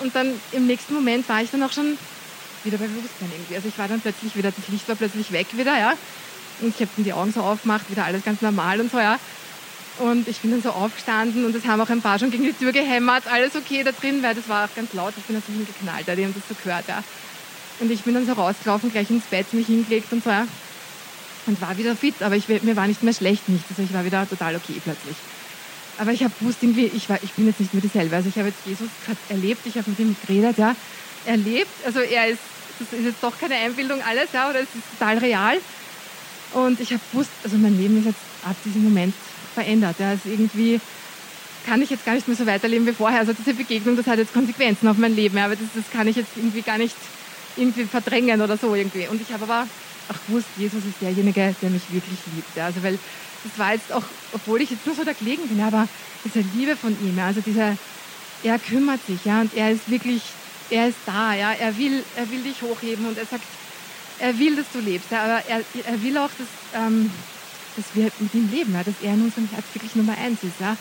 Und 0.00 0.14
dann 0.14 0.32
im 0.52 0.66
nächsten 0.66 0.94
Moment 0.94 1.28
war 1.28 1.42
ich 1.42 1.50
dann 1.50 1.62
auch 1.62 1.72
schon 1.72 1.98
wieder 2.64 2.78
bei 2.78 2.86
Bewusstsein 2.86 3.30
irgendwie. 3.32 3.56
Also 3.56 3.68
ich 3.68 3.78
war 3.78 3.88
dann 3.88 4.00
plötzlich 4.00 4.34
wieder, 4.36 4.50
das 4.50 4.68
Licht 4.68 4.88
war 4.88 4.96
plötzlich 4.96 5.30
weg 5.32 5.46
wieder, 5.52 5.78
ja. 5.78 5.92
Und 6.60 6.74
ich 6.74 6.80
habe 6.80 6.90
dann 6.96 7.04
die 7.04 7.12
Augen 7.12 7.32
so 7.32 7.40
aufgemacht, 7.40 7.90
wieder 7.90 8.04
alles 8.04 8.24
ganz 8.24 8.42
normal 8.42 8.80
und 8.80 8.90
so, 8.90 8.98
ja. 8.98 9.18
Und 9.98 10.28
ich 10.28 10.38
bin 10.38 10.50
dann 10.50 10.62
so 10.62 10.70
aufgestanden 10.70 11.44
und 11.44 11.54
es 11.54 11.66
haben 11.66 11.80
auch 11.80 11.90
ein 11.90 12.00
paar 12.00 12.18
schon 12.18 12.30
gegen 12.30 12.44
die 12.44 12.52
Tür 12.52 12.72
gehämmert, 12.72 13.24
alles 13.30 13.54
okay 13.54 13.82
da 13.82 13.92
drin, 13.92 14.22
weil 14.22 14.34
das 14.34 14.48
war 14.48 14.64
auch 14.64 14.74
ganz 14.74 14.92
laut. 14.94 15.12
Ich 15.16 15.24
bin 15.24 15.36
dann 15.36 15.42
so 15.46 15.52
hingeknallt, 15.52 16.06
ja, 16.06 16.14
die 16.14 16.24
haben 16.24 16.34
das 16.34 16.44
so 16.48 16.54
gehört, 16.62 16.88
ja. 16.88 17.02
Und 17.80 17.90
ich 17.90 18.02
bin 18.02 18.14
dann 18.14 18.26
so 18.26 18.32
rausgelaufen, 18.32 18.90
gleich 18.90 19.10
ins 19.10 19.24
Bett, 19.24 19.52
mich 19.52 19.66
hingelegt 19.66 20.12
und 20.12 20.24
so, 20.24 20.30
ja. 20.30 20.46
Und 21.46 21.60
war 21.60 21.76
wieder 21.78 21.96
fit, 21.96 22.22
aber 22.22 22.36
ich, 22.36 22.48
mir 22.48 22.76
war 22.76 22.86
nicht 22.86 23.02
mehr 23.02 23.14
schlecht, 23.14 23.48
nicht. 23.48 23.64
Also 23.68 23.82
ich 23.82 23.92
war 23.92 24.04
wieder 24.04 24.28
total 24.28 24.56
okay 24.56 24.80
plötzlich. 24.82 25.16
Aber 25.98 26.12
ich 26.12 26.22
habe 26.22 26.32
gewusst, 26.38 26.58
irgendwie, 26.62 26.86
ich, 26.86 27.08
war, 27.08 27.18
ich 27.22 27.32
bin 27.32 27.46
jetzt 27.46 27.60
nicht 27.60 27.74
mehr 27.74 27.82
dieselbe. 27.82 28.16
Also 28.16 28.28
ich 28.28 28.36
habe 28.36 28.48
jetzt 28.48 28.60
Jesus 28.64 28.88
gerade 29.04 29.18
erlebt, 29.28 29.66
ich 29.66 29.76
habe 29.76 29.90
mit 29.90 29.98
ihm 29.98 30.16
geredet, 30.26 30.56
ja. 30.58 30.74
Er 31.26 31.36
lebt, 31.36 31.70
also 31.84 32.00
er 32.00 32.28
ist, 32.28 32.40
das 32.78 32.98
ist 32.98 33.04
jetzt 33.04 33.22
doch 33.22 33.38
keine 33.38 33.56
Einbildung 33.56 34.00
alles, 34.02 34.28
ja, 34.32 34.48
oder 34.48 34.60
es 34.60 34.68
ist 34.74 34.98
total 34.98 35.18
real. 35.18 35.58
Und 36.52 36.80
ich 36.80 36.92
habe 36.92 37.00
gewusst, 37.12 37.30
also 37.44 37.56
mein 37.56 37.78
Leben 37.78 37.98
ist 37.98 38.06
jetzt 38.06 38.18
ab 38.44 38.56
diesem 38.64 38.84
Moment 38.84 39.14
verändert. 39.54 39.96
Ja. 39.98 40.10
Also 40.10 40.28
irgendwie 40.28 40.80
kann 41.66 41.82
ich 41.82 41.90
jetzt 41.90 42.04
gar 42.04 42.14
nicht 42.14 42.26
mehr 42.26 42.36
so 42.36 42.46
weiterleben 42.46 42.86
wie 42.86 42.92
vorher. 42.92 43.20
Also 43.20 43.32
diese 43.32 43.54
Begegnung, 43.54 43.96
das 43.96 44.06
hat 44.06 44.18
jetzt 44.18 44.32
Konsequenzen 44.32 44.88
auf 44.88 44.96
mein 44.96 45.14
Leben, 45.14 45.36
ja, 45.36 45.44
aber 45.44 45.56
das, 45.56 45.68
das 45.74 45.90
kann 45.92 46.08
ich 46.08 46.16
jetzt 46.16 46.30
irgendwie 46.36 46.62
gar 46.62 46.78
nicht 46.78 46.96
irgendwie 47.56 47.84
verdrängen 47.84 48.40
oder 48.40 48.56
so 48.56 48.74
irgendwie. 48.74 49.06
Und 49.08 49.20
ich 49.20 49.32
habe 49.32 49.44
aber 49.44 49.66
auch 50.08 50.26
gewusst, 50.26 50.48
Jesus 50.56 50.84
ist 50.84 51.00
derjenige, 51.00 51.54
der 51.60 51.70
mich 51.70 51.82
wirklich 51.90 52.18
liebt. 52.34 52.56
Ja. 52.56 52.66
Also 52.66 52.82
weil 52.82 52.98
das 53.44 53.58
war 53.58 53.72
jetzt 53.72 53.92
auch, 53.92 54.02
obwohl 54.32 54.60
ich 54.60 54.70
jetzt 54.70 54.86
nur 54.86 54.94
so 54.94 55.04
da 55.04 55.12
gelegen 55.12 55.48
bin, 55.48 55.62
aber 55.62 55.88
diese 56.24 56.44
Liebe 56.54 56.76
von 56.76 56.96
ihm, 57.02 57.16
ja, 57.16 57.26
also 57.26 57.40
dieser, 57.40 57.76
er 58.42 58.58
kümmert 58.58 59.04
sich, 59.06 59.24
ja, 59.24 59.40
und 59.40 59.54
er 59.56 59.70
ist 59.70 59.90
wirklich, 59.90 60.22
er 60.68 60.88
ist 60.88 60.98
da, 61.06 61.34
ja, 61.34 61.52
er 61.52 61.76
will, 61.78 62.02
er 62.16 62.30
will 62.30 62.42
dich 62.42 62.60
hochheben 62.62 63.06
und 63.06 63.16
er 63.16 63.24
sagt, 63.24 63.44
er 64.20 64.38
will, 64.38 64.56
dass 64.56 64.66
du 64.72 64.80
lebst, 64.80 65.10
ja, 65.10 65.24
aber 65.24 65.42
er, 65.48 65.62
er 65.86 66.02
will 66.02 66.16
auch, 66.18 66.30
dass, 66.38 66.80
ähm, 66.80 67.10
dass 67.76 67.86
wir 67.94 68.10
mit 68.18 68.34
ihm 68.34 68.50
leben, 68.50 68.74
ja, 68.74 68.84
dass 68.84 68.94
er 69.02 69.14
in 69.14 69.22
unserem 69.22 69.48
Herz 69.48 69.64
wirklich 69.72 69.94
Nummer 69.94 70.16
eins 70.18 70.42
ist, 70.42 70.60
ja. 70.60 70.76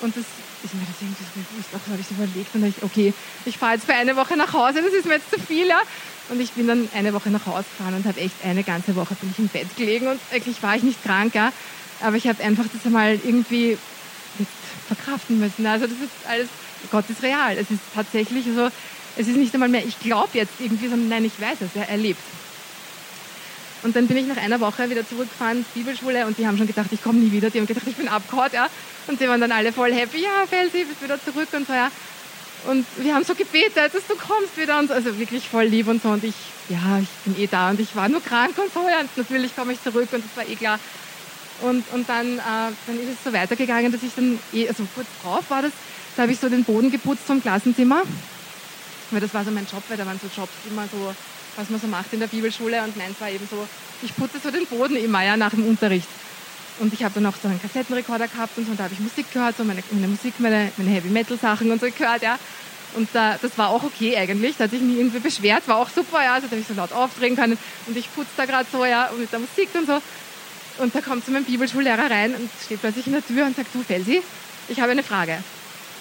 Und 0.00 0.14
das 0.14 0.24
ist 0.62 0.74
mir 0.74 0.84
das 0.86 1.00
irgendwie 1.00 1.24
so 1.24 1.40
bewusst, 1.40 1.68
auch 1.74 1.90
habe 1.90 2.00
ich 2.00 2.06
so 2.06 2.14
überlegt 2.14 2.54
und 2.54 2.64
ich, 2.64 2.82
okay, 2.82 3.14
ich 3.44 3.56
fahre 3.56 3.74
jetzt 3.74 3.86
für 3.86 3.94
eine 3.94 4.16
Woche 4.16 4.36
nach 4.36 4.52
Hause, 4.52 4.82
das 4.82 4.92
ist 4.92 5.06
mir 5.06 5.14
jetzt 5.14 5.30
zu 5.30 5.40
viel, 5.40 5.66
ja. 5.66 5.80
Und 6.28 6.40
ich 6.40 6.52
bin 6.52 6.66
dann 6.66 6.88
eine 6.94 7.14
Woche 7.14 7.30
nach 7.30 7.46
Hause 7.46 7.64
gefahren 7.76 7.94
und 7.94 8.04
habe 8.04 8.20
echt 8.20 8.34
eine 8.44 8.62
ganze 8.62 8.96
Woche 8.96 9.14
bin 9.14 9.30
ich 9.30 9.38
im 9.38 9.48
Bett 9.48 9.74
gelegen 9.76 10.08
und 10.08 10.20
eigentlich 10.32 10.62
war 10.62 10.76
ich 10.76 10.82
nicht 10.82 11.02
krank, 11.02 11.34
ja. 11.34 11.52
Aber 12.00 12.16
ich 12.16 12.28
habe 12.28 12.42
einfach 12.42 12.64
das 12.70 12.84
einmal 12.84 13.18
irgendwie 13.24 13.78
verkraften 14.86 15.38
müssen. 15.40 15.66
Also 15.66 15.86
das 15.86 15.96
ist 15.96 16.10
alles, 16.28 16.48
Gott 16.90 17.08
ist 17.08 17.22
real. 17.22 17.56
Es 17.56 17.70
ist 17.70 17.80
tatsächlich 17.94 18.44
so, 18.54 18.68
es 19.16 19.28
ist 19.28 19.36
nicht 19.36 19.54
einmal 19.54 19.68
mehr, 19.68 19.84
ich 19.84 19.98
glaube 20.00 20.30
jetzt 20.34 20.54
irgendwie, 20.58 20.88
sondern 20.88 21.08
nein, 21.08 21.24
ich 21.24 21.40
weiß 21.40 21.58
es, 21.62 21.70
er 21.74 21.88
erlebt. 21.88 22.20
Und 23.86 23.94
dann 23.94 24.08
bin 24.08 24.16
ich 24.16 24.26
nach 24.26 24.36
einer 24.36 24.58
Woche 24.58 24.90
wieder 24.90 25.08
zurückgefahren, 25.08 25.64
Bibelschule, 25.72 26.26
und 26.26 26.36
die 26.38 26.44
haben 26.44 26.58
schon 26.58 26.66
gedacht, 26.66 26.88
ich 26.90 27.00
komme 27.00 27.20
nie 27.20 27.30
wieder. 27.30 27.50
Die 27.50 27.58
haben 27.58 27.68
gedacht, 27.68 27.86
ich 27.86 27.94
bin 27.94 28.08
abgehauen, 28.08 28.50
ja. 28.52 28.68
Und 29.06 29.20
die 29.20 29.28
waren 29.28 29.40
dann 29.40 29.52
alle 29.52 29.72
voll 29.72 29.92
happy, 29.92 30.22
ja, 30.22 30.44
Felsi, 30.50 30.84
bist 30.84 31.00
wieder 31.04 31.22
zurück 31.24 31.46
und 31.52 31.68
so, 31.68 31.72
ja. 31.72 31.92
Und 32.66 32.84
wir 32.96 33.14
haben 33.14 33.22
so 33.22 33.36
gebetet, 33.36 33.76
dass 33.76 34.06
du 34.08 34.16
kommst 34.16 34.56
wieder 34.56 34.80
und 34.80 34.88
so. 34.88 34.94
Also 34.94 35.16
wirklich 35.20 35.48
voll 35.48 35.66
lieb 35.66 35.86
und 35.86 36.02
so. 36.02 36.08
Und 36.08 36.24
ich, 36.24 36.34
ja, 36.68 36.98
ich 37.00 37.08
bin 37.24 37.40
eh 37.40 37.46
da 37.46 37.70
und 37.70 37.78
ich 37.78 37.94
war 37.94 38.08
nur 38.08 38.20
krank 38.20 38.58
und 38.58 38.74
so, 38.74 38.80
ja. 38.88 38.98
Und 39.02 39.16
natürlich 39.16 39.54
komme 39.54 39.72
ich 39.72 39.80
zurück 39.80 40.08
und 40.10 40.24
das 40.24 40.36
war 40.36 40.50
eh 40.50 40.56
klar. 40.56 40.80
Und, 41.62 41.84
und 41.92 42.08
dann, 42.08 42.38
äh, 42.38 42.42
dann 42.88 43.00
ist 43.00 43.18
es 43.18 43.24
so 43.24 43.32
weitergegangen, 43.32 43.92
dass 43.92 44.02
ich 44.02 44.16
dann, 44.16 44.40
eh, 44.52 44.66
also 44.66 44.82
kurz 44.96 45.06
drauf 45.22 45.44
war 45.48 45.62
das, 45.62 45.70
da 46.16 46.22
habe 46.22 46.32
ich 46.32 46.40
so 46.40 46.48
den 46.48 46.64
Boden 46.64 46.90
geputzt 46.90 47.22
vom 47.24 47.40
Klassenzimmer. 47.40 48.02
Weil 49.12 49.20
das 49.20 49.32
war 49.32 49.44
so 49.44 49.52
mein 49.52 49.66
Job, 49.70 49.84
weil 49.88 49.96
da 49.96 50.04
waren 50.04 50.18
so 50.20 50.28
Jobs 50.36 50.50
immer 50.68 50.88
so 50.90 51.14
was 51.56 51.70
man 51.70 51.80
so 51.80 51.86
macht 51.86 52.12
in 52.12 52.20
der 52.20 52.26
Bibelschule. 52.26 52.82
Und 52.82 52.96
meins 52.96 53.20
war 53.20 53.30
eben 53.30 53.46
so, 53.50 53.66
ich 54.02 54.14
putze 54.14 54.38
so 54.42 54.50
den 54.50 54.66
Boden 54.66 54.96
immer, 54.96 55.24
ja, 55.24 55.36
nach 55.36 55.50
dem 55.50 55.66
Unterricht. 55.66 56.08
Und 56.78 56.92
ich 56.92 57.02
habe 57.02 57.14
dann 57.14 57.26
auch 57.26 57.36
so 57.40 57.48
einen 57.48 57.60
Kassettenrekorder 57.60 58.28
gehabt 58.28 58.56
und 58.58 58.66
so, 58.66 58.70
und 58.72 58.78
da 58.78 58.84
habe 58.84 58.94
ich 58.94 59.00
Musik 59.00 59.32
gehört, 59.32 59.56
so 59.56 59.64
meine, 59.64 59.82
meine 59.90 60.08
Musik, 60.08 60.34
meine, 60.38 60.70
meine 60.76 60.90
Heavy-Metal-Sachen 60.90 61.70
und 61.70 61.80
so 61.80 61.86
gehört, 61.90 62.22
ja. 62.22 62.38
Und 62.94 63.08
da, 63.12 63.38
das 63.40 63.56
war 63.58 63.70
auch 63.70 63.82
okay 63.82 64.16
eigentlich, 64.16 64.56
da 64.56 64.64
hat 64.64 64.70
sich 64.70 64.80
nie 64.80 64.98
irgendwie 64.98 65.18
beschwert, 65.18 65.66
war 65.68 65.78
auch 65.78 65.88
super, 65.88 66.22
ja, 66.22 66.34
also 66.34 66.46
da 66.46 66.52
habe 66.52 66.60
ich 66.60 66.66
so 66.66 66.74
laut 66.74 66.92
aufdrehen 66.92 67.36
können 67.36 67.58
und 67.86 67.96
ich 67.96 68.14
putze 68.14 68.30
da 68.36 68.44
gerade 68.44 68.66
so, 68.70 68.84
ja, 68.84 69.06
und 69.06 69.20
mit 69.20 69.32
der 69.32 69.38
Musik 69.38 69.68
und 69.74 69.86
so. 69.86 70.00
Und 70.78 70.94
da 70.94 71.00
kommt 71.00 71.24
so 71.24 71.32
mein 71.32 71.44
Bibelschullehrer 71.44 72.10
rein 72.10 72.34
und 72.34 72.50
steht 72.62 72.80
plötzlich 72.80 73.06
in 73.06 73.14
der 73.14 73.26
Tür 73.26 73.46
und 73.46 73.56
sagt, 73.56 73.74
du 73.74 73.82
Felsi, 73.82 74.22
ich 74.68 74.80
habe 74.80 74.92
eine 74.92 75.02
Frage. 75.02 75.42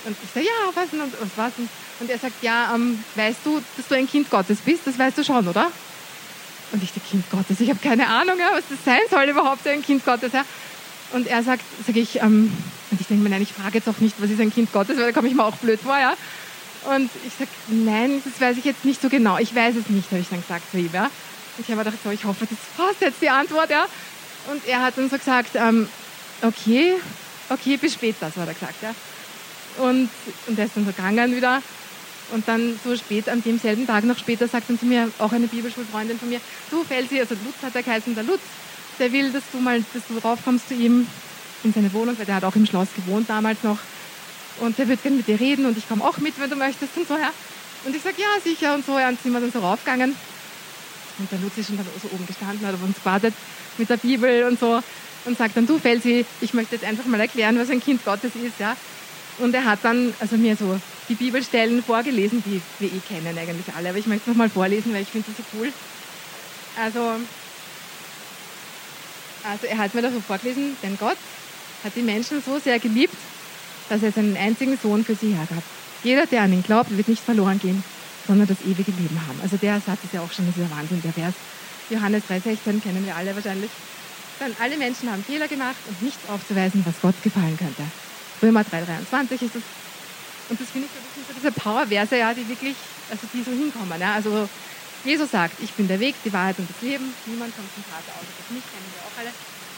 Und 0.06 0.16
ich 0.24 0.30
sage, 0.32 0.46
ja, 0.46 0.52
was 0.74 0.90
denn 0.90 1.02
und, 1.02 1.20
und 1.20 1.32
was? 1.38 1.54
Und 1.58 1.70
er 2.10 2.20
sagt, 2.20 2.44
ja, 2.44 2.74
ähm, 2.76 3.04
weißt 3.16 3.40
du, 3.44 3.62
dass 3.78 3.88
du 3.88 3.96
ein 3.96 4.08
Kind 4.08 4.30
Gottes 4.30 4.60
bist? 4.60 4.82
Das 4.86 5.00
weißt 5.00 5.18
du 5.18 5.24
schon, 5.24 5.48
oder? 5.48 5.72
Und 6.72 6.84
ich, 6.84 6.92
der 6.92 7.04
Kind 7.04 7.30
Gottes, 7.30 7.60
ich 7.60 7.70
habe 7.70 7.80
keine 7.82 8.08
Ahnung, 8.08 8.38
ja, 8.40 8.50
was 8.52 8.64
das 8.70 8.80
sein 8.84 9.00
soll 9.10 9.26
überhaupt, 9.26 9.66
ein 9.68 9.82
Kind 9.82 10.04
Gottes. 10.04 10.34
Ja. 10.34 10.44
Und 11.14 11.28
er 11.28 11.44
sagt, 11.44 11.64
sage 11.86 12.00
ich, 12.00 12.22
ähm, 12.22 12.52
und 12.92 13.02
ich 13.02 13.08
denke 13.08 13.24
mir, 13.24 13.30
nein, 13.30 13.42
ich 13.42 13.54
frage 13.54 13.78
jetzt 13.78 13.88
auch 13.88 14.00
nicht, 14.00 14.16
was 14.20 14.30
ist 14.30 14.42
ein 14.42 14.54
Kind 14.54 14.72
Gottes, 14.74 14.98
weil 14.98 15.06
da 15.06 15.12
komme 15.12 15.28
ich 15.28 15.36
mir 15.36 15.46
auch 15.46 15.56
blöd 15.58 15.80
vor, 15.80 15.98
ja. 15.98 16.16
Und 16.94 17.10
ich 17.26 17.34
sage, 17.34 17.50
nein, 17.68 18.22
das 18.24 18.40
weiß 18.40 18.58
ich 18.58 18.66
jetzt 18.66 18.86
nicht 18.86 19.02
so 19.02 19.10
genau. 19.10 19.38
Ich 19.38 19.56
weiß 19.56 19.76
es 19.76 19.90
nicht, 19.90 20.12
habe 20.12 20.22
ich 20.22 20.30
dann 20.30 20.42
gesagt 20.42 20.70
zu 20.72 20.78
ihm, 20.78 20.90
ja. 20.94 21.06
Und 21.06 21.64
ich 21.64 21.72
habe 21.72 21.84
gedacht, 21.84 21.98
so, 22.04 22.12
ich 22.12 22.26
hoffe, 22.26 22.46
das 22.46 22.60
passt 22.78 23.02
jetzt 23.02 23.22
die 23.22 23.30
Antwort, 23.30 23.70
ja. 23.70 23.86
Und 24.52 24.66
er 24.68 24.82
hat 24.82 24.98
dann 24.98 25.10
so 25.10 25.18
gesagt, 25.18 25.52
ähm, 25.56 25.88
okay, 26.42 26.96
okay, 27.50 27.78
bis 27.78 27.94
später, 27.94 28.32
so 28.34 28.42
hat 28.42 28.50
er 28.50 28.54
gesagt, 28.54 28.76
ja. 28.82 28.94
Und, 29.84 30.10
und 30.48 30.60
er 30.60 30.66
ist 30.66 30.76
dann 30.76 30.86
so 30.86 30.92
gegangen 30.92 31.36
wieder. 31.36 31.62
Und 32.32 32.48
dann 32.48 32.80
so 32.84 32.96
spät, 32.96 33.30
an 33.30 33.44
demselben 33.44 33.86
Tag 33.86 34.04
noch 34.04 34.18
später, 34.18 34.48
sagt 34.48 34.70
dann 34.70 34.80
zu 34.80 34.86
mir 34.86 35.12
auch 35.20 35.32
eine 35.32 35.48
Bibelschulfreundin 35.48 36.18
von 36.18 36.30
mir, 36.30 36.42
du 36.72 36.84
Felsi, 36.84 37.20
also 37.20 37.36
Lutz 37.36 37.62
hat 37.62 37.76
er 37.76 37.84
geheißen, 37.84 38.16
der 38.16 38.24
Lutz, 38.24 38.42
der 39.00 39.12
will, 39.12 39.32
dass 39.32 39.44
du 39.52 39.60
mal, 39.60 39.84
dass 39.94 40.04
du 40.08 40.18
raufkommst 40.18 40.70
zu 40.70 40.74
ihm 40.74 41.08
in 41.64 41.74
seine 41.74 41.92
Wohnung, 41.94 42.18
weil 42.18 42.26
der 42.26 42.36
hat 42.36 42.44
auch 42.44 42.56
im 42.56 42.66
Schloss 42.66 42.88
gewohnt 42.96 43.30
damals 43.30 43.64
noch. 43.64 43.78
Und 44.60 44.78
der 44.78 44.88
wird 44.88 45.04
gerne 45.04 45.18
mit 45.18 45.28
dir 45.28 45.40
reden 45.40 45.66
und 45.66 45.78
ich 45.78 45.88
komme 45.88 46.04
auch 46.04 46.18
mit, 46.18 46.40
wenn 46.40 46.50
du 46.50 46.56
möchtest 46.56 46.96
und 46.98 47.08
so, 47.08 47.16
ja. 47.16 47.32
Und 47.86 47.96
ich 47.96 48.02
sage, 48.02 48.16
ja, 48.18 48.42
sicher 48.44 48.74
und 48.74 48.86
so, 48.86 48.98
ja, 48.98 49.10
und 49.10 49.22
sind 49.22 49.32
wir 49.32 49.40
dann 49.40 49.52
so 49.52 49.60
raufgegangen. 49.60 50.16
Und 51.18 51.32
der 51.32 51.40
Lutz 51.40 51.58
ist 51.58 51.68
schon 51.68 51.78
dann 51.78 51.86
so 52.02 52.10
oben 52.12 52.26
gestanden, 52.26 52.66
hat 52.66 52.74
auf 52.74 52.84
uns 52.84 52.98
gewartet 52.98 53.34
mit 53.78 53.90
der 53.90 53.98
Bibel 53.98 54.44
und 54.46 54.60
so 54.60 54.82
und 55.26 55.38
sagt 55.38 55.58
dann, 55.58 55.68
du 55.68 55.78
Felsi, 55.78 56.26
ich 56.42 56.54
möchte 56.54 56.76
jetzt 56.76 56.86
einfach 56.86 57.06
mal 57.06 57.20
erklären, 57.20 57.58
was 57.60 57.70
ein 57.70 57.82
Kind 57.82 58.04
Gottes 58.06 58.32
ist, 58.36 58.60
ja. 58.60 58.76
Und 59.38 59.54
er 59.54 59.66
hat 59.66 59.80
dann 59.84 60.14
also 60.20 60.38
mir 60.38 60.56
so 60.56 60.80
die 61.10 61.16
Bibelstellen 61.16 61.84
vorgelesen, 61.84 62.44
die 62.46 62.62
wir 62.80 62.90
eh 62.90 63.02
kennen 63.08 63.38
eigentlich 63.38 63.76
alle, 63.76 63.90
aber 63.90 63.98
ich 63.98 64.08
möchte 64.08 64.24
es 64.24 64.28
nochmal 64.28 64.50
vorlesen, 64.50 64.94
weil 64.94 65.02
ich 65.02 65.10
finde 65.10 65.28
das 65.28 65.38
so 65.38 65.58
cool. 65.58 65.72
Also, 66.78 67.00
also 69.44 69.68
er 69.68 69.78
hat 69.78 69.94
mir 69.94 70.02
da 70.02 70.12
so 70.12 70.20
vorgelesen, 70.20 70.78
denn 70.82 70.98
Gott 70.98 71.18
hat 71.84 71.96
die 71.96 72.02
Menschen 72.02 72.42
so 72.42 72.60
sehr 72.60 72.80
geliebt, 72.80 73.16
dass 73.90 74.04
er 74.04 74.12
seinen 74.12 74.36
einzigen 74.38 74.78
Sohn 74.82 75.04
für 75.04 75.16
sie 75.16 75.34
hergab. 75.34 75.64
Jeder, 76.04 76.26
der 76.26 76.44
an 76.44 76.54
ihn 76.54 76.64
glaubt, 76.64 76.96
wird 76.96 77.08
nicht 77.08 77.24
verloren 77.24 77.60
gehen, 77.60 77.84
sondern 78.28 78.48
das 78.48 78.62
ewige 78.62 78.92
Leben 78.92 79.20
haben. 79.28 79.40
Also 79.44 79.58
der 79.58 79.80
Satz 79.80 80.00
ist 80.04 80.14
ja 80.14 80.22
auch 80.22 80.32
schon 80.32 80.46
dieser 80.52 80.70
Wahnsinn, 80.72 81.02
der 81.02 81.14
Vers. 81.14 81.34
Johannes 81.90 82.24
3,16 82.30 82.82
kennen 82.82 83.06
wir 83.06 83.16
alle 83.16 83.36
wahrscheinlich. 83.36 83.70
Dann 84.40 84.56
alle 84.60 84.78
Menschen 84.78 85.12
haben 85.12 85.24
Fehler 85.24 85.48
gemacht 85.48 85.78
und 85.88 86.02
nichts 86.02 86.28
aufzuweisen, 86.30 86.84
was 86.86 86.96
Gott 87.02 87.16
gefallen 87.24 87.58
könnte. 87.58 87.84
Römer 88.42 88.62
3,23 88.62 89.34
ist 89.34 89.56
es. 89.56 89.64
Und 90.50 90.62
das 90.62 90.70
finde 90.70 90.88
ich 90.88 90.94
so, 90.94 91.22
so 91.28 91.34
diese 91.34 91.52
Powerverse, 91.52 92.18
ja, 92.18 92.34
die 92.34 92.48
wirklich, 92.48 92.76
also 93.10 93.28
die 93.34 93.44
so 93.44 93.52
hinkommen. 93.52 94.00
Ja. 94.00 94.14
Also 94.14 94.48
Jesus 95.04 95.32
sagt, 95.32 95.62
ich 95.62 95.72
bin 95.74 95.88
der 95.88 96.00
Weg, 96.00 96.16
die 96.24 96.34
Wahrheit 96.34 96.58
und 96.60 96.70
das 96.70 96.82
Leben. 96.82 97.14
Niemand 97.26 97.56
kommt 97.56 97.70
zum 97.74 97.84
Vater 97.84 98.12
außer 98.14 98.34
durch 98.38 98.58
mich, 98.58 98.66
kennen 98.72 98.86
wir 98.94 99.02
auch 99.06 99.18
alle. 99.20 99.32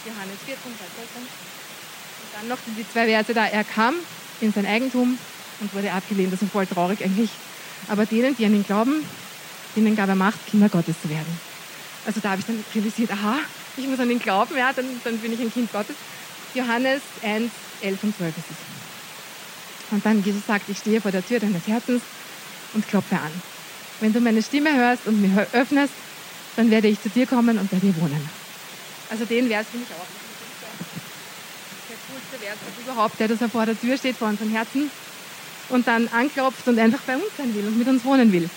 Johannes 0.06 0.40
14, 0.46 0.72
Vers 0.76 0.92
16. 0.96 1.22
Und 1.22 2.30
dann 2.34 2.48
noch 2.48 2.58
die 2.66 2.86
zwei 2.92 3.06
Verse 3.08 3.34
da. 3.34 3.46
Er 3.46 3.64
kam 3.64 3.96
in 4.42 4.54
sein 4.54 4.66
Eigentum 4.66 5.18
und 5.60 5.74
wurde 5.74 5.92
abgelehnt. 5.92 6.32
Das 6.32 6.42
ist 6.42 6.52
voll 6.52 6.66
traurig 6.66 7.04
eigentlich. 7.04 7.30
Aber 7.90 8.06
denen, 8.06 8.36
die 8.36 8.46
an 8.46 8.54
ihn 8.54 8.66
glauben, 8.66 9.06
denen 9.76 9.96
gab 9.96 10.10
er 10.10 10.16
Macht, 10.16 10.46
Kinder 10.48 10.70
Gottes 10.70 10.96
zu 11.02 11.10
werden. 11.10 11.40
Also 12.06 12.20
da 12.22 12.32
habe 12.32 12.40
ich 12.40 12.48
dann 12.48 12.64
realisiert, 12.74 13.12
aha, 13.12 13.40
ich 13.76 13.88
muss 13.88 14.00
an 14.00 14.10
ihn 14.10 14.20
glauben, 14.20 14.56
ja, 14.58 14.72
dann, 14.74 14.86
dann 15.04 15.18
bin 15.20 15.34
ich 15.34 15.40
ein 15.42 15.52
Kind 15.52 15.72
Gottes. 15.72 15.96
Johannes 16.54 17.02
1, 17.24 17.52
11 17.82 18.04
und 18.04 18.18
12 18.18 18.38
ist 18.38 18.46
es. 18.50 19.92
Und 19.92 20.06
dann 20.06 20.24
Jesus 20.24 20.46
sagt, 20.46 20.70
ich 20.70 20.78
stehe 20.78 21.00
vor 21.00 21.12
der 21.12 21.26
Tür 21.26 21.40
deines 21.40 21.66
Herzens 21.68 22.02
und 22.74 22.88
klopfe 22.88 23.16
an. 23.16 23.32
Wenn 24.00 24.14
du 24.14 24.20
meine 24.20 24.44
Stimme 24.44 24.76
hörst 24.76 25.08
und 25.08 25.22
mir 25.22 25.48
öffnest, 25.54 25.94
dann 26.56 26.70
werde 26.70 26.88
ich 26.88 27.02
zu 27.02 27.10
dir 27.10 27.26
kommen 27.26 27.58
und 27.58 27.70
bei 27.72 27.78
dir 27.78 27.96
wohnen. 27.98 28.30
Also 29.10 29.26
den 29.26 29.48
Vers 29.48 29.68
finde 29.72 29.88
ich 29.90 29.96
auch 29.96 30.06
der 31.90 31.98
coolste 32.10 32.38
Vers 32.38 32.58
überhaupt, 32.84 33.20
der 33.20 33.28
da 33.30 33.48
vor 33.48 33.66
der 33.66 33.80
Tür 33.80 33.98
steht, 33.98 34.18
vor 34.18 34.28
unserem 34.28 34.52
Herzen 34.52 34.92
und 35.70 35.88
dann 35.88 36.08
anklopft 36.10 36.68
und 36.68 36.78
einfach 36.80 37.02
bei 37.02 37.16
uns 37.16 37.26
sein 37.38 37.54
will 37.56 37.68
und 37.68 37.78
mit 37.78 37.88
uns 37.88 38.04
wohnen 38.04 38.32
will. 38.32 38.50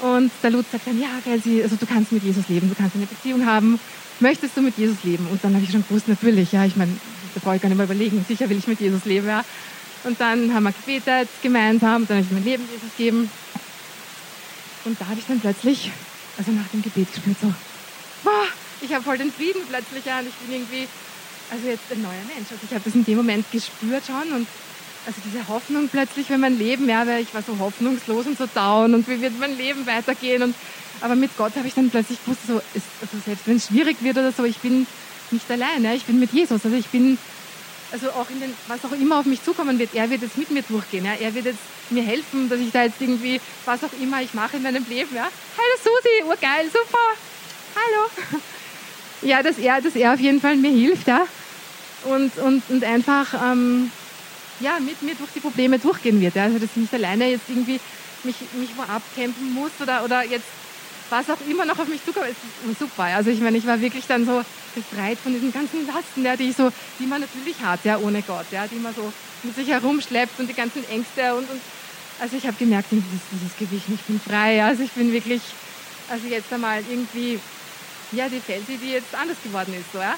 Und 0.00 0.30
der 0.42 0.50
Lutz 0.50 0.66
sagt 0.72 0.86
dann, 0.86 0.98
ja, 0.98 1.08
Gelsi, 1.24 1.62
also 1.62 1.76
du 1.76 1.84
kannst 1.84 2.10
mit 2.12 2.22
Jesus 2.22 2.48
leben, 2.48 2.68
du 2.70 2.74
kannst 2.74 2.96
eine 2.96 3.06
Beziehung 3.06 3.44
haben, 3.44 3.78
möchtest 4.20 4.56
du 4.56 4.62
mit 4.62 4.76
Jesus 4.78 5.02
leben? 5.04 5.26
Und 5.30 5.42
dann 5.44 5.54
habe 5.54 5.64
ich 5.64 5.70
schon 5.70 5.84
gewusst, 5.86 6.08
natürlich, 6.08 6.52
ja, 6.52 6.64
ich 6.64 6.76
meine, 6.76 6.92
da 7.34 7.40
brauche 7.40 7.56
ich 7.56 7.62
gar 7.62 7.68
nicht 7.68 7.78
mal 7.78 7.84
überlegen, 7.84 8.24
sicher 8.26 8.48
will 8.48 8.58
ich 8.58 8.66
mit 8.66 8.80
Jesus 8.80 9.04
leben, 9.04 9.26
ja. 9.26 9.44
Und 10.04 10.20
dann 10.20 10.54
haben 10.54 10.64
wir 10.64 10.72
gebetet 10.72 11.28
gemeinsam, 11.42 12.06
dann 12.06 12.18
habe 12.18 12.26
ich 12.26 12.32
mein 12.32 12.44
Leben 12.44 12.64
Jesus 12.70 12.96
gegeben. 12.96 13.30
Und 14.84 15.00
da 15.00 15.06
habe 15.06 15.18
ich 15.18 15.26
dann 15.26 15.40
plötzlich, 15.40 15.90
also 16.38 16.52
nach 16.52 16.68
dem 16.68 16.82
Gebet 16.82 17.12
gespürt, 17.12 17.36
so, 17.40 17.52
boah, 18.24 18.46
ich 18.80 18.92
habe 18.94 19.04
voll 19.04 19.18
den 19.18 19.32
Frieden 19.32 19.60
plötzlich, 19.68 20.04
und 20.04 20.28
ich 20.28 20.34
bin 20.34 20.54
irgendwie, 20.54 20.88
also 21.50 21.68
jetzt 21.68 21.90
ein 21.90 22.02
neuer 22.02 22.24
Mensch. 22.34 22.48
Also 22.50 22.62
ich 22.64 22.70
habe 22.70 22.82
das 22.84 22.94
in 22.94 23.04
dem 23.04 23.16
Moment 23.16 23.44
gespürt 23.50 24.04
schon 24.06 24.32
und 24.32 24.46
also 25.06 25.18
diese 25.24 25.48
Hoffnung 25.48 25.88
plötzlich, 25.88 26.28
wenn 26.30 26.40
mein 26.40 26.58
Leben, 26.58 26.88
ja, 26.88 27.06
weil 27.06 27.22
ich 27.22 27.32
war 27.34 27.42
so 27.42 27.58
hoffnungslos 27.58 28.26
und 28.26 28.38
so 28.38 28.46
down 28.54 28.94
und 28.94 29.08
wie 29.08 29.20
wird 29.20 29.38
mein 29.38 29.56
Leben 29.56 29.86
weitergehen 29.86 30.42
und 30.42 30.54
aber 31.00 31.16
mit 31.16 31.36
Gott 31.36 31.54
habe 31.56 31.68
ich 31.68 31.74
dann 31.74 31.90
plötzlich 31.90 32.22
gewusst, 32.24 32.40
so, 32.46 32.58
ist, 32.74 32.86
also 33.00 33.16
selbst 33.24 33.46
wenn 33.46 33.56
es 33.56 33.66
schwierig 33.66 33.96
wird 34.00 34.16
oder 34.18 34.32
so, 34.32 34.44
ich 34.44 34.58
bin 34.58 34.86
nicht 35.30 35.50
alleine, 35.50 35.94
ich 35.94 36.04
bin 36.04 36.18
mit 36.18 36.32
Jesus, 36.32 36.64
also 36.64 36.76
ich 36.76 36.86
bin, 36.86 37.18
also 37.92 38.10
auch 38.10 38.28
in 38.30 38.40
den, 38.40 38.54
was 38.68 38.84
auch 38.84 38.92
immer 38.92 39.18
auf 39.18 39.26
mich 39.26 39.42
zukommen 39.42 39.78
wird, 39.78 39.94
er 39.94 40.10
wird 40.10 40.22
jetzt 40.22 40.36
mit 40.36 40.50
mir 40.50 40.62
durchgehen, 40.62 41.04
ja, 41.04 41.12
er 41.20 41.34
wird 41.34 41.46
jetzt 41.46 41.58
mir 41.90 42.02
helfen, 42.02 42.48
dass 42.48 42.60
ich 42.60 42.70
da 42.70 42.84
jetzt 42.84 43.00
irgendwie, 43.00 43.40
was 43.64 43.82
auch 43.82 43.92
immer 44.00 44.22
ich 44.22 44.34
mache 44.34 44.56
in 44.56 44.62
meinem 44.62 44.84
Leben, 44.88 45.14
ja. 45.14 45.28
Hallo 45.56 45.76
Susi, 45.82 46.24
urgeil, 46.24 46.66
super, 46.66 47.06
hallo. 47.74 48.40
Ja, 49.22 49.42
dass 49.42 49.58
er, 49.58 49.82
dass 49.82 49.94
er 49.96 50.14
auf 50.14 50.20
jeden 50.20 50.40
Fall 50.40 50.56
mir 50.56 50.70
hilft, 50.70 51.06
ja, 51.06 51.26
und, 52.04 52.36
und, 52.38 52.62
und 52.68 52.84
einfach, 52.84 53.34
ähm, 53.52 53.90
ja, 54.60 54.78
mit 54.78 55.02
mir 55.02 55.14
durch 55.14 55.30
die 55.34 55.40
Probleme 55.40 55.78
durchgehen 55.78 56.20
wird. 56.20 56.34
Ja. 56.34 56.44
Also 56.44 56.58
dass 56.58 56.70
ich 56.70 56.76
nicht 56.76 56.94
alleine 56.94 57.30
jetzt 57.30 57.48
irgendwie 57.48 57.80
mich, 58.22 58.36
mich 58.52 58.70
vorab 58.74 59.02
campen 59.16 59.54
muss 59.54 59.70
oder, 59.80 60.04
oder 60.04 60.24
jetzt 60.24 60.46
was 61.10 61.28
auch 61.28 61.40
immer 61.48 61.64
noch 61.64 61.78
auf 61.78 61.88
mich 61.88 62.04
zukommt, 62.04 62.28
ist 62.28 62.78
super. 62.78 63.04
Also 63.04 63.30
ich 63.30 63.40
meine, 63.40 63.58
ich 63.58 63.66
war 63.66 63.80
wirklich 63.80 64.06
dann 64.06 64.24
so 64.24 64.42
befreit 64.74 65.18
von 65.18 65.32
diesen 65.32 65.52
ganzen 65.52 65.86
Lasten, 65.86 66.24
ja, 66.24 66.36
die 66.36 66.50
ich 66.50 66.56
so, 66.56 66.70
die 66.98 67.06
man 67.06 67.20
natürlich 67.20 67.60
hat, 67.62 67.84
ja, 67.84 67.98
ohne 67.98 68.22
Gott, 68.22 68.46
ja, 68.50 68.66
die 68.66 68.76
man 68.76 68.94
so 68.94 69.12
mit 69.42 69.54
sich 69.54 69.68
herumschleppt 69.68 70.38
und 70.38 70.48
die 70.48 70.54
ganzen 70.54 70.88
Ängste 70.88 71.34
und, 71.34 71.50
und 71.50 71.60
also 72.20 72.36
ich 72.36 72.46
habe 72.46 72.56
gemerkt, 72.56 72.88
dieses, 72.90 73.04
dieses 73.32 73.56
Gewicht, 73.56 73.86
ich 73.88 74.00
bin 74.02 74.20
frei, 74.20 74.62
also 74.62 74.82
ich 74.82 74.92
bin 74.92 75.12
wirklich, 75.12 75.40
also 76.08 76.26
jetzt 76.28 76.52
einmal 76.52 76.82
irgendwie, 76.88 77.40
ja, 78.12 78.28
die 78.28 78.40
Felsi, 78.40 78.76
die 78.76 78.92
jetzt 78.92 79.14
anders 79.14 79.38
geworden 79.42 79.74
ist, 79.74 79.92
so, 79.92 79.98
ja. 79.98 80.14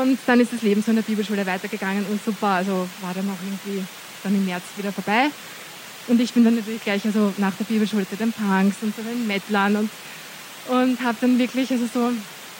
Und 0.00 0.18
dann 0.26 0.38
ist 0.38 0.52
das 0.52 0.62
Leben 0.62 0.82
so 0.82 0.90
in 0.90 0.96
der 0.96 1.02
Bibelschule 1.02 1.44
weitergegangen 1.46 2.06
und 2.06 2.24
super, 2.24 2.48
also 2.48 2.88
war 3.00 3.14
dann 3.14 3.28
auch 3.30 3.42
irgendwie 3.42 3.84
dann 4.22 4.34
im 4.34 4.44
März 4.44 4.62
wieder 4.76 4.92
vorbei. 4.92 5.30
Und 6.08 6.20
ich 6.20 6.32
bin 6.32 6.44
dann 6.44 6.56
natürlich 6.56 6.82
gleich 6.82 7.04
also 7.04 7.32
nach 7.36 7.54
der 7.54 7.64
Bibelschule 7.64 8.08
zu 8.08 8.16
den 8.16 8.32
Punks 8.32 8.76
und 8.82 8.94
zu 8.94 9.02
den 9.02 9.26
Mettlern 9.26 9.76
und, 9.76 9.90
und 10.68 11.00
habe 11.02 11.18
dann 11.20 11.38
wirklich 11.38 11.70
also 11.70 11.86
so 11.92 12.10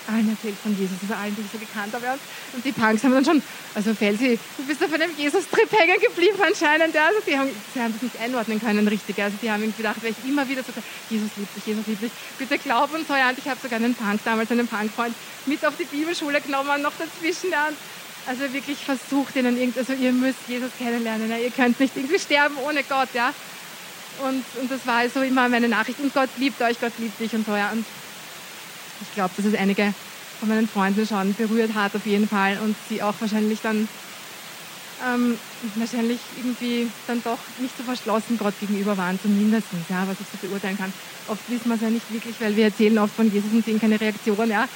allen 0.09 0.29
erzählt 0.31 0.57
von 0.63 0.77
Jesus, 0.79 0.97
also 1.03 1.15
allen, 1.15 1.37
die 1.37 1.43
ich 1.43 1.53
so 1.53 1.59
gekannt 1.59 1.93
habe. 1.93 2.19
Und 2.53 2.65
die 2.65 2.73
Punks 2.73 3.05
haben 3.05 3.13
dann 3.13 3.25
schon, 3.25 3.43
also 3.75 3.95
Felsi, 3.95 4.39
du 4.57 4.65
bist 4.65 4.83
auf 4.83 4.93
einem 4.93 5.11
Jesus-Trip 5.17 5.71
hängen 5.73 6.01
geblieben 6.01 6.39
anscheinend. 6.41 6.97
Also 6.97 7.21
die 7.27 7.37
haben, 7.37 7.51
sie 7.75 7.81
haben 7.81 7.93
das 7.93 8.03
nicht 8.03 8.21
einordnen 8.21 8.61
können 8.61 8.89
richtig. 8.89 9.21
Also 9.21 9.37
die 9.43 9.51
haben 9.51 9.63
irgendwie 9.63 9.83
gedacht, 9.83 10.03
weil 10.03 10.13
ich 10.13 10.29
immer 10.29 10.49
wieder 10.49 10.63
so, 10.63 10.73
Jesus 11.11 11.31
liebt 11.37 11.57
dich, 11.57 11.67
Jesus 11.67 11.87
liebt 11.87 12.03
dich, 12.03 12.13
bitte 12.39 12.59
glaub 12.59 12.93
und 12.95 13.07
so. 13.07 13.15
Ja, 13.15 13.29
und 13.29 13.39
ich 13.39 13.49
habe 13.49 13.61
sogar 13.63 13.79
einen 13.79 13.95
Punk, 13.95 14.21
damals 14.25 14.51
einen 14.51 14.67
Punkfreund, 14.67 15.15
mit 15.47 15.65
auf 15.65 15.75
die 15.77 15.85
Bibelschule 15.85 16.41
genommen, 16.41 16.83
noch 16.83 16.93
dazwischen. 16.99 17.51
Ja, 17.51 17.69
also 18.29 18.53
wirklich 18.53 18.79
versucht 18.79 19.37
ihnen 19.37 19.59
irgendwie, 19.59 19.81
also 19.81 19.95
ihr 19.95 20.13
müsst 20.13 20.39
Jesus 20.47 20.71
kennenlernen. 20.79 21.31
Ja, 21.31 21.39
ihr 21.39 21.51
könnt 21.51 21.81
nicht 21.81 21.97
irgendwie 21.97 22.19
sterben 22.19 22.57
ohne 22.59 22.83
Gott, 22.85 23.09
ja. 23.15 23.33
Und, 24.23 24.45
und 24.61 24.71
das 24.71 24.87
war 24.87 24.97
also 24.97 25.23
immer 25.23 25.49
meine 25.49 25.69
Nachricht. 25.69 25.99
Und 26.01 26.13
Gott 26.13 26.29
liebt 26.37 26.61
euch, 26.61 26.79
Gott 26.79 26.93
liebt 26.99 27.19
dich 27.19 27.33
und 27.33 27.47
so, 27.47 27.53
ja. 27.57 27.71
Und 27.71 27.85
ich 29.01 29.15
glaube, 29.15 29.31
dass 29.37 29.47
es 29.47 29.55
einige 29.55 29.95
von 30.41 30.49
meinen 30.49 30.69
Freunden 30.69 31.07
schon 31.07 31.35
berührt 31.35 31.75
hat 31.75 31.97
auf 31.97 32.05
jeden 32.05 32.29
Fall 32.29 32.59
und 32.63 32.77
sie 32.89 33.03
auch 33.03 33.15
wahrscheinlich 33.19 33.61
dann 33.63 33.89
ähm, 35.05 35.39
wahrscheinlich 35.77 36.21
irgendwie 36.37 36.91
dann 37.07 37.23
doch 37.23 37.39
nicht 37.59 37.77
so 37.77 37.83
verschlossen 37.83 38.37
Gott 38.37 38.55
gegenüber 38.61 38.97
waren, 38.97 39.19
zumindest, 39.21 39.69
ja, 39.89 40.07
was 40.07 40.17
ich 40.21 40.27
so 40.41 40.47
beurteilen 40.47 40.77
kann. 40.77 40.93
Oft 41.29 41.49
wissen 41.49 41.69
wir 41.69 41.77
es 41.77 41.81
ja 41.81 41.91
nicht 41.91 42.13
wirklich, 42.13 42.35
weil 42.41 42.55
wir 42.57 42.65
erzählen 42.65 42.99
oft 42.99 43.15
von 43.15 43.33
Jesus 43.33 43.53
und 43.53 43.65
sehen 43.65 43.81
keine 43.81 44.01
Reaktion, 44.01 44.51
ja. 44.51 44.69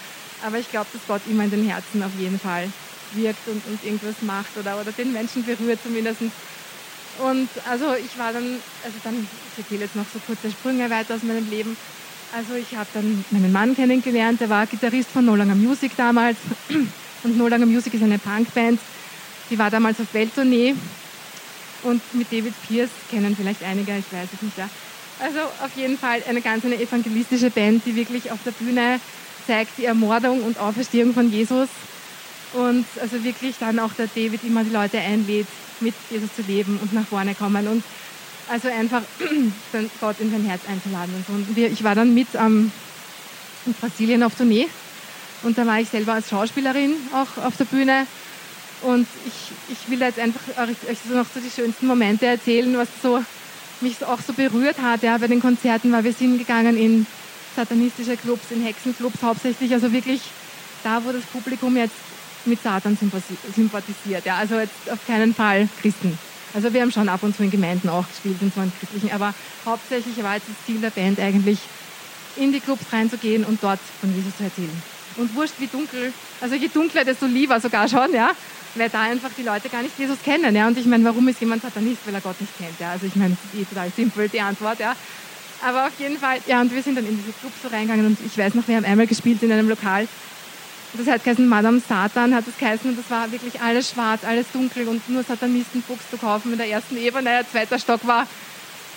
Aber 0.45 0.59
ich 0.59 0.71
glaube, 0.71 0.87
dass 0.93 1.03
Gott 1.07 1.23
immer 1.29 1.45
in 1.45 1.51
den 1.51 1.69
Herzen 1.69 2.03
auf 2.03 2.13
jeden 2.19 2.41
Fall 2.41 2.69
wirkt 3.15 3.47
und, 3.49 3.63
und 3.67 3.85
irgendwas 3.85 4.17
macht 4.23 4.57
oder, 4.59 4.81
oder 4.81 4.93
den 4.93 5.13
Menschen 5.13 5.45
berührt 5.45 5.79
zumindest. 5.83 6.21
Und 7.19 7.49
also 7.69 7.95
ich 7.95 8.19
war 8.19 8.33
dann, 8.33 8.59
also 8.85 8.97
dann, 9.05 9.27
ich 9.53 9.63
erzähle 9.63 9.83
jetzt 9.85 9.97
noch 9.97 10.07
so 10.13 10.19
kurze 10.27 10.51
Sprünge 10.51 10.89
weiter 10.91 11.15
aus 11.15 11.23
meinem 11.23 11.49
Leben. 11.51 11.77
Also 12.35 12.55
ich 12.55 12.75
habe 12.75 12.89
dann 12.95 13.25
meinen 13.31 13.53
Mann 13.53 13.77
kennengelernt, 13.77 14.41
der 14.41 14.49
war 14.49 14.67
Gitarrist 14.67 15.11
von 15.11 15.25
No 15.25 15.37
Longer 15.37 15.55
Music 15.55 15.93
damals. 15.97 16.39
Und 17.25 17.37
No 17.37 17.47
Longer 17.47 17.67
Music 17.67 17.95
ist 17.95 18.03
eine 18.03 18.19
Punkband, 18.19 18.81
die 19.51 19.59
war 19.59 19.71
damals 19.71 20.01
auf 20.01 20.13
Welttournee. 20.13 20.75
Und 21.83 22.01
mit 22.15 22.33
David 22.33 22.55
Pierce 22.67 22.91
kennen 23.11 23.37
vielleicht 23.37 23.63
einige, 23.63 23.93
ich 23.93 24.11
weiß 24.13 24.29
es 24.35 24.43
nicht. 24.43 24.57
Ja. 24.57 24.69
Also 25.21 25.41
auf 25.63 25.71
jeden 25.77 25.99
Fall 25.99 26.23
eine 26.29 26.41
ganz 26.41 26.65
eine 26.65 26.81
evangelistische 26.81 27.51
Band, 27.51 27.85
die 27.85 27.95
wirklich 27.95 28.31
auf 28.31 28.39
der 28.45 28.53
Bühne 28.53 28.99
zeigt 29.47 29.79
die 29.79 29.85
Ermordung 29.85 30.43
und 30.43 30.59
Auferstehung 30.59 31.13
von 31.13 31.31
Jesus. 31.31 31.69
Und 32.53 32.85
also 33.01 33.25
wirklich 33.25 33.57
dann 33.59 33.79
auch 33.79 33.93
der 33.95 34.09
David 34.09 34.45
immer 34.45 34.65
die 34.65 34.71
Leute 34.71 34.99
einlädt, 34.99 35.47
mit 35.81 35.95
Jesus 36.11 36.35
zu 36.37 36.43
leben 36.43 36.79
und 36.83 36.93
nach 36.93 37.07
vorne 37.07 37.35
kommen. 37.35 37.67
Und 37.67 37.83
also 38.49 38.69
einfach 38.69 39.03
Gott 40.01 40.17
in 40.21 40.31
sein 40.31 40.45
Herz 40.45 40.63
einzuladen 40.69 41.15
und 41.15 41.27
so. 41.27 41.33
Und 41.33 41.57
ich 41.57 41.85
war 41.85 41.95
dann 41.95 42.15
mit 42.15 42.29
ähm, 42.35 42.71
in 43.67 43.75
Brasilien 43.75 44.23
auf 44.23 44.35
Tournee 44.35 44.69
und 45.43 45.59
da 45.59 45.67
war 45.67 45.81
ich 45.81 45.89
selber 45.89 46.15
als 46.15 46.29
Schauspielerin 46.29 46.95
auch 47.13 47.43
auf 47.45 47.57
der 47.57 47.65
Bühne. 47.65 48.07
Und 48.83 49.07
ich, 49.27 49.77
ich 49.77 49.91
will 49.91 50.01
jetzt 50.01 50.19
einfach 50.19 50.41
euch 50.59 50.99
so 51.09 51.15
noch 51.15 51.27
so 51.33 51.41
die 51.41 51.51
schönsten 51.51 51.87
Momente 51.87 52.27
erzählen, 52.27 52.77
was 52.77 52.89
so 53.03 53.23
mich 53.81 54.05
auch 54.05 54.21
so 54.21 54.33
berührt 54.33 54.81
hat 54.81 55.03
ja, 55.03 55.19
bei 55.19 55.29
den 55.29 55.41
Konzerten, 55.41 55.93
weil 55.93 56.05
wir 56.05 56.13
sind 56.13 56.39
gegangen 56.39 56.77
in 56.77 57.07
satanistische 57.57 58.17
Clubs, 58.17 58.51
in 58.51 58.63
Hexenclubs 58.63 59.23
hauptsächlich, 59.23 59.73
also 59.73 59.93
wirklich 59.93 60.21
da, 60.85 61.05
wo 61.05 61.13
das 61.13 61.23
Publikum 61.25 61.77
jetzt 61.77 61.95
mit 62.47 62.63
Satan 62.63 62.97
sympathisiert. 62.97 64.25
Ja, 64.25 64.37
also 64.37 64.59
jetzt 64.59 64.91
auf 64.91 65.07
keinen 65.07 65.35
Fall 65.35 65.69
Christen. 65.81 66.19
Also 66.55 66.73
wir 66.73 66.83
haben 66.83 66.93
schon 66.93 67.09
ab 67.09 67.23
und 67.23 67.35
zu 67.35 67.43
in 67.43 67.51
Gemeinden 67.51 67.89
auch 67.89 68.07
gespielt 68.07 68.37
und 68.43 68.55
so 68.55 68.61
in 68.61 68.73
christlichen, 68.79 69.11
aber 69.13 69.35
hauptsächlich 69.65 70.23
war 70.23 70.35
jetzt 70.35 70.49
das 70.49 70.67
Ziel 70.67 70.81
der 70.81 70.91
Band 70.91 71.19
eigentlich, 71.19 71.59
in 72.37 72.53
die 72.53 72.61
Clubs 72.61 72.85
reinzugehen 72.93 73.45
und 73.45 73.63
dort 73.63 73.81
von 74.01 74.15
Jesus 74.15 74.37
zu 74.37 74.45
erzählen. 74.45 74.83
Und 75.17 75.35
wurscht 75.35 75.55
wie 75.59 75.67
dunkel, 75.67 76.13
also 76.41 76.55
je 76.55 76.69
dunkler, 76.69 77.05
desto 77.05 77.27
lieber 77.27 77.61
sogar 77.61 77.89
schon, 77.89 78.13
ja, 78.15 78.33
weil 78.75 78.89
da 78.89 79.03
einfach 79.03 79.31
die 79.37 79.43
Leute 79.43 79.69
gar 79.69 79.83
nicht 79.83 79.99
Jesus 79.99 80.17
kennen, 80.25 80.55
ja. 80.57 80.67
Und 80.67 80.79
ich 80.79 80.87
meine, 80.87 81.05
warum 81.05 81.29
ist 81.29 81.41
jemand 81.41 81.63
Satanist, 81.63 82.07
weil 82.07 82.15
er 82.15 82.21
Gott 82.23 82.41
nicht 82.41 82.57
kennt, 82.57 82.81
ja. 82.81 82.93
Also 82.93 83.07
ich 83.07 83.17
meine, 83.17 83.37
eh 83.55 83.65
total 83.65 83.91
simpel, 83.95 84.29
die 84.29 84.41
Antwort, 84.41 84.79
ja. 84.81 84.95
Aber 85.63 85.87
auf 85.87 85.93
jeden 85.99 86.19
Fall, 86.19 86.39
ja, 86.47 86.61
und 86.61 86.75
wir 86.75 86.83
sind 86.83 86.97
dann 86.97 87.07
in 87.07 87.17
diese 87.17 87.33
Clubs 87.39 87.57
so 87.63 87.69
reingegangen 87.69 88.07
und 88.07 88.19
ich 88.25 88.37
weiß 88.37 88.55
noch, 88.55 88.67
wir 88.67 88.77
haben 88.77 88.85
einmal 88.85 89.07
gespielt 89.07 89.43
in 89.43 89.53
einem 89.53 89.69
Lokal, 89.69 90.09
das 90.95 91.07
hat 91.07 91.25
geheißen 91.25 91.49
Madame 91.49 91.81
Satan, 91.81 92.35
hat 92.35 92.47
es 92.47 92.59
geheißen 92.59 92.91
und 92.91 92.99
das 92.99 93.11
war 93.11 93.31
wirklich 93.33 93.61
alles 93.61 93.91
schwarz, 93.91 94.25
alles 94.25 94.47
dunkel 94.53 94.89
und 94.89 95.09
nur 95.09 95.23
Satanistenfuchs 95.23 96.11
zu 96.11 96.19
kaufen 96.19 96.53
in 96.53 96.59
der 96.59 96.69
ersten 96.69 96.97
Ebene. 96.99 97.31
Der 97.31 97.51
zweite 97.51 97.79
Stock 97.79 98.07
war 98.07 98.27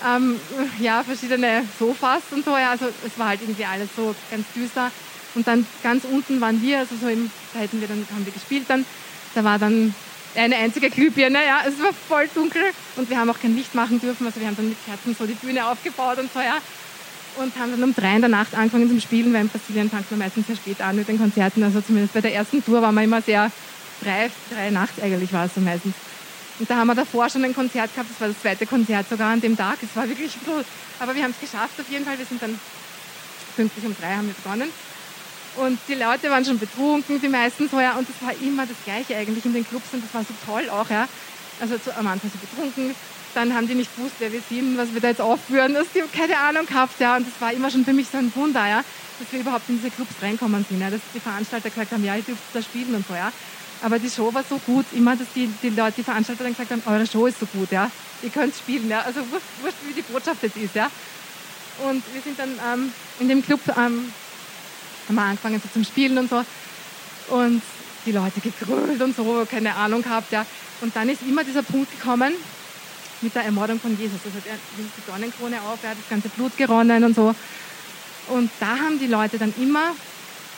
ähm, 0.06 0.40
ja, 0.80 1.04
verschiedene 1.04 1.64
Sofas 1.80 2.24
und 2.32 2.44
so. 2.44 2.52
Ja, 2.52 2.72
also 2.72 2.88
es 3.06 3.18
war 3.18 3.30
halt 3.30 3.42
irgendwie 3.42 3.66
alles 3.66 3.90
so 3.96 4.14
ganz 4.30 4.46
düster. 4.54 4.92
Und 5.36 5.48
dann 5.48 5.66
ganz 5.84 6.04
unten 6.06 6.40
waren 6.42 6.62
wir, 6.62 6.80
also 6.80 6.96
so 7.00 7.08
im, 7.08 7.30
da 7.54 7.60
hätten 7.60 7.80
wir 7.80 7.88
dann, 7.88 8.06
haben 8.14 8.26
wir 8.26 8.34
gespielt 8.34 8.66
dann. 8.68 8.86
Da 9.34 9.44
war 9.44 9.60
dann 9.60 9.94
eine 10.36 10.56
einzige 10.58 10.90
Glühbirne, 10.90 11.40
ja, 11.46 11.62
es 11.66 11.82
war 11.82 11.94
voll 11.94 12.28
dunkel 12.34 12.62
und 12.98 13.10
wir 13.10 13.18
haben 13.18 13.30
auch 13.30 13.40
kein 13.40 13.56
Licht 13.56 13.74
machen 13.74 14.02
dürfen. 14.02 14.26
Also 14.26 14.42
wir 14.42 14.48
haben 14.48 14.58
dann 14.58 14.68
mit 14.68 14.78
Kerzen 14.86 15.16
so 15.18 15.26
die 15.26 15.34
Bühne 15.34 15.66
aufgebaut 15.66 16.18
und 16.18 16.32
so, 16.34 16.40
ja 16.40 16.58
und 17.38 17.56
haben 17.58 17.72
dann 17.72 17.84
um 17.84 17.94
drei 17.94 18.16
in 18.16 18.22
der 18.22 18.30
Nacht 18.30 18.56
angefangen 18.56 18.90
zum 18.90 19.00
Spielen, 19.00 19.34
weil 19.34 19.42
in 19.42 19.50
Brasilien 19.50 19.90
fängt 19.90 20.10
man 20.12 20.20
meistens 20.20 20.48
sehr 20.48 20.56
spät 20.56 20.82
an 20.82 20.96
mit 20.96 21.08
den 21.08 21.18
Konzerten. 21.18 21.64
Also 21.64 21.82
zumindest 21.82 22.14
bei 22.14 22.22
der 22.22 22.34
ersten 22.34 22.64
Tour 22.64 22.82
waren 22.82 22.96
wir 22.96 23.04
immer 23.04 23.22
sehr 23.22 23.52
drei, 24.04 24.30
drei 24.54 24.70
Nacht 24.70 25.02
eigentlich 25.02 25.32
war 25.34 25.46
es 25.46 25.56
so 25.56 25.62
meistens. 25.62 25.94
Und 26.60 26.70
da 26.70 26.78
haben 26.78 26.88
wir 26.88 26.96
davor 26.96 27.30
schon 27.30 27.44
ein 27.44 27.54
Konzert 27.54 27.94
gehabt, 27.94 28.10
das 28.10 28.22
war 28.22 28.30
das 28.30 28.42
zweite 28.42 28.66
Konzert 28.66 29.10
sogar 29.10 29.32
an 29.32 29.42
dem 29.42 29.58
Tag. 29.58 29.78
Es 29.82 29.96
war 29.96 30.08
wirklich 30.08 30.32
so, 30.46 30.64
aber 31.00 31.16
wir 31.16 31.24
haben 31.24 31.32
es 31.32 31.40
geschafft 31.40 31.80
auf 31.80 31.90
jeden 31.90 32.06
Fall. 32.06 32.18
Wir 32.18 32.26
sind 32.26 32.42
dann 32.42 32.58
pünktlich 33.56 33.86
um 33.86 33.96
drei 34.00 34.16
haben 34.16 34.28
wir 34.28 34.34
begonnen. 34.34 34.70
Und 35.58 35.80
die 35.88 35.96
Leute 35.96 36.30
waren 36.30 36.44
schon 36.44 36.60
betrunken, 36.60 37.22
die 37.22 37.30
meisten 37.30 37.70
so, 37.70 37.80
ja. 37.80 37.94
Und 37.94 38.08
es 38.10 38.26
war 38.26 38.34
immer 38.42 38.66
das 38.66 38.76
Gleiche 38.84 39.16
eigentlich 39.16 39.46
in 39.46 39.54
den 39.54 39.68
Clubs 39.68 39.88
und 39.94 40.04
das 40.04 40.14
war 40.14 40.24
so 40.24 40.34
toll 40.46 40.70
auch, 40.70 40.90
ja. 40.90 41.08
Also 41.60 41.78
zu, 41.78 41.96
am 41.96 42.08
Anfang 42.08 42.30
so 42.32 42.38
betrunken, 42.38 42.94
dann 43.36 43.54
haben 43.54 43.68
die 43.68 43.76
nicht 43.76 43.96
gewusst, 43.96 44.16
wer 44.20 44.32
wir 44.32 44.42
sind, 44.50 44.78
was 44.78 44.94
wir 44.94 45.02
da 45.02 45.10
jetzt 45.10 45.22
aufführen. 45.22 45.74
Das, 45.74 45.88
die 45.94 46.02
keine 46.18 46.38
Ahnung 46.38 46.66
gehabt, 46.66 47.00
ja. 47.00 47.18
Und 47.18 47.28
das 47.28 47.40
war 47.42 47.52
immer 47.52 47.70
schon 47.70 47.84
für 47.84 47.94
mich 47.94 48.08
so 48.12 48.18
ein 48.18 48.32
Wunder, 48.36 48.68
ja, 48.68 48.84
dass 49.20 49.32
wir 49.32 49.40
überhaupt 49.42 49.68
in 49.70 49.78
diese 49.78 49.92
Clubs 49.92 50.12
reinkommen 50.22 50.66
sind, 50.68 50.80
ja. 50.80 50.90
Dass 50.90 51.02
die 51.14 51.20
Veranstalter 51.20 51.70
gesagt 51.70 51.92
haben, 51.92 52.04
ja, 52.04 52.16
ihr 52.16 52.24
dürft 52.24 52.42
da 52.54 52.62
spielen 52.62 52.96
und 52.96 53.06
so, 53.08 53.14
ja. 53.14 53.32
Aber 53.82 54.00
die 54.00 54.10
Show 54.10 54.34
war 54.34 54.44
so 54.50 54.58
gut, 54.66 54.86
immer, 54.94 55.16
dass 55.16 55.28
die, 55.36 55.50
die 55.62 55.70
Leute, 55.70 55.96
die 55.98 56.04
Veranstalter 56.04 56.44
dann 56.44 56.54
gesagt 56.54 56.72
haben, 56.72 56.82
eure 56.86 57.06
Show 57.06 57.28
ist 57.28 57.40
so 57.40 57.46
gut, 57.48 57.72
ja. 57.72 57.92
Ihr 58.24 58.30
könnt 58.30 58.56
spielen, 58.56 58.90
ja. 58.90 59.02
Also 59.02 59.20
wurscht, 59.32 59.46
wurscht, 59.62 59.78
wie 59.88 59.94
die 59.94 60.02
Botschaft 60.02 60.42
jetzt 60.42 60.58
ist, 60.58 60.76
ja. 60.76 60.90
Und 61.88 62.04
wir 62.14 62.22
sind 62.22 62.40
dann 62.40 62.58
ähm, 62.74 62.92
in 63.20 63.28
dem 63.28 63.44
Club, 63.44 63.60
ähm, 63.70 64.12
haben 65.08 65.16
wir 65.16 65.22
angefangen 65.22 65.62
so 65.62 65.70
zum 65.74 65.84
Spielen 65.84 66.18
und 66.18 66.30
so. 66.30 66.44
Und 67.30 67.62
die 68.06 68.12
Leute 68.12 68.40
gegrölt 68.40 69.02
und 69.02 69.16
so, 69.16 69.46
keine 69.50 69.76
Ahnung 69.76 70.02
gehabt, 70.02 70.32
ja. 70.32 70.46
Und 70.82 70.96
dann 70.96 71.10
ist 71.10 71.22
immer 71.22 71.44
dieser 71.44 71.64
Punkt 71.64 71.92
gekommen, 71.92 72.34
mit 73.22 73.36
der 73.36 73.44
Ermordung 73.44 73.80
von 73.80 73.92
Jesus. 73.98 74.20
Also 74.26 74.38
er 74.46 74.56
die 74.78 75.08
Dornenkrone 75.08 75.58
auf, 75.62 75.80
er 75.84 75.92
hat 75.92 75.98
das 75.98 76.10
ganze 76.10 76.30
Blut 76.30 76.56
geronnen 76.58 77.04
und 77.04 77.16
so. 77.16 77.36
Und 78.28 78.50
da 78.60 78.78
haben 78.78 79.00
die 79.00 79.08
Leute 79.08 79.38
dann 79.38 79.54
immer 79.60 79.92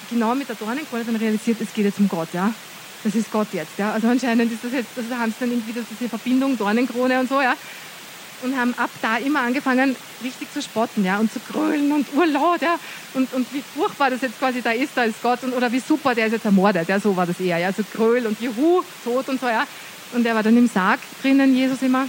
genau 0.09 0.35
mit 0.35 0.47
der 0.47 0.55
Dornenkrone 0.55 1.03
dann 1.03 1.15
realisiert, 1.15 1.59
es 1.61 1.73
geht 1.73 1.85
jetzt 1.85 1.99
um 1.99 2.07
Gott, 2.07 2.29
ja. 2.33 2.53
Das 3.03 3.13
ist 3.13 3.31
Gott 3.31 3.47
jetzt, 3.53 3.77
ja. 3.77 3.91
Also 3.93 4.07
anscheinend 4.07 4.51
ist 4.51 4.63
das 4.63 4.71
jetzt, 4.71 4.89
also 4.95 5.09
da 5.09 5.19
haben 5.19 5.31
sie 5.31 5.37
dann 5.39 5.51
irgendwie 5.51 5.73
diese 5.73 6.09
Verbindung, 6.09 6.57
Dornenkrone 6.57 7.19
und 7.19 7.29
so, 7.29 7.41
ja. 7.41 7.55
Und 8.43 8.55
haben 8.55 8.73
ab 8.77 8.89
da 9.01 9.17
immer 9.17 9.41
angefangen, 9.41 9.95
richtig 10.23 10.51
zu 10.53 10.61
spotten, 10.61 11.03
ja, 11.03 11.17
und 11.17 11.31
zu 11.31 11.39
grölen 11.39 11.91
und 11.91 12.07
urlaut, 12.13 12.61
ja. 12.61 12.79
Und, 13.13 13.31
und 13.33 13.51
wie 13.53 13.63
furchtbar 13.75 14.09
das 14.09 14.21
jetzt 14.21 14.39
quasi 14.39 14.61
da 14.61 14.71
ist, 14.71 14.91
da 14.95 15.03
ist 15.03 15.21
Gott, 15.21 15.43
und, 15.43 15.53
oder 15.53 15.71
wie 15.71 15.79
super, 15.79 16.15
der 16.15 16.27
ist 16.27 16.33
jetzt 16.33 16.45
ermordet, 16.45 16.87
ja, 16.87 16.99
so 16.99 17.15
war 17.15 17.25
das 17.25 17.39
eher, 17.39 17.57
ja. 17.57 17.67
Also 17.67 17.83
Gröl 17.93 18.25
und 18.27 18.39
Juhu, 18.39 18.83
tot 19.03 19.29
und 19.29 19.39
so, 19.39 19.47
ja. 19.47 19.65
Und 20.13 20.25
er 20.25 20.35
war 20.35 20.43
dann 20.43 20.57
im 20.57 20.67
Sarg 20.67 20.99
drinnen, 21.21 21.55
Jesus 21.55 21.81
immer. 21.81 22.07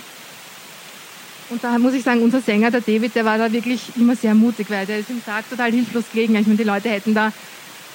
Und 1.51 1.65
da 1.65 1.79
muss 1.79 1.95
ich 1.95 2.03
sagen, 2.05 2.23
unser 2.23 2.41
Sänger, 2.41 2.71
der 2.71 2.83
David, 2.83 3.15
der 3.15 3.25
war 3.25 3.39
da 3.39 3.51
wirklich 3.51 3.81
immer 3.97 4.15
sehr 4.15 4.35
mutig, 4.35 4.69
weil 4.69 4.85
der 4.85 4.99
ist 4.99 5.09
im 5.09 5.23
Sarg 5.25 5.49
total 5.49 5.73
hilflos 5.73 6.05
gelegen. 6.13 6.37
Ich 6.37 6.47
meine, 6.47 6.59
die 6.59 6.65
Leute 6.65 6.91
hätten 6.91 7.15
da 7.15 7.33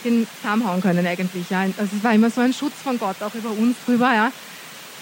den 0.04 0.28
zusammenhauen 0.42 0.82
können 0.82 1.06
eigentlich. 1.06 1.50
Ja. 1.50 1.62
Also 1.62 1.96
es 1.96 2.04
war 2.04 2.14
immer 2.14 2.30
so 2.30 2.42
ein 2.42 2.54
Schutz 2.54 2.74
von 2.84 2.98
Gott 2.98 3.22
auch 3.22 3.34
über 3.36 3.52
uns 3.52 3.78
drüber. 3.86 4.14
Ja. 4.14 4.32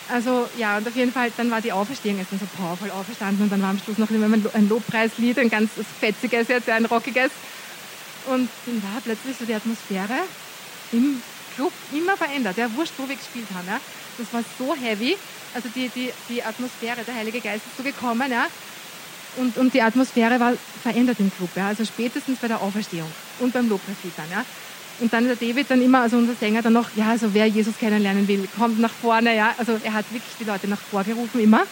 Also 0.09 0.47
ja, 0.57 0.77
und 0.77 0.87
auf 0.87 0.95
jeden 0.95 1.11
Fall, 1.11 1.31
dann 1.37 1.49
war 1.49 1.61
die 1.61 1.71
Auferstehung 1.71 2.17
jetzt 2.17 2.31
so 2.31 2.37
powervoll 2.57 2.91
auferstanden 2.91 3.43
und 3.43 3.51
dann 3.51 3.61
war 3.61 3.69
am 3.69 3.79
Schluss 3.79 3.97
noch 3.97 4.09
ein 4.09 4.69
Lobpreislied, 4.69 5.39
ein 5.39 5.49
ganz 5.49 5.69
fetziges, 5.99 6.49
jetzt 6.49 6.69
ein 6.69 6.85
rockiges. 6.85 7.31
Und 8.27 8.49
dann 8.65 8.83
war 8.83 9.01
plötzlich 9.03 9.37
so 9.37 9.45
die 9.45 9.53
Atmosphäre 9.53 10.19
im 10.91 11.21
Club 11.55 11.71
immer 11.93 12.17
verändert. 12.17 12.57
Ja, 12.57 12.67
wurscht, 12.75 12.93
wo 12.97 13.07
wir 13.07 13.15
gespielt 13.15 13.47
haben. 13.55 13.67
Ja. 13.67 13.79
Das 14.17 14.33
war 14.33 14.43
so 14.57 14.75
heavy. 14.75 15.17
Also 15.53 15.69
die, 15.75 15.89
die, 15.89 16.11
die 16.29 16.43
Atmosphäre, 16.43 17.03
der 17.05 17.15
Heilige 17.15 17.39
Geist 17.41 17.63
ist 17.65 17.77
so 17.77 17.83
gekommen, 17.83 18.31
ja. 18.31 18.47
Und, 19.37 19.57
und 19.57 19.73
die 19.73 19.81
Atmosphäre 19.81 20.39
war 20.39 20.53
verändert 20.83 21.19
im 21.19 21.31
Club, 21.35 21.49
ja. 21.55 21.67
Also 21.67 21.85
spätestens 21.85 22.39
bei 22.39 22.47
der 22.47 22.61
Auferstehung 22.61 23.11
und 23.39 23.53
beim 23.53 23.69
Lobpreislied 23.69 24.13
dann, 24.17 24.31
ja. 24.31 24.45
Und 24.99 25.11
dann 25.11 25.25
der 25.25 25.35
David 25.35 25.69
dann 25.69 25.81
immer, 25.81 26.01
also 26.01 26.17
unser 26.17 26.35
Sänger 26.35 26.61
dann 26.61 26.73
noch, 26.73 26.89
ja, 26.95 27.09
also 27.09 27.33
wer 27.33 27.47
Jesus 27.47 27.77
kennenlernen 27.79 28.27
will, 28.27 28.47
kommt 28.57 28.79
nach 28.79 28.91
vorne, 28.91 29.35
ja. 29.35 29.53
Also 29.57 29.79
er 29.83 29.93
hat 29.93 30.05
wirklich 30.11 30.33
die 30.39 30.43
Leute 30.43 30.67
nach 30.67 30.79
vorgerufen 30.79 31.41
immer. 31.41 31.63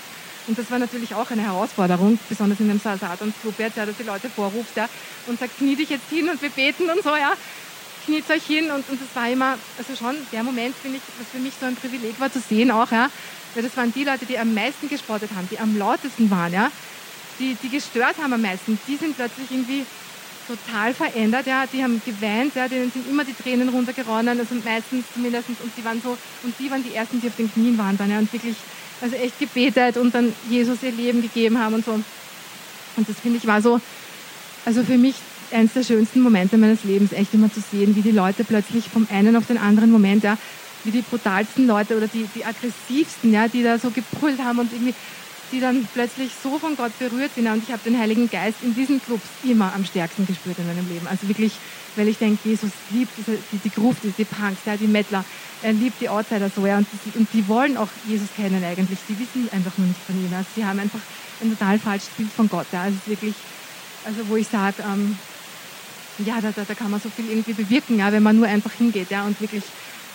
Und 0.47 0.58
das 0.58 0.71
war 0.71 0.80
natürlich 0.80 1.13
auch 1.13 1.30
eine 1.30 1.43
Herausforderung, 1.43 2.17
besonders 2.28 2.60
in 2.60 2.69
dem 2.69 2.80
Satans-Club 2.80 3.54
jetzt, 3.60 3.78
ja, 3.78 3.86
dass 3.86 3.97
die 3.97 4.04
Leute 4.04 4.30
vorruft, 4.30 4.75
ja, 4.75 4.89
und 5.28 5.39
sagt, 5.39 5.58
knie 5.58 5.75
dich 5.75 5.89
jetzt 5.89 6.10
hin 6.10 6.28
und 6.28 6.41
wir 6.41 6.49
beten 6.49 6.89
und 6.89 7.04
so, 7.04 7.15
ja. 7.15 7.34
Kniet 8.10 8.30
euch 8.30 8.43
hin 8.43 8.72
und, 8.72 8.89
und 8.89 9.00
das 9.00 9.15
war 9.15 9.30
immer, 9.30 9.58
also 9.78 9.95
schon 9.95 10.15
der 10.32 10.43
Moment, 10.43 10.76
finde 10.76 10.98
ich, 10.98 11.04
was 11.19 11.28
für 11.30 11.38
mich 11.38 11.54
so 11.60 11.67
ein 11.67 11.76
Privileg 11.76 12.19
war 12.19 12.32
zu 12.32 12.40
sehen 12.40 12.71
auch, 12.71 12.92
ja, 12.92 13.10
weil 13.54 13.63
das 13.63 13.77
waren 13.77 13.94
die 13.94 14.04
Leute, 14.04 14.25
die 14.25 14.38
am 14.38 14.54
meisten 14.54 14.90
gespottet 14.90 15.29
haben, 15.36 15.48
die 15.52 15.60
am 15.60 15.77
lautesten 15.77 16.29
waren, 16.31 16.52
ja, 16.52 16.71
die, 17.40 17.56
die 17.62 17.69
gestört 17.69 18.15
haben 18.21 18.33
am 18.33 18.42
meisten. 18.42 18.79
Die 18.88 18.96
sind 18.96 19.15
plötzlich 19.15 19.52
irgendwie 19.52 19.86
total 20.48 20.96
verändert, 20.96 21.46
ja, 21.46 21.67
die 21.67 21.83
haben 21.83 22.02
geweint, 22.04 22.56
ja, 22.56 22.67
denen 22.67 22.92
sind 22.92 23.08
immer 23.08 23.23
die 23.23 23.36
Tränen 23.36 23.69
runtergeronnen, 23.69 24.40
also 24.40 24.56
meistens 24.56 25.06
zumindest, 25.13 25.48
und 25.50 25.71
die 25.77 25.86
waren 25.86 26.02
so, 26.02 26.17
und 26.44 26.54
die 26.58 26.71
waren 26.71 26.83
die 26.83 26.96
ersten, 26.96 27.21
die 27.21 27.27
auf 27.27 27.36
den 27.36 27.54
Knien 27.54 27.77
waren 27.77 27.96
dann, 27.96 28.10
ja, 28.10 28.17
und 28.17 28.33
wirklich, 28.33 28.56
also 29.02 29.15
echt 29.15 29.38
gebetet 29.38 29.98
und 29.98 30.15
dann 30.15 30.33
Jesus 30.50 30.81
ihr 30.81 30.92
Leben 30.92 31.21
gegeben 31.21 31.60
haben 31.60 31.75
und 31.75 31.86
so. 31.86 31.92
Und 31.92 33.08
das 33.08 33.19
finde 33.21 33.38
ich 33.38 33.46
war 33.46 33.62
so, 33.62 33.79
also 34.65 34.83
für 34.83 34.98
mich 34.98 35.15
eines 35.52 35.73
der 35.73 35.83
schönsten 35.83 36.21
Momente 36.21 36.58
meines 36.58 36.83
Lebens, 36.83 37.12
echt 37.12 37.33
immer 37.33 37.52
zu 37.52 37.62
sehen, 37.62 37.95
wie 37.95 38.02
die 38.02 38.12
Leute 38.12 38.43
plötzlich 38.43 38.89
vom 38.89 39.08
einen 39.12 39.35
auf 39.35 39.47
den 39.47 39.58
anderen 39.58 39.91
Moment, 39.91 40.23
ja, 40.23 40.37
wie 40.83 40.91
die 40.91 41.02
brutalsten 41.02 41.67
Leute 41.67 41.97
oder 41.97 42.08
die, 42.08 42.25
die 42.35 42.45
aggressivsten, 42.45 43.33
ja, 43.33 43.47
die 43.47 43.63
da 43.63 43.77
so 43.77 43.89
gebrüllt 43.89 44.39
haben 44.39 44.60
und 44.60 44.71
irgendwie, 44.71 44.93
die 45.52 45.60
dann 45.60 45.87
plötzlich 45.93 46.31
so 46.41 46.60
von 46.60 46.75
Gott 46.75 46.97
berührt 47.00 47.31
sind. 47.35 47.47
Und 47.47 47.63
ich 47.63 47.71
habe 47.71 47.81
den 47.83 47.97
Heiligen 47.97 48.29
Geist 48.29 48.58
in 48.62 48.75
diesen 48.75 49.02
Clubs 49.02 49.25
immer 49.43 49.73
am 49.73 49.83
stärksten 49.83 50.25
gespürt 50.25 50.60
in 50.60 50.67
meinem 50.67 50.87
Leben. 50.87 51.08
Also 51.08 51.27
wirklich, 51.27 51.54
weil 51.95 52.08
ich 52.08 52.17
denke, 52.17 52.47
Jesus 52.47 52.69
liebt 52.91 53.12
diese, 53.17 53.37
die, 53.52 53.58
die 53.58 53.69
Gruft, 53.69 54.04
die, 54.04 54.13
die 54.17 54.25
Punks, 54.25 54.62
ja, 54.65 54.77
die 54.77 54.87
Mettler. 54.87 55.25
Er 55.62 55.73
liebt 55.73 56.00
die 56.00 56.08
Outsider 56.08 56.50
so, 56.56 56.65
ja, 56.65 56.77
und, 56.77 56.87
die, 57.06 57.17
und 57.17 57.27
die 57.33 57.47
wollen 57.47 57.77
auch 57.77 57.89
Jesus 58.08 58.29
kennen 58.35 58.63
eigentlich. 58.63 59.00
Die 59.10 59.19
wissen 59.19 59.50
einfach 59.52 59.77
nur 59.77 59.87
nicht 59.87 60.00
von 60.06 60.15
ihm. 60.15 60.31
Also 60.33 60.47
sie 60.56 60.63
haben 60.63 60.79
einfach 60.79 61.02
ein 61.41 61.50
total 61.50 61.79
falsches 61.79 62.10
Bild 62.10 62.31
von 62.31 62.47
Gott. 62.47 62.67
Ja. 62.71 62.83
Also 62.83 62.97
es 62.97 63.08
ist 63.08 63.10
wirklich, 63.10 63.35
also 64.06 64.19
wo 64.29 64.35
ich 64.35 64.47
sage, 64.47 64.83
ähm, 64.83 65.17
ja, 66.26 66.42
da, 66.42 66.52
da, 66.52 66.63
da 66.63 66.74
kann 66.74 66.92
man 66.92 67.00
so 67.00 67.10
viel 67.10 67.30
irgendwie 67.30 67.54
bewirken, 67.54 68.00
ja, 68.00 68.12
wenn 68.12 68.24
man 68.24 68.38
nur 68.38 68.48
einfach 68.48 68.72
hingeht, 68.72 69.10
ja, 69.10 69.24
und 69.24 69.40
wirklich 69.42 69.63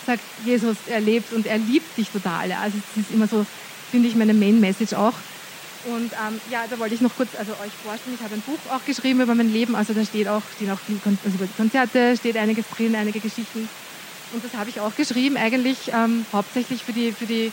sagt, 0.05 0.21
Jesus, 0.45 0.77
er 0.87 1.01
lebt 1.01 1.33
und 1.33 1.45
er 1.45 1.57
liebt 1.57 1.97
dich 1.97 2.09
total. 2.09 2.49
Ja. 2.49 2.59
Also 2.59 2.77
es 2.95 3.01
ist 3.01 3.11
immer 3.11 3.27
so, 3.27 3.45
finde 3.91 4.07
ich, 4.07 4.15
meine 4.15 4.33
Main 4.33 4.59
Message 4.59 4.93
auch. 4.93 5.13
Und 5.85 6.11
ähm, 6.13 6.39
ja, 6.49 6.65
da 6.69 6.79
wollte 6.79 6.95
ich 6.95 7.01
noch 7.01 7.15
kurz 7.15 7.29
also 7.37 7.51
euch 7.53 7.71
vorstellen. 7.83 8.15
Ich 8.17 8.23
habe 8.23 8.35
ein 8.35 8.41
Buch 8.41 8.57
auch 8.71 8.83
geschrieben 8.85 9.21
über 9.21 9.35
mein 9.35 9.51
Leben. 9.51 9.75
Also 9.75 9.93
da 9.93 10.03
steht 10.03 10.27
auch, 10.27 10.41
stehen 10.55 10.71
auch 10.71 10.79
viel, 10.79 10.99
also 11.03 11.35
über 11.35 11.45
die 11.45 11.53
Konzerte 11.55 12.17
steht 12.17 12.37
einiges 12.37 12.65
drin, 12.75 12.95
einige 12.95 13.19
Geschichten. 13.19 13.69
Und 14.33 14.43
das 14.43 14.53
habe 14.55 14.69
ich 14.69 14.79
auch 14.79 14.95
geschrieben, 14.95 15.37
eigentlich 15.37 15.91
ähm, 15.93 16.25
hauptsächlich 16.33 16.83
für 16.83 16.93
die, 16.93 17.11
für 17.11 17.27
die 17.27 17.51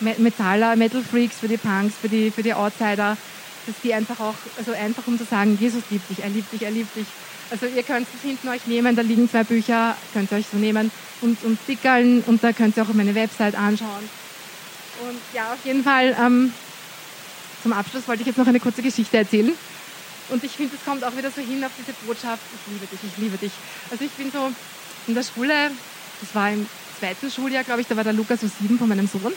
Metaller, 0.00 0.74
Metal 0.76 1.02
Freaks, 1.02 1.36
für 1.38 1.48
die 1.48 1.58
Punks, 1.58 1.94
für 2.00 2.08
die, 2.08 2.30
für 2.30 2.42
die 2.42 2.54
Outsider, 2.54 3.16
dass 3.66 3.74
die 3.82 3.92
einfach 3.92 4.20
auch, 4.20 4.34
also 4.56 4.72
einfach 4.72 5.06
um 5.06 5.18
zu 5.18 5.24
sagen, 5.24 5.58
Jesus 5.60 5.82
liebt 5.90 6.08
dich, 6.08 6.22
er 6.22 6.30
liebt 6.30 6.52
dich, 6.52 6.62
er 6.62 6.70
liebt 6.70 6.96
dich. 6.96 7.06
Also 7.50 7.66
ihr 7.66 7.82
könnt 7.82 8.06
es 8.14 8.22
hinten 8.22 8.48
euch 8.48 8.66
nehmen, 8.66 8.96
da 8.96 9.02
liegen 9.02 9.30
zwei 9.30 9.44
Bücher, 9.44 9.96
könnt 10.12 10.32
ihr 10.32 10.38
euch 10.38 10.46
so 10.50 10.56
nehmen 10.56 10.90
und, 11.20 11.42
und 11.44 11.58
dickeln 11.68 12.24
und 12.26 12.42
da 12.42 12.52
könnt 12.52 12.76
ihr 12.76 12.82
auch 12.82 12.92
meine 12.92 13.14
Website 13.14 13.54
anschauen. 13.54 14.08
Und 15.06 15.18
ja, 15.32 15.52
auf 15.52 15.64
jeden 15.64 15.84
Fall 15.84 16.16
ähm, 16.20 16.52
zum 17.62 17.72
Abschluss 17.72 18.08
wollte 18.08 18.22
ich 18.22 18.26
jetzt 18.26 18.38
noch 18.38 18.46
eine 18.46 18.60
kurze 18.60 18.82
Geschichte 18.82 19.16
erzählen. 19.16 19.52
Und 20.28 20.42
ich 20.42 20.52
finde, 20.52 20.74
es 20.74 20.84
kommt 20.84 21.04
auch 21.04 21.16
wieder 21.16 21.30
so 21.30 21.40
hin 21.40 21.62
auf 21.62 21.70
diese 21.78 21.92
Botschaft, 22.04 22.42
ich 22.54 22.72
liebe 22.72 22.86
dich, 22.86 22.98
ich 23.04 23.16
liebe 23.16 23.36
dich. 23.38 23.52
Also 23.90 24.04
ich 24.04 24.10
bin 24.12 24.30
so 24.32 24.50
in 25.06 25.14
der 25.14 25.22
Schule, 25.22 25.70
das 26.20 26.34
war 26.34 26.50
im 26.50 26.66
zweiten 26.98 27.30
Schuljahr, 27.30 27.62
glaube 27.62 27.82
ich, 27.82 27.86
da 27.86 27.96
war 27.96 28.02
der 28.02 28.12
Lukas 28.12 28.40
so 28.40 28.48
sieben 28.60 28.78
von 28.78 28.88
meinem 28.88 29.06
Sohn. 29.06 29.32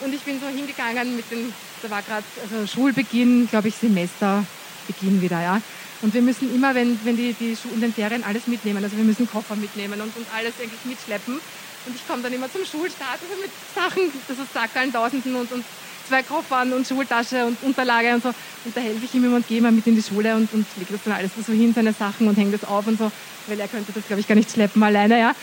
Und 0.00 0.14
ich 0.14 0.20
bin 0.22 0.38
so 0.40 0.46
hingegangen 0.46 1.16
mit 1.16 1.30
den, 1.30 1.52
da 1.82 1.90
war 1.90 2.02
gerade 2.02 2.24
also 2.42 2.66
Schulbeginn, 2.66 3.48
glaube 3.48 3.68
ich, 3.68 3.76
Semesterbeginn 3.76 5.22
wieder, 5.22 5.40
ja. 5.40 5.62
Und 6.04 6.12
wir 6.12 6.20
müssen 6.20 6.54
immer, 6.54 6.74
wenn, 6.74 7.00
wenn 7.04 7.16
die, 7.16 7.32
die 7.32 7.56
in 7.72 7.80
den 7.80 7.94
Ferien 7.94 8.22
alles 8.24 8.46
mitnehmen, 8.46 8.84
also 8.84 8.94
wir 8.94 9.04
müssen 9.04 9.26
Koffer 9.26 9.56
mitnehmen 9.56 9.98
und, 10.02 10.14
und 10.14 10.26
alles 10.36 10.52
eigentlich 10.60 10.84
mitschleppen. 10.84 11.40
Und 11.86 11.96
ich 11.96 12.06
komme 12.06 12.22
dann 12.22 12.32
immer 12.34 12.52
zum 12.52 12.60
Schulstart 12.62 13.20
also 13.22 13.40
mit 13.40 13.50
Sachen, 13.74 14.12
das 14.28 14.38
ist 14.38 14.52
Sackeln, 14.52 14.92
Tausenden 14.92 15.34
und, 15.34 15.50
und 15.50 15.64
zwei 16.06 16.22
Koffern 16.22 16.74
und 16.74 16.86
Schultasche 16.86 17.46
und 17.46 17.56
Unterlage 17.62 18.12
und 18.12 18.22
so. 18.22 18.28
Und 18.66 18.76
da 18.76 18.82
helfe 18.82 19.02
ich 19.02 19.14
ihm 19.14 19.24
immer 19.24 19.36
und 19.36 19.48
gehe 19.48 19.58
immer 19.58 19.70
mit 19.70 19.86
in 19.86 19.96
die 19.96 20.02
Schule 20.02 20.36
und, 20.36 20.52
und 20.52 20.66
lege 20.76 20.92
das 20.92 21.00
dann 21.04 21.14
alles 21.14 21.30
so 21.46 21.54
hin, 21.54 21.72
seine 21.74 21.94
Sachen 21.94 22.28
und 22.28 22.36
hänge 22.36 22.52
das 22.52 22.68
auf 22.68 22.86
und 22.86 22.98
so, 22.98 23.10
weil 23.46 23.58
er 23.58 23.68
könnte 23.68 23.90
das, 23.92 24.06
glaube 24.06 24.20
ich, 24.20 24.28
gar 24.28 24.34
nicht 24.34 24.50
schleppen 24.50 24.82
alleine, 24.82 25.18
ja. 25.18 25.34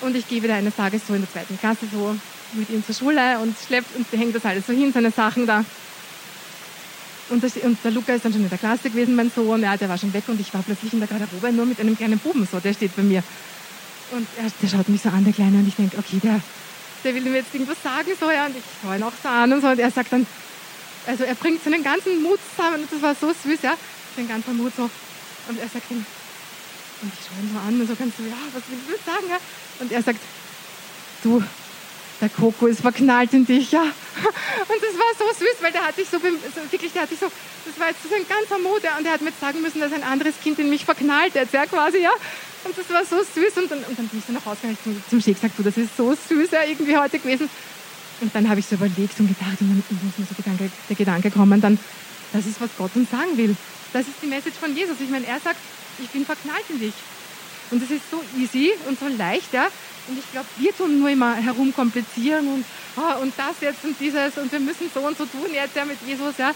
Und 0.00 0.16
ich 0.16 0.26
gehe 0.26 0.42
wieder 0.42 0.54
eines 0.54 0.76
Tages 0.76 1.06
so 1.06 1.12
in 1.12 1.20
der 1.20 1.30
zweiten 1.30 1.58
Klasse 1.58 1.86
so 1.92 2.16
mit 2.54 2.70
ihm 2.70 2.82
zur 2.86 2.94
Schule 2.94 3.38
und 3.38 3.54
schleppt 3.66 3.94
und 3.96 4.06
hängt 4.18 4.34
das 4.34 4.46
alles 4.46 4.66
so 4.66 4.72
hin, 4.72 4.92
seine 4.94 5.10
Sachen 5.10 5.46
da. 5.46 5.62
Und, 7.30 7.42
das, 7.42 7.56
und, 7.56 7.78
der 7.82 7.90
Luca 7.90 8.12
ist 8.12 8.24
dann 8.24 8.32
schon 8.32 8.42
in 8.42 8.50
der 8.50 8.58
Klasse 8.58 8.90
gewesen, 8.90 9.14
mein 9.14 9.30
Sohn, 9.30 9.62
ja, 9.62 9.76
der 9.76 9.88
war 9.88 9.96
schon 9.96 10.12
weg 10.12 10.24
und 10.26 10.38
ich 10.40 10.52
war 10.52 10.62
plötzlich 10.62 10.92
in 10.92 11.00
der 11.00 11.08
Garderobe 11.08 11.52
nur 11.52 11.64
mit 11.64 11.80
einem 11.80 11.96
kleinen 11.96 12.18
Buben 12.18 12.46
so, 12.50 12.60
der 12.60 12.74
steht 12.74 12.94
bei 12.94 13.02
mir. 13.02 13.22
Und 14.10 14.26
er, 14.36 14.50
der 14.60 14.68
schaut 14.68 14.88
mich 14.88 15.00
so 15.00 15.08
an, 15.08 15.24
der 15.24 15.32
Kleine, 15.32 15.58
und 15.58 15.66
ich 15.66 15.74
denke, 15.74 15.96
okay, 15.98 16.20
der, 16.22 16.40
der 17.02 17.14
will 17.14 17.22
mir 17.22 17.38
jetzt 17.38 17.54
irgendwas 17.54 17.82
sagen, 17.82 18.10
so, 18.20 18.30
ja, 18.30 18.46
und 18.46 18.56
ich 18.56 18.62
schaue 18.82 18.96
ihn 18.96 19.02
auch 19.02 19.12
so 19.22 19.28
an 19.28 19.52
und 19.52 19.62
so, 19.62 19.68
und 19.68 19.78
er 19.78 19.90
sagt 19.90 20.12
dann, 20.12 20.26
also 21.06 21.24
er 21.24 21.34
bringt 21.34 21.64
seinen 21.64 21.82
ganzen 21.82 22.22
Mut 22.22 22.38
zusammen, 22.54 22.82
und 22.82 22.92
das 22.92 23.00
war 23.00 23.14
so 23.14 23.32
süß, 23.32 23.62
ja, 23.62 23.74
den 24.16 24.28
ganzen 24.28 24.56
Mut 24.58 24.72
so, 24.76 24.90
und 25.48 25.58
er 25.58 25.68
sagt 25.68 25.90
dann, 25.90 26.04
und 27.02 27.12
ich 27.12 27.26
schaue 27.26 27.40
ihn 27.42 27.50
so 27.52 27.58
an 27.58 27.80
und 27.80 27.88
so 27.88 27.94
ganz 27.96 28.16
so, 28.16 28.22
ja, 28.24 28.36
was 28.52 28.62
willst 28.68 28.88
du 28.88 29.10
sagen, 29.10 29.26
ja? 29.28 29.38
Und 29.80 29.92
er 29.92 30.02
sagt, 30.02 30.20
du, 31.22 31.42
der 32.20 32.28
Coco 32.28 32.66
ist 32.66 32.80
verknallt 32.80 33.32
in 33.32 33.46
dich, 33.46 33.72
ja. 33.72 33.82
Und 33.82 34.80
das 34.80 34.94
war 34.96 35.12
so 35.18 35.24
süß, 35.38 35.56
weil 35.60 35.72
der 35.72 35.86
hat 35.86 35.96
sich 35.96 36.08
so, 36.08 36.22
wirklich, 36.22 36.92
der 36.92 37.02
hat 37.02 37.08
sich 37.08 37.18
so, 37.18 37.26
das 37.64 37.78
war 37.78 37.88
jetzt 37.88 38.02
so 38.02 38.14
ein 38.14 38.26
ganzer 38.28 38.56
ja, 38.82 38.98
und 38.98 39.06
er 39.06 39.12
hat 39.12 39.20
mir 39.20 39.32
sagen 39.40 39.60
müssen, 39.62 39.80
dass 39.80 39.92
ein 39.92 40.02
anderes 40.02 40.34
Kind 40.42 40.58
in 40.58 40.70
mich 40.70 40.84
verknallt 40.84 41.34
jetzt, 41.34 41.52
ja, 41.52 41.66
quasi, 41.66 41.98
ja. 41.98 42.12
Und 42.64 42.78
das 42.78 42.88
war 42.90 43.04
so 43.04 43.16
süß 43.16 43.58
und 43.58 43.70
dann, 43.70 43.78
und 43.84 43.98
dann 43.98 44.08
bin 44.08 44.18
ich 44.18 44.26
dann 44.26 44.36
nach 44.36 44.46
Hause 44.46 44.60
gegangen 44.62 44.78
zum, 44.82 45.02
zum 45.10 45.20
Schick 45.20 45.34
gesagt, 45.34 45.58
du, 45.58 45.62
das 45.62 45.76
ist 45.76 45.96
so 45.96 46.14
süß, 46.14 46.50
ja, 46.50 46.64
irgendwie 46.64 46.96
heute 46.96 47.18
gewesen. 47.18 47.50
Und 48.20 48.34
dann 48.34 48.48
habe 48.48 48.60
ich 48.60 48.66
so 48.66 48.76
überlegt 48.76 49.18
und 49.18 49.28
gedacht, 49.28 49.60
und 49.60 49.68
dann 49.68 50.08
ist 50.08 50.18
mir 50.18 50.26
so 50.26 50.34
Gedanke, 50.34 50.70
der 50.88 50.96
Gedanke 50.96 51.30
kommen, 51.30 51.60
dann, 51.60 51.78
das 52.32 52.46
ist, 52.46 52.60
was 52.60 52.70
Gott 52.78 52.90
uns 52.94 53.10
sagen 53.10 53.36
will. 53.36 53.56
Das 53.92 54.06
ist 54.08 54.16
die 54.22 54.26
Message 54.26 54.56
von 54.58 54.74
Jesus. 54.74 54.96
Ich 55.00 55.10
meine, 55.10 55.26
er 55.26 55.40
sagt, 55.40 55.58
ich 56.02 56.08
bin 56.08 56.24
verknallt 56.24 56.64
in 56.68 56.78
dich. 56.78 56.94
Und 57.70 57.82
das 57.82 57.90
ist 57.90 58.10
so 58.10 58.22
easy 58.36 58.72
und 58.88 58.98
so 58.98 59.08
leicht, 59.08 59.52
ja. 59.52 59.68
Und 60.06 60.18
ich 60.18 60.30
glaube, 60.32 60.46
wir 60.58 60.76
tun 60.76 61.00
nur 61.00 61.08
immer 61.08 61.34
herumkomplizieren 61.34 62.46
und, 62.48 62.64
oh, 62.96 63.22
und 63.22 63.32
das 63.36 63.56
jetzt 63.60 63.84
und 63.84 63.98
dieses 63.98 64.36
und 64.36 64.52
wir 64.52 64.60
müssen 64.60 64.90
so 64.92 65.00
und 65.00 65.16
so 65.16 65.24
tun 65.24 65.48
jetzt 65.52 65.74
ja 65.74 65.84
mit 65.84 65.96
Jesus, 66.06 66.36
ja. 66.38 66.52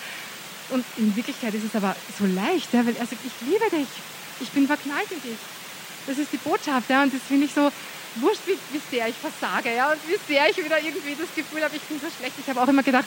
Und 0.70 0.84
in 0.98 1.16
Wirklichkeit 1.16 1.54
ist 1.54 1.64
es 1.64 1.74
aber 1.74 1.96
so 2.18 2.26
leicht, 2.26 2.72
ja, 2.74 2.84
weil 2.84 2.94
er 2.96 3.06
sagt, 3.06 3.24
ich 3.24 3.48
liebe 3.48 3.64
dich, 3.70 3.88
ich 4.40 4.50
bin 4.50 4.66
verknallt 4.66 5.10
in 5.10 5.22
dich. 5.22 5.38
Das 6.06 6.18
ist 6.18 6.32
die 6.32 6.38
Botschaft, 6.38 6.90
ja, 6.90 7.02
und 7.02 7.12
das 7.12 7.22
finde 7.26 7.46
ich 7.46 7.54
so 7.54 7.70
wurscht, 8.16 8.42
wie, 8.46 8.58
wie 8.72 8.80
sehr 8.90 9.08
ich 9.08 9.16
versage, 9.16 9.74
ja, 9.74 9.92
und 9.92 10.00
wie 10.06 10.18
sehr 10.32 10.50
ich 10.50 10.56
wieder 10.58 10.78
irgendwie 10.78 11.16
das 11.18 11.28
Gefühl 11.34 11.64
habe, 11.64 11.74
ich 11.76 11.82
bin 11.82 11.98
so 12.00 12.06
schlecht. 12.18 12.34
Ich 12.38 12.48
habe 12.48 12.60
auch 12.60 12.68
immer 12.68 12.82
gedacht, 12.82 13.06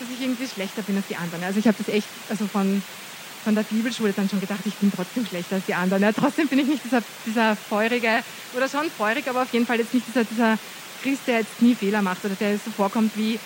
dass 0.00 0.08
ich 0.10 0.20
irgendwie 0.20 0.48
schlechter 0.48 0.82
bin 0.82 0.96
als 0.96 1.06
die 1.06 1.16
anderen. 1.16 1.44
Also 1.44 1.58
ich 1.60 1.66
habe 1.66 1.76
das 1.78 1.94
echt, 1.94 2.08
also 2.28 2.46
von 2.46 2.82
von 3.44 3.54
der 3.54 3.62
Bibelschule 3.62 4.12
dann 4.12 4.28
schon 4.28 4.40
gedacht, 4.40 4.60
ich 4.64 4.74
bin 4.74 4.92
trotzdem 4.94 5.26
schlechter 5.26 5.56
als 5.56 5.64
die 5.66 5.74
anderen. 5.74 6.02
Ja, 6.02 6.12
trotzdem 6.12 6.48
bin 6.48 6.58
ich 6.58 6.66
nicht 6.66 6.84
dieser, 6.84 7.02
dieser 7.26 7.56
feurige, 7.56 8.22
oder 8.54 8.68
schon 8.68 8.90
feurig, 8.90 9.28
aber 9.28 9.42
auf 9.42 9.52
jeden 9.52 9.66
Fall 9.66 9.78
jetzt 9.78 9.94
nicht 9.94 10.06
dieser, 10.08 10.24
dieser 10.24 10.58
Christ, 11.02 11.22
der 11.26 11.40
jetzt 11.40 11.62
nie 11.62 11.74
Fehler 11.74 12.02
macht 12.02 12.24
oder 12.24 12.34
der 12.34 12.54
so 12.54 12.70
vorkommt 12.70 13.12
wie, 13.16 13.38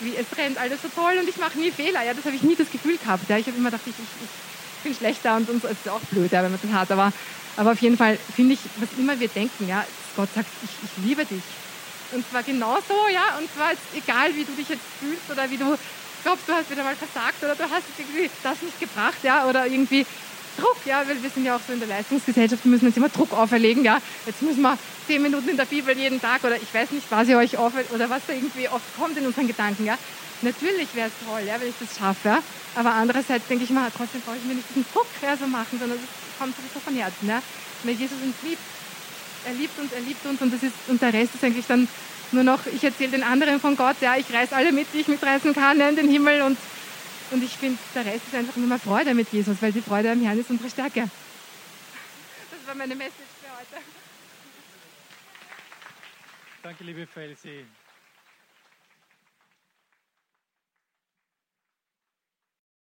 wie 0.00 0.14
es 0.16 0.26
rennt 0.36 0.58
alles 0.58 0.82
so 0.82 0.88
toll 0.88 1.14
und 1.20 1.28
ich 1.28 1.36
mache 1.38 1.58
nie 1.58 1.70
Fehler. 1.70 2.04
Ja, 2.04 2.14
das 2.14 2.24
habe 2.24 2.36
ich 2.36 2.42
nie 2.42 2.54
das 2.54 2.70
Gefühl 2.70 2.96
gehabt. 2.98 3.28
Ja. 3.28 3.38
Ich 3.38 3.46
habe 3.46 3.56
immer 3.56 3.70
gedacht, 3.70 3.86
ich, 3.86 3.94
ich, 3.94 4.24
ich, 4.24 4.82
bin 4.84 4.94
schlechter 4.94 5.36
und. 5.36 5.48
Das 5.48 5.70
ist 5.70 5.88
auch 5.88 6.00
blöd, 6.12 6.30
ja, 6.30 6.42
wenn 6.42 6.52
man 6.52 6.60
das 6.62 6.72
hat. 6.72 6.90
Aber, 6.92 7.12
aber 7.56 7.72
auf 7.72 7.80
jeden 7.80 7.96
Fall 7.96 8.18
finde 8.36 8.54
ich, 8.54 8.60
was 8.76 8.88
immer 8.98 9.18
wir 9.18 9.28
denken, 9.28 9.68
ja, 9.68 9.84
Gott 10.16 10.28
sagt, 10.34 10.48
ich, 10.62 10.70
ich 10.84 11.04
liebe 11.04 11.24
dich. 11.24 11.42
Und 12.12 12.24
zwar 12.30 12.44
genauso, 12.44 12.94
ja, 13.12 13.36
und 13.38 13.52
zwar 13.52 13.72
ist 13.72 13.80
egal, 13.96 14.34
wie 14.36 14.44
du 14.44 14.52
dich 14.52 14.68
jetzt 14.68 14.84
fühlst 15.00 15.28
oder 15.30 15.50
wie 15.50 15.56
du 15.56 15.76
glaubst, 16.22 16.48
du 16.48 16.52
hast 16.52 16.70
wieder 16.70 16.84
mal 16.84 16.96
versagt 16.96 17.42
oder 17.42 17.54
du 17.54 17.64
hast 17.64 17.84
irgendwie 17.98 18.30
das 18.42 18.62
nicht 18.62 18.80
gebracht, 18.80 19.18
ja, 19.22 19.46
oder 19.46 19.66
irgendwie 19.66 20.06
Druck, 20.56 20.78
ja, 20.86 21.02
weil 21.06 21.22
wir 21.22 21.30
sind 21.30 21.44
ja 21.44 21.56
auch 21.56 21.60
so 21.66 21.72
in 21.72 21.80
der 21.80 21.88
Leistungsgesellschaft, 21.88 22.64
wir 22.64 22.70
müssen 22.70 22.86
uns 22.86 22.96
immer 22.96 23.08
Druck 23.08 23.32
auferlegen, 23.32 23.84
ja. 23.84 24.00
Jetzt 24.24 24.42
müssen 24.42 24.62
wir 24.62 24.78
zehn 25.06 25.22
Minuten 25.22 25.48
in 25.48 25.56
der 25.56 25.66
Bibel 25.66 25.96
jeden 25.96 26.20
Tag 26.20 26.42
oder 26.44 26.56
ich 26.56 26.72
weiß 26.72 26.90
nicht, 26.92 27.06
was 27.10 27.28
ihr 27.28 27.36
euch 27.36 27.56
auffällt 27.58 27.90
oder 27.92 28.08
was 28.08 28.22
da 28.26 28.32
irgendwie 28.32 28.68
oft 28.68 28.84
kommt 28.96 29.16
in 29.18 29.26
unseren 29.26 29.46
Gedanken, 29.46 29.84
ja. 29.84 29.98
Natürlich 30.42 30.88
wäre 30.94 31.08
es 31.08 31.26
toll, 31.26 31.42
ja, 31.46 31.60
wenn 31.60 31.68
ich 31.68 31.74
das 31.80 31.98
schaffe, 31.98 32.28
ja. 32.28 32.42
aber 32.74 32.92
andererseits 32.92 33.46
denke 33.48 33.64
ich 33.64 33.70
mal, 33.70 33.90
trotzdem 33.96 34.20
brauche 34.20 34.36
ich 34.36 34.44
mir 34.44 34.54
nicht 34.54 34.68
diesen 34.68 34.86
Druck 34.92 35.06
ja, 35.22 35.36
so 35.36 35.46
machen, 35.46 35.78
sondern 35.78 35.98
es 35.98 36.38
kommt 36.38 36.54
sowieso 36.56 36.80
von 36.80 36.94
Herzen, 36.94 37.28
ja. 37.28 37.42
Weil 37.84 37.94
Jesus 37.94 38.16
uns 38.22 38.34
liebt, 38.42 38.62
er 39.46 39.54
liebt 39.54 39.78
uns, 39.78 39.92
er 39.92 40.00
liebt 40.00 40.26
uns 40.26 40.40
und 40.40 40.52
das 40.52 40.62
ist, 40.62 40.74
und 40.88 41.00
der 41.00 41.12
Rest 41.12 41.34
ist 41.34 41.44
eigentlich 41.44 41.66
dann 41.66 41.88
nur 42.32 42.42
noch, 42.42 42.66
ich 42.66 42.82
erzähle 42.82 43.12
den 43.12 43.22
anderen 43.22 43.60
von 43.60 43.76
Gott, 43.76 43.96
ja, 44.00 44.16
ich 44.16 44.32
reiß 44.32 44.52
alle 44.52 44.72
mit, 44.72 44.86
die 44.92 45.00
ich 45.00 45.08
mitreißen 45.08 45.54
kann 45.54 45.80
in 45.80 45.96
den 45.96 46.08
Himmel 46.08 46.42
und, 46.42 46.58
und 47.30 47.42
ich 47.42 47.52
finde, 47.52 47.78
der 47.94 48.06
Rest 48.06 48.26
ist 48.26 48.34
einfach 48.34 48.56
nur 48.56 48.66
mal 48.66 48.78
Freude 48.78 49.14
mit 49.14 49.32
Jesus, 49.32 49.56
weil 49.60 49.72
die 49.72 49.82
Freude 49.82 50.10
am 50.10 50.22
Herrn 50.22 50.38
ist 50.38 50.50
unsere 50.50 50.70
Stärke. 50.70 51.08
Das 52.50 52.66
war 52.66 52.74
meine 52.74 52.94
Message 52.94 53.14
für 53.40 53.50
heute. 53.50 53.82
Danke, 56.62 56.84
liebe 56.84 57.06
Felsi. 57.06 57.64